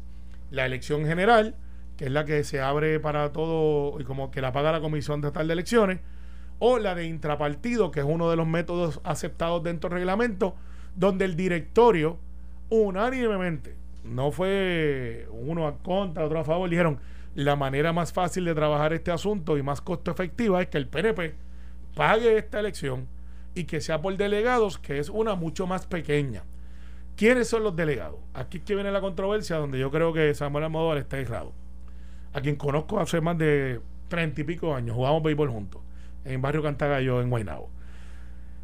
La 0.51 0.65
elección 0.65 1.05
general, 1.05 1.57
que 1.99 2.07
es 2.07 2.11
la 2.11 2.25
que 2.25 2.43
se 2.43 2.63
abre 2.63 3.01
para 3.01 3.33
todo 3.33 4.01
y 4.01 4.05
como 4.05 4.31
que 4.31 4.41
la 4.41 4.53
paga 4.53 4.73
la 4.73 4.81
Comisión 4.81 5.21
Estatal 5.21 5.47
de 5.47 5.53
Elecciones, 5.53 6.01
o 6.59 6.79
la 6.79 6.95
de 6.95 7.05
intrapartido, 7.05 7.91
que 7.91 8.01
es 8.01 8.07
uno 8.09 8.31
de 8.31 8.37
los 8.37 8.47
métodos 8.47 9.03
aceptados 9.05 9.63
dentro 9.63 9.91
del 9.91 9.99
reglamento, 9.99 10.57
donde 10.97 11.25
el 11.25 11.37
directorio 11.37 12.19
unánimemente, 12.69 13.77
no 14.05 14.33
fue 14.33 15.29
uno 15.31 15.69
a 15.69 15.79
contra, 15.79 16.25
otro 16.25 16.41
a 16.41 16.45
favor, 16.45 16.69
dijeron, 16.69 16.99
la 17.35 17.55
manera 17.55 17.93
más 17.93 18.13
fácil 18.13 18.45
de 18.47 18.55
trabajar 18.55 18.93
este 18.93 19.11
asunto 19.11 19.59
y 19.59 19.63
más 19.63 19.81
costo 19.81 20.11
efectiva 20.11 20.63
es 20.63 20.69
que 20.69 20.79
el 20.79 20.89
PNP 20.89 21.35
pague 21.95 22.39
esta 22.39 22.61
elección 22.61 23.07
y 23.55 23.65
que 23.65 23.81
sea 23.81 24.01
por 24.01 24.17
delegados, 24.17 24.79
que 24.79 24.99
es 24.99 25.09
una 25.09 25.35
mucho 25.35 25.67
más 25.67 25.87
pequeña. 25.87 26.45
¿Quiénes 27.17 27.49
son 27.49 27.63
los 27.63 27.77
delegados? 27.77 28.19
Aquí 28.35 28.59
es 28.59 28.65
que 28.65 28.75
viene 28.75 28.91
la 28.91 29.01
controversia 29.01 29.57
donde 29.57 29.79
yo 29.79 29.91
creo 29.91 30.13
que 30.13 30.35
Samuel 30.35 30.65
Almodóvar 30.65 30.99
está 30.99 31.19
errado. 31.19 31.53
A 32.33 32.41
quien 32.41 32.57
conozco 32.57 33.01
hace 33.01 33.21
más 33.21 33.39
de 33.39 33.81
treinta 34.09 34.41
y 34.41 34.45
pico 34.45 34.75
años, 34.75 34.95
jugamos 34.95 35.23
béisbol 35.23 35.51
juntos 35.51 35.81
en 36.25 36.43
Barrio 36.43 36.63
Cantagallo, 36.63 37.23
en 37.23 37.31
Guaynabo. 37.31 37.71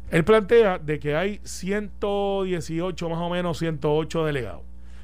Él 0.09 0.23
plantea 0.23 0.79
de 0.79 0.99
que 0.99 1.15
hay 1.15 1.39
118, 1.43 3.09
más 3.09 3.19
o 3.19 3.29
menos 3.29 3.57
108 3.57 4.25
delegados, 4.25 4.61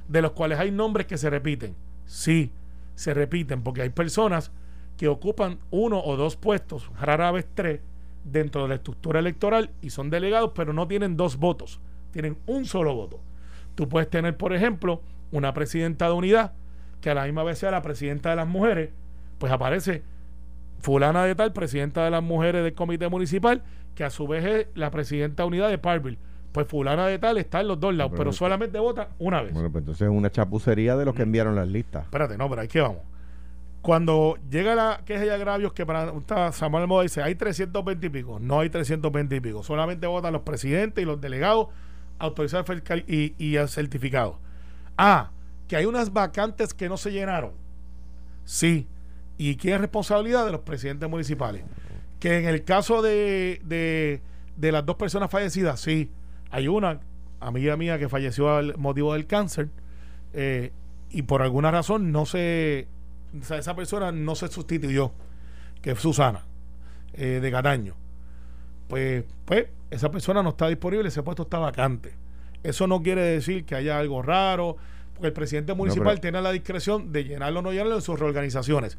de 0.08 0.22
los 0.22 0.32
cuales 0.32 0.60
hay 0.60 0.72
nombres 0.72 1.08
que 1.08 1.18
se 1.18 1.30
repiten. 1.30 1.76
Sí, 2.06 2.52
se 2.96 3.14
repiten, 3.14 3.64
porque 3.64 3.82
hay 3.82 3.90
personas 3.90 4.52
que 4.98 5.08
ocupan 5.08 5.60
uno 5.72 6.00
o 6.04 6.18
dos 6.18 6.36
puestos, 6.36 6.92
rara 7.00 7.32
vez 7.32 7.48
tres, 7.54 7.80
dentro 8.24 8.64
de 8.64 8.70
la 8.70 8.76
estructura 8.76 9.20
electoral 9.20 9.72
y 9.82 9.90
son 9.92 10.10
delegados, 10.10 10.52
pero 10.54 10.74
no 10.74 10.88
tienen 10.88 11.18
dos 11.18 11.38
votos, 11.38 11.80
tienen 12.12 12.38
un 12.46 12.66
solo 12.66 12.94
voto. 12.94 13.20
Tú 13.76 13.88
puedes 13.88 14.10
tener, 14.10 14.36
por 14.36 14.54
ejemplo, 14.54 15.02
una 15.32 15.54
presidenta 15.54 16.08
de 16.08 16.14
unidad 16.14 16.54
que 17.02 17.10
a 17.10 17.14
la 17.14 17.24
misma 17.24 17.44
vez 17.44 17.60
sea 17.60 17.72
la 17.72 17.82
presidenta 17.82 18.32
de 18.32 18.36
las 18.36 18.48
mujeres, 18.48 18.90
pues 19.38 19.52
aparece 19.52 20.04
fulana 20.82 21.24
de 21.24 21.36
tal, 21.36 21.54
presidenta 21.54 22.04
de 22.04 22.12
las 22.12 22.24
mujeres 22.24 22.64
del 22.64 22.74
comité 22.74 23.08
municipal, 23.08 23.64
que 23.96 24.04
a 24.04 24.10
su 24.10 24.28
vez 24.28 24.46
es 24.46 24.68
la 24.76 24.92
presidenta 24.92 25.46
unidad 25.46 25.70
de 25.70 25.78
Parville. 25.78 26.18
Pues 26.52 26.68
fulana 26.68 27.06
de 27.08 27.20
tal 27.20 27.38
está 27.38 27.62
en 27.62 27.68
los 27.68 27.80
dos 27.80 27.94
lados, 27.94 28.12
Pero- 28.12 28.20
pero 28.24 28.34
solamente 28.34 28.80
vota 28.80 29.10
una 29.20 29.42
vez. 29.42 29.54
Bueno, 29.54 29.72
pues 29.72 29.82
entonces 29.84 30.08
es 30.08 30.14
una 30.14 30.32
chapucería 30.32 30.96
de 30.98 31.06
los 31.06 31.14
que 31.14 31.22
enviaron 31.22 31.56
las 31.56 31.68
listas. 31.68 32.06
Espérate, 32.06 32.38
no, 32.38 32.50
pero 32.50 32.62
ahí 32.62 32.68
que 32.68 32.82
vamos. 32.82 33.02
Cuando 33.82 34.38
llega 34.50 34.76
la 34.76 35.02
queja 35.06 35.26
y 35.26 35.30
agravios 35.30 35.72
que 35.74 35.86
para 35.86 36.12
está 36.12 36.52
Samuel 36.52 36.88
Moda 36.88 37.04
dice, 37.04 37.22
hay 37.22 37.36
320 37.36 38.08
y 38.08 38.10
pico. 38.10 38.40
No 38.40 38.60
hay 38.60 38.70
320 38.70 39.36
y 39.36 39.40
pico. 39.40 39.64
Solamente 39.64 40.06
votan 40.08 40.34
los 40.34 40.42
presidentes 40.42 41.02
y 41.02 41.06
los 41.06 41.22
delegados 41.22 41.68
autorizados 42.18 42.68
fiscal 42.68 43.06
y, 43.08 43.36
y 43.38 43.56
el 43.56 43.70
certificado. 43.70 44.38
Ah, 44.98 45.30
que 45.68 45.78
hay 45.78 45.86
unas 45.86 46.12
vacantes 46.12 46.74
que 46.74 46.90
no 46.90 46.98
se 46.98 47.12
llenaron. 47.12 47.52
Sí. 48.44 48.88
¿Y 49.38 49.56
quién 49.56 49.76
es 49.76 49.82
responsabilidad 49.82 50.46
de 50.46 50.52
los 50.52 50.62
presidentes 50.62 51.10
municipales? 51.10 51.64
Que 52.20 52.38
en 52.38 52.46
el 52.46 52.64
caso 52.64 53.02
de, 53.02 53.62
de, 53.64 54.22
de 54.58 54.72
las 54.72 54.86
dos 54.86 54.98
personas 54.98 55.32
fallecidas, 55.32 55.80
sí. 55.80 56.12
Hay 56.52 56.68
una 56.68 57.00
amiga 57.40 57.78
mía 57.78 57.98
que 57.98 58.10
falleció 58.10 58.56
al 58.56 58.78
motivo 58.78 59.14
del 59.14 59.26
cáncer 59.26 59.70
eh, 60.34 60.72
y 61.10 61.24
por 61.24 61.42
alguna 61.42 61.72
razón 61.72 62.12
no 62.12 62.26
se 62.26 62.88
o 63.40 63.44
sea, 63.44 63.58
esa 63.58 63.76
persona 63.76 64.12
no 64.12 64.36
se 64.36 64.48
sustituyó 64.48 65.12
que 65.82 65.92
es 65.92 66.00
Susana 66.00 66.46
eh, 67.14 67.40
de 67.42 67.52
Cataño 67.52 67.96
pues 68.88 69.24
pues 69.46 69.68
esa 69.90 70.12
persona 70.12 70.44
no 70.44 70.50
está 70.50 70.68
disponible 70.68 71.08
ese 71.08 71.24
puesto 71.24 71.44
está 71.44 71.60
vacante 71.60 72.14
eso 72.64 72.88
no 72.88 73.02
quiere 73.02 73.22
decir 73.22 73.66
que 73.66 73.76
haya 73.76 73.98
algo 73.98 74.22
raro 74.22 74.76
porque 75.14 75.28
el 75.28 75.34
presidente 75.34 75.74
municipal 75.74 76.20
tiene 76.20 76.42
la 76.42 76.52
discreción 76.52 77.12
de 77.12 77.24
llenarlo 77.24 77.60
o 77.60 77.64
no 77.64 77.72
llenarlo 77.72 77.96
en 77.96 78.02
sus 78.02 78.20
reorganizaciones 78.20 78.98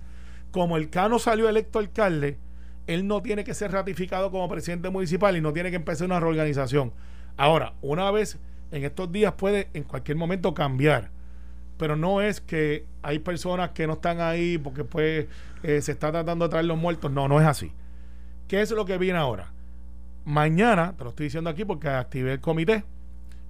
como 0.51 0.77
el 0.77 0.91
Cano 0.91 1.19
salió 1.19 1.49
electo 1.49 1.79
alcalde 1.79 2.39
él 2.95 3.07
no 3.07 3.23
tiene 3.23 3.45
que 3.45 3.55
ser 3.55 3.73
ratificado 3.73 4.31
como 4.31 4.49
presidente 4.49 4.91
municipal 4.91 5.37
y 5.37 5.41
no 5.41 5.53
tiene 5.53 5.71
que 5.71 5.77
empezar 5.77 6.07
una 6.07 6.21
reorganización 6.21 6.93
ahora 7.37 7.75
una 7.83 8.11
vez 8.11 8.39
en 8.71 8.85
estos 8.85 9.11
días 9.11 9.33
puede 9.35 9.69
en 9.75 9.85
cualquier 9.85 10.17
momento 10.17 10.55
cambiar 10.55 11.11
pero 11.81 11.97
no 11.97 12.21
es 12.21 12.43
que 12.43 12.85
hay 13.03 13.21
personas 13.21 13.71
que 13.71 13.87
no 13.87 13.95
están 13.95 14.21
ahí 14.21 14.59
porque 14.59 14.85
pues 14.85 15.27
eh, 15.63 15.81
se 15.81 15.93
está 15.93 16.13
tratando 16.13 16.45
de 16.45 16.51
traer 16.51 16.67
los 16.67 16.77
muertos. 16.77 17.11
No, 17.11 17.27
no 17.27 17.41
es 17.41 17.47
así. 17.47 17.73
¿Qué 18.49 18.61
es 18.61 18.71
lo 18.71 18.85
que 18.85 18.99
viene 18.99 19.19
ahora? 19.19 19.51
Mañana, 20.27 20.93
te 20.99 21.05
lo 21.05 21.11
estoy 21.11 21.25
diciendo 21.25 21.49
aquí 21.49 21.65
porque 21.65 21.89
activé 21.89 22.35
el 22.35 22.41
comité 22.43 22.85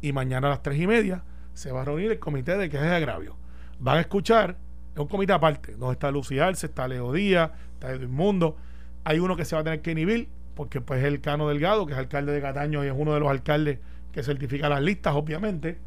y 0.01 0.13
mañana 0.13 0.47
a 0.47 0.51
las 0.51 0.63
tres 0.63 0.79
y 0.79 0.87
media 0.87 1.25
se 1.55 1.73
va 1.73 1.83
a 1.83 1.85
reunir 1.85 2.13
el 2.13 2.21
comité 2.21 2.57
de 2.57 2.71
quejas 2.71 2.91
de 2.91 2.95
agravio. 2.95 3.35
Van 3.81 3.97
a 3.97 4.01
escuchar, 4.03 4.57
es 4.95 5.01
un 5.01 5.09
comité 5.09 5.33
aparte, 5.33 5.73
donde 5.73 5.95
está 5.95 6.13
Lucía 6.13 6.47
Arce, 6.47 6.67
está 6.67 6.87
Leo 6.87 7.13
Díaz, 7.13 7.51
está 7.75 7.91
Edwin 7.91 8.13
Mundo. 8.13 8.57
Hay 9.05 9.19
uno 9.19 9.37
que 9.37 9.45
se 9.45 9.55
va 9.55 9.63
a 9.63 9.65
tener 9.65 9.83
que 9.83 9.93
inhibir 9.93 10.29
porque 10.55 10.81
pues 10.81 11.01
es 11.01 11.07
el 11.07 11.21
Cano 11.21 11.49
Delgado, 11.49 11.87
que 11.87 11.93
es 11.93 11.99
alcalde 11.99 12.33
de 12.33 12.41
Cataño 12.41 12.85
y 12.85 12.89
es 12.89 12.95
uno 12.95 13.15
de 13.15 13.21
los 13.21 13.31
alcaldes 13.31 13.79
que 14.13 14.23
certifica 14.23 14.69
las 14.69 14.83
listas, 14.83 15.15
obviamente. 15.15 15.79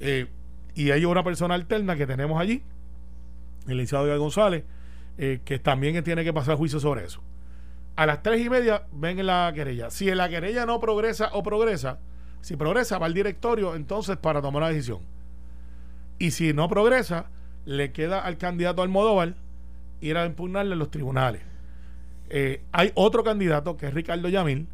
Eh, 0.00 0.26
y 0.74 0.90
hay 0.90 1.04
una 1.04 1.22
persona 1.22 1.54
alterna 1.54 1.96
que 1.96 2.06
tenemos 2.06 2.40
allí, 2.40 2.62
el 3.68 3.76
licenciado 3.76 4.18
González, 4.18 4.64
eh, 5.18 5.40
que 5.44 5.58
también 5.58 6.02
tiene 6.02 6.24
que 6.24 6.32
pasar 6.32 6.56
juicio 6.56 6.80
sobre 6.80 7.04
eso. 7.04 7.22
A 7.96 8.06
las 8.06 8.22
tres 8.22 8.44
y 8.44 8.48
media 8.48 8.84
ven 8.92 9.24
la 9.26 9.52
querella. 9.54 9.90
Si 9.90 10.06
la 10.14 10.28
querella 10.28 10.64
no 10.64 10.80
progresa 10.80 11.30
o 11.32 11.42
progresa, 11.42 11.98
si 12.40 12.56
progresa 12.56 12.98
va 12.98 13.06
al 13.06 13.14
directorio 13.14 13.74
entonces 13.74 14.16
para 14.16 14.40
tomar 14.40 14.62
una 14.62 14.70
decisión. 14.70 15.00
Y 16.18 16.30
si 16.30 16.52
no 16.52 16.68
progresa, 16.68 17.26
le 17.64 17.92
queda 17.92 18.20
al 18.20 18.38
candidato 18.38 18.82
Almodóvar 18.82 19.34
ir 20.00 20.16
a 20.16 20.24
impugnarle 20.24 20.72
en 20.72 20.78
los 20.78 20.90
tribunales. 20.90 21.42
Eh, 22.30 22.62
hay 22.70 22.92
otro 22.94 23.24
candidato 23.24 23.76
que 23.76 23.86
es 23.86 23.94
Ricardo 23.94 24.28
Yamil, 24.28 24.68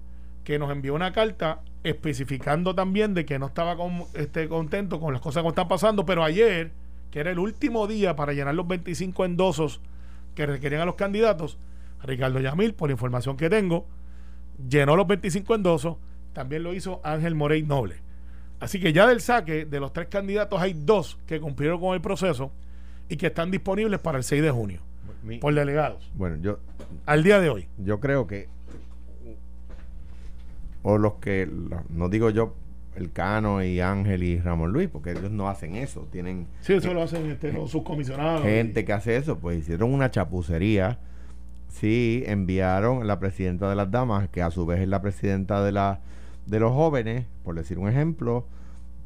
que 0.45 0.59
nos 0.59 0.71
envió 0.71 0.95
una 0.95 1.13
carta 1.13 1.61
especificando 1.83 2.75
también 2.75 3.15
de 3.15 3.25
que 3.25 3.39
no 3.39 3.47
estaba 3.47 3.77
este, 4.15 4.49
contento 4.49 5.01
con 5.01 5.15
las 5.15 5.23
cosas 5.23 5.43
que 5.43 5.49
están 5.49 5.67
pasando, 5.67 6.05
pero 6.05 6.23
ayer, 6.23 6.71
que 7.11 7.21
era 7.21 7.31
el 7.31 7.39
último 7.39 7.87
día 7.87 8.15
para 8.15 8.35
llenar 8.35 8.55
los 8.55 8.69
25 8.69 9.25
endosos 9.25 9.81
que 10.35 10.45
requerían 10.45 10.83
a 10.83 10.85
los 10.85 10.97
candidatos, 10.97 11.57
Ricardo 12.03 12.41
Yamil, 12.41 12.75
por 12.75 12.91
la 12.91 12.93
información 12.93 13.39
que 13.39 13.49
tengo, 13.49 13.87
llenó 14.69 14.95
los 14.95 15.07
25 15.07 15.55
endosos, 15.55 15.97
también 16.35 16.63
lo 16.63 16.75
hizo 16.75 17.01
Ángel 17.05 17.35
Morey 17.35 17.63
Noble. 17.63 17.97
Así 18.61 18.81
que 18.81 18.93
ya 18.93 19.07
del 19.07 19.23
saque 19.23 19.65
de 19.65 19.81
los 19.81 19.95
tres 19.95 20.09
candidatos 20.09 20.61
hay 20.61 20.75
dos 20.75 21.19
que 21.27 21.41
cumplieron 21.41 21.81
con 21.81 21.95
el 21.95 22.03
proceso 22.03 22.53
y 23.09 23.17
que 23.17 23.29
están 23.29 23.51
disponibles 23.51 24.01
para 24.01 24.19
el 24.19 24.25
6 24.25 24.43
de 24.43 24.51
junio 24.51 24.86
Mi- 25.27 25.39
por 25.39 25.55
delegados, 25.55 26.11
Bueno, 26.15 26.37
yo, 26.37 26.59
al 27.05 27.23
día 27.23 27.41
de 27.41 27.51
hoy. 27.51 27.69
yo 27.79 28.01
creo 28.01 28.27
que 28.27 28.49
o 30.83 30.99
los 30.99 31.15
que 31.15 31.51
no 31.91 32.09
digo 32.09 32.31
yo 32.31 32.55
el 32.95 33.13
Cano 33.13 33.63
y 33.63 33.81
Ángel 33.81 34.23
y 34.23 34.39
Ramón 34.39 34.73
Luis 34.73 34.89
porque 34.89 35.11
ellos 35.11 35.31
no 35.31 35.49
hacen 35.49 35.77
eso 35.77 36.07
tienen 36.11 36.47
Sí, 36.61 36.75
eso 36.75 36.95
lo 36.95 37.03
hacen 37.03 37.27
este, 37.31 37.53
los 37.53 37.71
subcomisionados. 37.73 38.43
gente 38.43 38.85
que 38.85 38.93
hace 38.93 39.17
eso 39.17 39.39
pues 39.39 39.59
hicieron 39.59 39.93
una 39.93 40.11
chapucería 40.11 40.99
sí 41.69 42.23
enviaron 42.27 43.07
la 43.07 43.19
presidenta 43.19 43.69
de 43.69 43.75
las 43.77 43.91
damas 43.91 44.29
que 44.29 44.41
a 44.43 44.51
su 44.51 44.65
vez 44.65 44.81
es 44.81 44.89
la 44.89 45.03
presidenta 45.03 45.63
de 45.63 45.73
la 45.73 46.01
de 46.47 46.61
los 46.61 46.73
jóvenes 46.73 47.27
por 47.45 47.55
decir 47.57 47.79
un 47.79 47.89
ejemplo 47.89 48.47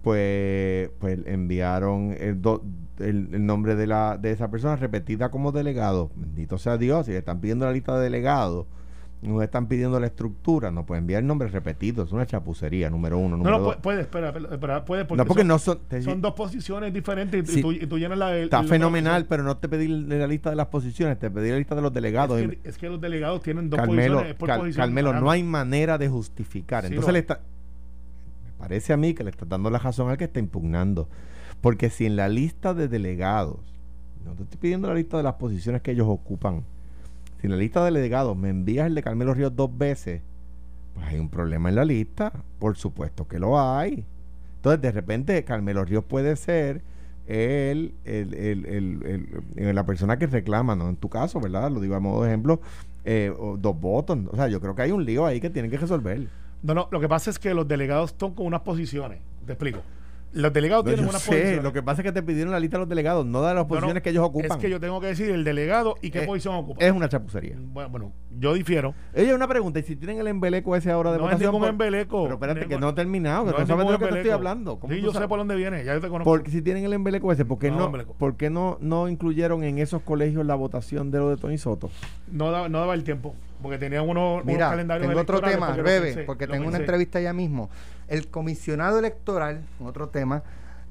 pues 0.02 0.90
pues 0.98 1.18
enviaron 1.26 2.14
el, 2.18 2.40
do- 2.40 2.62
el, 2.98 3.28
el 3.32 3.46
nombre 3.46 3.74
de 3.76 3.86
la 3.86 4.16
de 4.18 4.30
esa 4.32 4.50
persona 4.50 4.76
repetida 4.76 5.30
como 5.30 5.52
delegado 5.52 6.10
bendito 6.16 6.58
sea 6.58 6.76
Dios 6.78 7.06
si 7.06 7.12
le 7.12 7.18
están 7.18 7.40
pidiendo 7.40 7.66
la 7.66 7.72
lista 7.72 7.96
de 7.96 8.04
delegados 8.04 8.66
no 9.22 9.38
le 9.38 9.44
están 9.44 9.68
pidiendo 9.68 10.00
la 10.00 10.06
estructura 10.06 10.70
no 10.70 10.86
puede 10.86 11.00
enviar 11.00 11.22
nombres 11.22 11.52
repetidos 11.52 12.08
es 12.08 12.12
una 12.14 12.24
chapucería 12.24 12.88
número 12.88 13.18
uno 13.18 13.36
No, 13.36 13.36
número 13.36 13.58
no, 13.58 13.64
dos. 13.64 13.76
pu- 13.76 13.80
puede, 13.82 14.00
espera, 14.00 14.30
espera, 14.30 14.84
puede 14.86 15.04
porque, 15.04 15.18
no 15.22 15.26
porque 15.26 15.42
son, 15.42 15.48
no 15.48 15.58
son 15.58 15.78
te- 15.88 16.00
son 16.00 16.22
dos 16.22 16.32
posiciones 16.32 16.90
diferentes 16.94 17.46
y, 17.50 17.52
Sí. 17.52 17.58
y 17.58 17.62
tú, 17.62 17.72
y 17.72 17.86
tú 17.86 17.98
llenas 17.98 18.16
la... 18.16 18.34
el- 18.34 18.44
Está 18.44 18.60
el- 18.60 18.68
fenomenal, 18.68 19.26
pero 19.26 19.42
no 19.42 19.58
te 19.58 19.68
pedí 19.68 19.88
la 19.88 20.26
lista 20.26 20.48
de 20.48 20.56
las 20.56 20.68
posiciones, 20.68 21.18
te 21.18 21.30
pedí 21.30 21.50
la 21.50 21.58
lista 21.58 21.74
de 21.74 21.82
los 21.82 21.92
delegados. 21.92 22.40
Es 22.40 22.48
que, 22.48 22.68
es 22.70 22.78
que 22.78 22.88
los 22.88 22.98
delegados 22.98 23.42
tienen 23.42 23.68
dos 23.68 23.78
Carmelo, 23.78 24.14
posiciones 24.14 24.34
por 24.38 24.48
Cal-. 24.48 24.74
Carmelo, 24.74 25.12
no 25.12 25.30
hay 25.30 25.42
manera 25.42 25.98
de 25.98 26.08
justificar. 26.08 26.84
Sí, 26.84 26.88
Entonces 26.88 27.12
le 27.12 27.18
está, 27.18 27.40
parece 28.60 28.92
a 28.92 28.96
mí 28.96 29.14
que 29.14 29.24
le 29.24 29.30
está 29.30 29.46
dando 29.46 29.70
la 29.70 29.78
razón 29.78 30.10
al 30.10 30.18
que 30.18 30.24
está 30.24 30.38
impugnando. 30.40 31.08
Porque 31.60 31.90
si 31.90 32.06
en 32.06 32.16
la 32.16 32.28
lista 32.28 32.74
de 32.74 32.88
delegados, 32.88 33.58
no 34.24 34.34
te 34.34 34.44
estoy 34.44 34.58
pidiendo 34.60 34.88
la 34.88 34.94
lista 34.94 35.16
de 35.16 35.22
las 35.24 35.34
posiciones 35.34 35.82
que 35.82 35.92
ellos 35.92 36.06
ocupan, 36.08 36.64
si 37.40 37.46
en 37.46 37.52
la 37.52 37.56
lista 37.58 37.84
de 37.84 37.90
delegados 37.92 38.36
me 38.36 38.50
envías 38.50 38.86
el 38.86 38.94
de 38.94 39.02
Carmelo 39.02 39.34
Ríos 39.34 39.54
dos 39.56 39.76
veces, 39.76 40.22
pues 40.94 41.06
hay 41.06 41.18
un 41.18 41.28
problema 41.30 41.68
en 41.68 41.76
la 41.76 41.84
lista. 41.84 42.32
Por 42.58 42.76
supuesto 42.76 43.26
que 43.28 43.38
lo 43.38 43.60
hay. 43.60 44.04
Entonces, 44.56 44.80
de 44.82 44.92
repente, 44.92 45.44
Carmelo 45.44 45.84
Ríos 45.84 46.04
puede 46.04 46.36
ser 46.36 46.82
el, 47.26 47.94
el, 48.04 48.34
el- 48.34 49.74
la 49.74 49.86
persona 49.86 50.18
que 50.18 50.26
reclama, 50.26 50.76
¿no? 50.76 50.88
En 50.88 50.96
tu 50.96 51.08
caso, 51.08 51.40
¿verdad? 51.40 51.70
Lo 51.70 51.80
digo 51.80 51.94
a 51.94 52.00
modo 52.00 52.22
de 52.24 52.28
ejemplo, 52.30 52.60
eh, 53.04 53.32
dos 53.58 53.80
votos. 53.80 54.18
O 54.30 54.36
sea, 54.36 54.48
yo 54.48 54.60
creo 54.60 54.74
que 54.74 54.82
hay 54.82 54.92
un 54.92 55.04
lío 55.04 55.26
ahí 55.26 55.40
que 55.40 55.50
tienen 55.50 55.70
que 55.70 55.78
resolver. 55.78 56.28
No, 56.62 56.74
no, 56.74 56.88
lo 56.90 57.00
que 57.00 57.08
pasa 57.08 57.30
es 57.30 57.38
que 57.38 57.54
los 57.54 57.66
delegados 57.66 58.10
están 58.12 58.34
con 58.34 58.46
unas 58.46 58.60
posiciones. 58.60 59.20
Te 59.46 59.52
explico. 59.52 59.80
Los 60.32 60.52
delegados 60.52 60.84
No, 60.84 60.90
tienen 60.92 61.08
unas 61.08 61.22
sé, 61.22 61.30
posiciones. 61.32 61.62
lo 61.64 61.72
que 61.72 61.82
pasa 61.82 62.02
es 62.02 62.06
que 62.06 62.12
te 62.12 62.22
pidieron 62.22 62.52
la 62.52 62.60
lista 62.60 62.76
de 62.76 62.82
los 62.82 62.88
delegados, 62.88 63.26
no 63.26 63.40
de 63.40 63.46
las 63.46 63.54
No, 63.56 63.62
no, 63.62 63.68
posiciones 63.68 64.00
que 64.00 64.10
ellos 64.10 64.24
ocupan. 64.24 64.52
Es 64.52 64.56
que 64.58 64.70
yo 64.70 64.78
tengo 64.78 65.00
que 65.00 65.08
decir 65.08 65.28
el 65.28 65.42
delegado 65.42 65.96
y 66.02 66.12
qué 66.12 66.22
Eh, 66.22 66.26
posición 66.26 66.54
ocupa. 66.54 66.84
Es 66.84 66.92
una 66.92 67.08
chapucería. 67.08 67.56
Bueno, 67.58 67.90
bueno, 67.90 68.12
yo 68.38 68.54
difiero. 68.54 68.94
Oye, 69.12 69.34
una 69.34 69.48
pregunta, 69.48 69.80
¿y 69.80 69.82
si 69.82 69.96
tienen 69.96 70.20
el 70.20 70.28
embeleco 70.28 70.76
ese 70.76 70.92
ahora 70.92 71.10
de 71.10 71.18
No 71.18 71.24
es 71.24 71.30
votación? 71.32 71.48
ningún 71.50 71.60
por- 71.62 71.70
embeleco. 71.70 72.22
Pero 72.22 72.34
espérate, 72.34 72.60
que 72.60 72.66
Ningún- 72.66 72.80
no 72.80 72.88
he 72.90 72.92
terminado, 72.92 73.44
que 73.46 73.50
no 73.50 73.56
no, 73.56 73.62
es 73.64 73.68
sabes 73.68 73.78
de 73.78 73.84
ningún 73.86 73.92
lo 73.92 73.98
que 74.06 74.12
te 74.12 74.18
estoy 74.20 74.30
hablando. 74.30 74.78
¿Cómo 74.78 74.94
Sí, 74.94 75.00
yo 75.00 75.08
sé 75.08 75.14
sabes? 75.14 75.28
por 75.28 75.38
dónde 75.40 75.56
viene, 75.56 75.84
ya 75.84 75.94
yo 75.94 76.00
te 76.00 76.08
conozco. 76.08 76.30
Porque 76.30 76.50
si 76.52 76.62
tienen 76.62 76.84
el 76.84 76.92
embeleco 76.92 77.32
ese, 77.32 77.44
¿por 77.44 77.58
qué, 77.58 77.72
No, 77.72 77.88
no. 77.90 78.04
¿por 78.16 78.36
qué 78.36 78.50
no, 78.50 78.78
no 78.80 79.08
incluyeron 79.08 79.64
en 79.64 79.78
esos 79.78 80.00
colegios 80.02 80.46
la 80.46 80.54
votación 80.54 81.10
de 81.10 81.18
lo 81.18 81.30
de 81.30 81.38
Tony 81.38 81.58
Soto? 81.58 81.90
no, 82.30 82.52
daba, 82.52 82.68
no 82.68 82.78
daba 82.78 82.94
el 82.94 83.02
tiempo, 83.02 83.34
porque 83.62 83.78
tenían 83.78 84.08
unos, 84.08 84.42
unos 84.42 84.46
Mira, 84.46 84.70
calendarios 84.70 85.08
tengo 85.08 85.20
otro 85.20 85.40
tema, 85.40 85.66
porque 85.68 85.82
breve, 85.82 86.06
pensé, 86.06 86.22
porque 86.24 86.46
tengo 86.46 86.68
una 86.68 86.78
entrevista 86.78 87.20
ya 87.20 87.32
mismo. 87.32 87.70
El 88.08 88.28
comisionado 88.28 88.98
electoral, 88.98 89.62
otro 89.80 90.08
tema, 90.08 90.42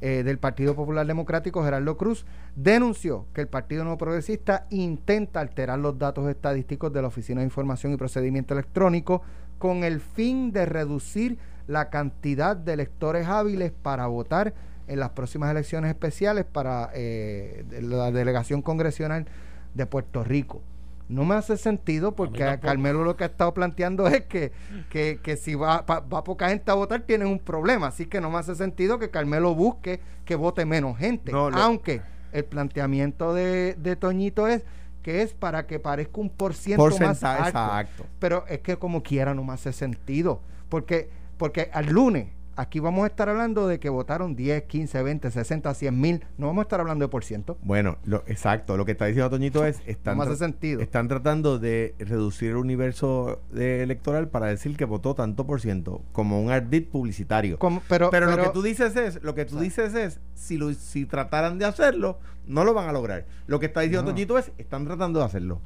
eh, 0.02 0.24
del 0.24 0.38
Partido 0.38 0.76
Popular 0.76 1.06
Democrático, 1.06 1.62
Gerardo 1.64 1.98
Cruz, 1.98 2.26
denunció 2.56 3.26
que 3.34 3.42
el 3.42 3.48
Partido 3.48 3.84
Nuevo 3.84 3.98
Progresista 3.98 4.66
intenta 4.70 5.42
alterar 5.42 5.78
los 5.78 6.00
datos 6.00 6.30
estadísticos 6.30 6.94
de 6.94 7.02
la 7.02 7.10
Oficina 7.10 7.42
de 7.42 7.46
Información 7.46 7.92
y 7.92 7.98
Procedimiento 7.98 8.54
Electrónico 8.54 9.22
con 9.58 9.84
el 9.84 10.00
fin 10.00 10.54
de 10.54 10.66
reducir 10.66 11.38
la 11.68 11.90
cantidad 11.90 12.56
de 12.56 12.74
electores 12.74 13.28
hábiles 13.28 13.74
para 13.74 14.08
votar 14.08 14.54
en 14.88 15.00
las 15.00 15.10
próximas 15.10 15.52
elecciones 15.52 15.90
especiales 15.90 16.46
para 16.46 16.90
eh, 16.94 17.66
la 17.82 18.12
delegación 18.12 18.62
congresional 18.62 19.26
de 19.74 19.86
Puerto 19.86 20.24
Rico. 20.24 20.62
No 21.10 21.26
me 21.26 21.36
hace 21.36 21.58
sentido 21.58 22.16
porque 22.16 22.44
a. 22.44 22.60
Carmelo 22.60 23.04
lo 23.04 23.18
que 23.18 23.24
ha 23.24 23.28
estado 23.28 23.54
planteando 23.54 24.08
es 24.08 24.22
que, 24.26 24.52
que, 24.90 25.20
que 25.22 25.36
si 25.38 25.56
va, 25.56 25.86
pa- 25.86 26.00
va 26.02 26.24
poca 26.24 26.50
gente 26.50 26.70
a 26.70 26.76
votar 26.76 27.02
tienen 27.02 27.28
un 27.28 27.40
problema. 27.40 27.88
Así 27.88 28.06
que 28.06 28.22
no 28.22 28.30
me 28.30 28.38
hace 28.38 28.54
sentido 28.56 29.00
que 29.00 29.10
Carmelo 29.10 29.54
busque 29.56 30.00
que 30.24 30.36
vote 30.36 30.66
menos 30.66 30.98
gente. 30.98 31.32
No, 31.32 31.50
lo- 31.50 31.58
Aunque 31.58 32.02
el 32.32 32.46
planteamiento 32.46 33.34
de, 33.34 33.74
de 33.74 33.96
Toñito 33.96 34.48
es 34.48 34.64
que 35.02 35.24
es 35.24 35.34
para 35.34 35.66
que 35.66 35.80
parezca 35.80 36.22
un 36.22 36.30
por 36.30 36.54
ciento 36.54 36.84
más 36.84 36.94
Porcentaje, 36.94 37.42
alto. 37.44 37.60
exacto. 37.60 38.06
Pero 38.20 38.46
es 38.48 38.60
que 38.60 38.78
como 38.78 39.02
quiera 39.02 39.34
no 39.34 39.44
me 39.44 39.54
hace 39.54 39.74
sentido. 39.74 40.42
Porque, 40.70 41.10
porque 41.38 41.72
al 41.74 41.88
lunes 41.88 42.28
aquí 42.60 42.80
vamos 42.82 43.06
a 43.06 43.08
estar 43.08 43.30
hablando 43.30 43.68
de 43.68 43.80
que 43.80 43.88
votaron 43.90 44.36
10, 44.36 44.64
15, 44.64 45.02
20, 45.02 45.32
60, 45.32 45.74
100 45.74 46.00
mil. 46.02 46.26
No 46.38 46.48
vamos 46.48 46.62
a 46.62 46.64
estar 46.64 46.80
hablando 46.82 47.06
de 47.06 47.10
por 47.10 47.24
ciento. 47.24 47.58
Bueno, 47.64 47.98
lo, 48.04 48.18
exacto. 48.28 48.76
Lo 48.76 48.86
que 48.86 48.92
está 48.92 49.06
diciendo 49.06 49.30
Toñito 49.30 49.66
es 49.66 49.82
están, 49.86 50.18
No 50.18 50.24
hace 50.24 50.36
sentido. 50.36 50.82
están 50.82 51.08
tratando 51.08 51.58
de 51.58 51.96
reducir 52.00 52.50
el 52.50 52.58
universo 52.58 53.42
de 53.52 53.82
electoral 53.82 54.28
para 54.28 54.48
decir 54.48 54.76
que 54.76 54.86
votó 54.86 55.16
tanto 55.16 55.46
por 55.48 55.62
ciento, 55.62 56.02
como 56.12 56.42
un 56.42 56.52
ardid 56.52 56.88
publicitario. 56.88 57.58
Como- 57.60 57.82
pero, 57.88 58.10
pero, 58.10 58.26
lo 58.30 58.38
que 58.38 58.50
tú 58.50 58.62
dices 58.62 58.96
es, 58.98 59.24
lo 59.24 59.34
que 59.36 59.46
tú 59.46 59.60
dices 59.60 59.94
es, 59.96 60.20
si 60.34 60.58
lo, 60.58 60.74
si 60.74 61.06
trataran 61.06 61.58
de 61.60 61.66
hacerlo, 61.66 62.20
no 62.46 62.66
lo 62.66 62.74
van 62.74 62.90
a 62.90 62.92
lograr. 62.92 63.26
Lo 63.48 63.60
que 63.60 63.68
está 63.68 63.82
diciendo 63.82 64.04
No. 64.04 64.10
Toñito 64.10 64.38
es, 64.38 64.52
están 64.58 64.86
tratando 64.86 65.20
de 65.20 65.26
hacerlo. 65.26 65.62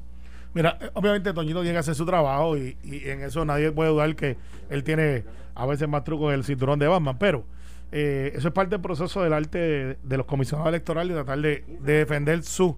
Mira, 0.54 0.78
eh, 0.80 0.92
obviamente 0.94 1.34
Toñito 1.34 1.62
tiene 1.62 1.74
que 1.74 1.80
hacer 1.80 1.96
su 1.96 2.06
trabajo 2.06 2.56
y, 2.56 2.78
y 2.84 3.10
en 3.10 3.22
eso 3.24 3.44
nadie 3.46 3.72
puede 3.72 3.90
dudar 3.90 4.16
que 4.16 4.38
él 4.70 4.84
tiene 4.84 5.24
a 5.56 5.66
veces 5.66 5.88
más 5.88 6.04
trucos 6.04 6.34
en 6.34 6.40
el 6.40 6.44
cinturón 6.44 6.80
de 6.80 6.88
Batman, 6.88 7.18
pero 7.18 7.46
eh, 7.92 8.32
eso 8.36 8.48
es 8.48 8.54
parte 8.54 8.72
del 8.72 8.82
proceso 8.82 9.22
del 9.22 9.34
arte 9.34 9.58
de, 9.58 9.98
de 10.02 10.18
los 10.18 10.26
comisionados 10.26 10.70
electorales 10.70 11.10
de 11.10 11.24
tratar 11.24 11.40
de, 11.42 11.64
de 11.82 11.94
defender 11.94 12.44
su, 12.44 12.76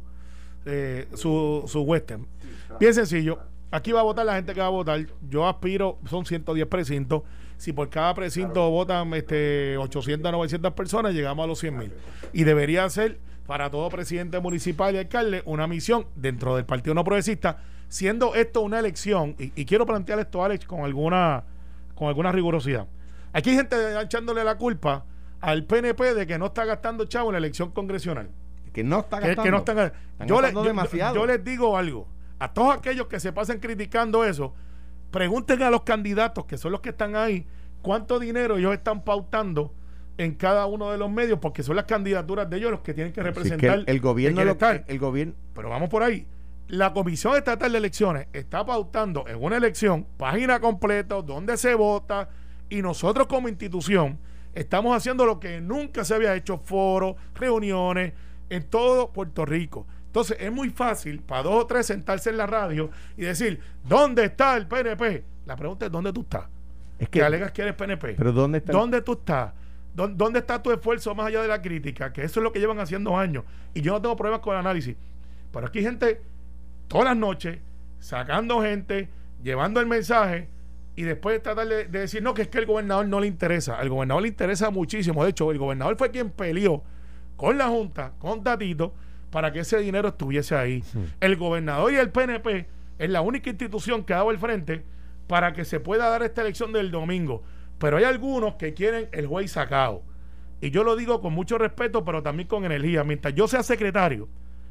eh, 0.66 1.08
su, 1.14 1.64
su 1.68 1.82
western. 1.82 2.28
Bien 2.80 2.94
sencillo, 2.94 3.40
aquí 3.72 3.92
va 3.92 4.02
a 4.02 4.04
votar 4.04 4.26
la 4.26 4.36
gente 4.36 4.54
que 4.54 4.60
va 4.60 4.68
a 4.68 4.70
votar. 4.72 5.06
Yo 5.30 5.48
aspiro, 5.48 6.00
son 6.10 6.26
110 6.26 6.68
precintos. 6.68 7.24
Si 7.58 7.72
por 7.72 7.90
cada 7.90 8.14
precinto 8.14 8.70
votan 8.70 9.14
este, 9.14 9.78
800, 9.78 10.32
900 10.32 10.74
personas, 10.74 11.14
llegamos 11.14 11.44
a 11.44 11.48
los 11.48 11.60
100 11.60 11.78
mil. 11.78 11.92
Y 12.34 12.44
debería 12.44 12.90
ser 12.90 13.20
para 13.48 13.70
todo 13.70 13.90
presidente 13.90 14.40
municipal 14.40 14.96
y 14.96 14.98
alcalde 14.98 15.44
una 15.46 15.68
misión 15.68 16.08
dentro 16.16 16.56
del 16.56 16.66
Partido 16.66 16.94
No 16.94 17.04
Progresista, 17.04 17.60
siendo 17.88 18.36
esto 18.36 18.62
una 18.62 18.80
elección, 18.80 19.36
y, 19.40 19.52
y 19.56 19.66
quiero 19.66 19.86
plantear 19.86 20.20
esto, 20.20 20.44
Alex, 20.44 20.66
con 20.66 20.82
alguna, 20.82 21.44
con 21.96 22.08
alguna 22.08 22.32
rigurosidad. 22.32 22.88
Aquí 23.34 23.50
hay 23.52 23.56
gente 23.58 23.76
echándole 24.02 24.44
la 24.44 24.58
culpa 24.58 25.06
al 25.42 25.64
PNP 25.66 26.14
de 26.14 26.28
que 26.28 26.38
no 26.38 26.48
está 26.48 26.66
gastando 26.66 27.06
chavo 27.06 27.30
en 27.30 27.34
la 27.34 27.38
elección 27.40 27.72
congresional 27.72 28.30
Que 28.74 28.84
no 28.84 29.00
está 29.00 29.20
gastando. 29.20 29.44
que 29.44 29.52
no 29.52 29.58
están 29.58 29.78
Están 29.80 30.28
yo, 30.28 30.36
gastando 30.38 30.64
demasiado. 30.64 31.16
yo 31.16 31.26
les 31.26 31.44
digo 31.44 31.78
algo 31.78 32.08
a 32.40 32.54
todos 32.54 32.76
aquellos 32.76 33.08
que 33.08 33.20
se 33.20 33.32
pasen 33.34 33.60
criticando 33.60 34.24
eso 34.26 34.54
pregunten 35.12 35.62
a 35.64 35.70
los 35.70 35.84
candidatos 35.84 36.46
que 36.46 36.58
son 36.58 36.72
los 36.72 36.82
que 36.82 36.90
están 36.90 37.16
ahí 37.16 37.46
cuánto 37.82 38.20
dinero 38.20 38.58
ellos 38.58 38.74
están 38.74 39.04
pautando 39.04 39.74
en 40.18 40.34
cada 40.36 40.66
uno 40.66 40.92
de 40.92 40.98
los 40.98 41.10
medios 41.12 41.40
porque 41.40 41.62
son 41.64 41.76
las 41.76 41.86
candidaturas 41.86 42.50
de 42.50 42.58
ellos 42.58 42.72
los 42.72 42.80
que 42.82 42.94
tienen 42.94 43.14
que 43.14 43.22
Sí, 43.22 43.24
que 43.24 43.30
representar 43.30 43.80
el, 43.80 43.84
el 43.88 44.00
gobierno 44.00 44.42
el 44.42 44.48
lo, 44.48 44.56
bienestar. 44.56 44.86
el 44.88 45.00
gobierno 45.00 45.34
pero 45.54 45.70
vamos 45.70 45.90
por 45.90 46.04
ahí 46.04 46.26
la 46.68 46.94
Comisión 46.94 47.36
Estatal 47.36 47.72
de 47.72 47.78
Elecciones 47.78 48.28
está 48.34 48.66
pautando 48.66 49.26
en 49.28 49.42
una 49.44 49.58
elección 49.58 50.06
página 50.18 50.60
completa 50.60 51.22
donde 51.22 51.58
se 51.58 51.76
vota 51.76 52.30
y 52.70 52.82
nosotros 52.82 53.28
como 53.28 53.48
institución 53.50 54.18
estamos 54.54 54.96
haciendo 54.96 55.26
lo 55.26 55.40
que 55.40 55.62
nunca 55.62 56.04
se 56.04 56.16
había 56.16 56.34
hecho, 56.36 56.58
foros, 56.58 57.16
reuniones 57.36 58.14
en 58.50 58.64
todo 58.64 59.12
Puerto 59.14 59.46
Rico. 59.46 59.86
Entonces 60.08 60.38
es 60.40 60.52
muy 60.52 60.70
fácil 60.70 61.20
para 61.22 61.44
dos 61.44 61.64
o 61.64 61.68
tres 61.68 61.86
sentarse 61.86 62.30
en 62.30 62.38
la 62.38 62.48
radio 62.48 62.90
y 63.18 63.22
decir, 63.24 63.60
¿dónde 63.84 64.24
está 64.26 64.56
el 64.58 64.66
PNP? 64.68 65.24
La 65.46 65.56
pregunta 65.56 65.86
es, 65.86 65.92
¿dónde 65.92 66.12
tú 66.14 66.22
estás? 66.22 66.46
es 66.98 67.10
Que 67.10 67.22
alegas 67.22 67.52
que 67.52 67.62
eres 67.62 67.76
PNP. 67.76 68.16
pero 68.18 68.32
dónde 68.32 68.60
está 68.60 68.72
¿Dónde 68.72 69.02
tú 69.02 69.12
estás? 69.14 69.54
¿Dó- 69.94 70.08
¿Dónde 70.08 70.40
está 70.40 70.64
tu 70.64 70.72
esfuerzo 70.72 71.14
más 71.14 71.28
allá 71.28 71.42
de 71.42 71.48
la 71.50 71.62
crítica? 71.62 72.12
Que 72.14 72.24
eso 72.24 72.40
es 72.40 72.44
lo 72.44 72.52
que 72.52 72.60
llevan 72.60 72.80
haciendo 72.80 73.18
años. 73.18 73.44
Y 73.74 73.82
yo 73.82 73.92
no 73.94 74.02
tengo 74.02 74.16
problemas 74.16 74.40
con 74.42 74.54
el 74.54 74.60
análisis. 74.62 74.96
Pero 75.52 75.68
aquí 75.68 75.80
hay 75.80 75.86
gente 75.86 76.22
todas 76.88 77.06
las 77.06 77.18
noches 77.18 77.60
sacando 78.00 78.62
gente, 78.62 79.10
llevando 79.44 79.80
el 79.80 79.88
mensaje 79.88 80.50
y 80.96 81.04
después 81.04 81.42
tratar 81.42 81.68
de, 81.68 81.86
de 81.86 82.00
decir, 82.00 82.24
no, 82.24 82.34
que 82.34 82.44
es 82.44 82.48
que 82.48 82.60
el 82.60 82.66
gobernador 82.66 83.08
no 83.08 83.20
le 83.20 83.28
interesa. 83.28 83.78
Al 83.78 83.90
gobernador 83.90 84.24
le 84.24 84.30
interesa 84.30 84.70
muchísimo. 84.70 85.24
De 85.24 85.32
hecho, 85.32 85.52
el 85.52 85.58
gobernador 85.58 85.98
fue 85.98 86.12
quien 86.12 86.30
peleó 86.30 86.84
con 87.36 87.58
la 87.58 87.68
Junta, 87.68 88.14
con 88.20 88.44
Tatito, 88.44 88.94
para 89.30 89.52
que 89.52 89.60
ese 89.60 89.80
dinero 89.80 90.10
estuviese 90.10 90.56
ahí. 90.56 90.84
El 91.20 91.36
gobernador 91.36 91.92
y 91.92 91.98
el 91.98 92.10
PNP 92.10 92.68
es 92.98 93.10
la 93.10 93.22
única 93.22 93.50
institución 93.50 94.04
que 94.04 94.14
ha 94.14 94.18
dado 94.18 94.32
el 94.32 94.40
frente 94.40 94.84
para 95.28 95.54
que 95.54 95.66
se 95.66 95.80
pueda 95.80 96.10
dar 96.10 96.24
esta 96.24 96.42
elección 96.42 96.72
del 96.72 96.92
domingo. 96.92 97.44
Pero 97.78 97.98
hay 97.98 98.06
algunos 98.06 98.56
que 98.56 98.74
quieren 98.74 99.10
el 99.12 99.28
juez 99.28 99.52
sacado. 99.52 100.04
Y 100.62 100.72
yo 100.72 100.84
lo 100.84 100.96
digo 100.96 101.20
con 101.22 101.34
mucho 101.34 101.58
respeto, 101.58 102.06
pero 102.06 102.24
también 102.24 102.48
con 102.48 102.64
energía. 102.64 103.04
Mientras 103.04 103.36
yo 103.36 103.48
sea 103.48 103.64
secretario, 103.64 104.30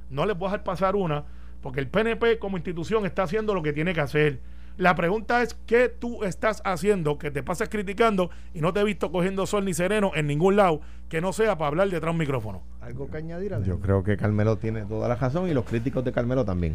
no 0.09 0.25
les 0.25 0.37
voy 0.37 0.49
a 0.49 0.53
dejar 0.53 0.65
pasar 0.65 0.97
una, 0.97 1.25
porque 1.65 1.81
el 1.81 1.89
PNP 1.89 2.39
como 2.39 2.59
institución 2.59 3.07
está 3.07 3.23
haciendo 3.23 3.55
lo 3.55 3.63
que 3.63 3.73
tiene 3.73 3.95
que 3.95 4.03
hacer. 4.03 4.41
La 4.77 4.95
pregunta 4.95 5.43
es, 5.43 5.55
¿qué 5.67 5.89
tú 5.89 6.23
estás 6.23 6.61
haciendo 6.67 7.17
que 7.17 7.31
te 7.31 7.43
pasas 7.43 7.71
criticando 7.71 8.29
y 8.53 8.61
no 8.61 8.75
te 8.75 8.81
he 8.81 8.85
visto 8.85 9.11
cogiendo 9.11 9.47
sol 9.47 9.65
ni 9.65 9.73
sereno 9.73 10.13
en 10.15 10.27
ningún 10.27 10.57
lado 10.57 10.83
que 11.09 11.23
no 11.23 11.33
sea 11.33 11.57
para 11.57 11.69
hablar 11.69 11.89
detrás 11.89 12.09
de 12.09 12.11
un 12.11 12.19
micrófono? 12.19 12.63
¿Algo 12.83 13.11
que 13.11 13.17
añadir? 13.17 13.57
yo 13.65 13.81
creo 13.81 14.05
que 14.05 14.19
Carmelo 14.19 14.59
tiene 14.59 14.85
toda 14.85 15.09
la 15.09 15.15
razón 15.17 15.49
y 15.49 15.55
los 15.55 15.65
críticos 15.65 16.05
de 16.05 16.13
Carmelo 16.13 16.45
también. 16.45 16.75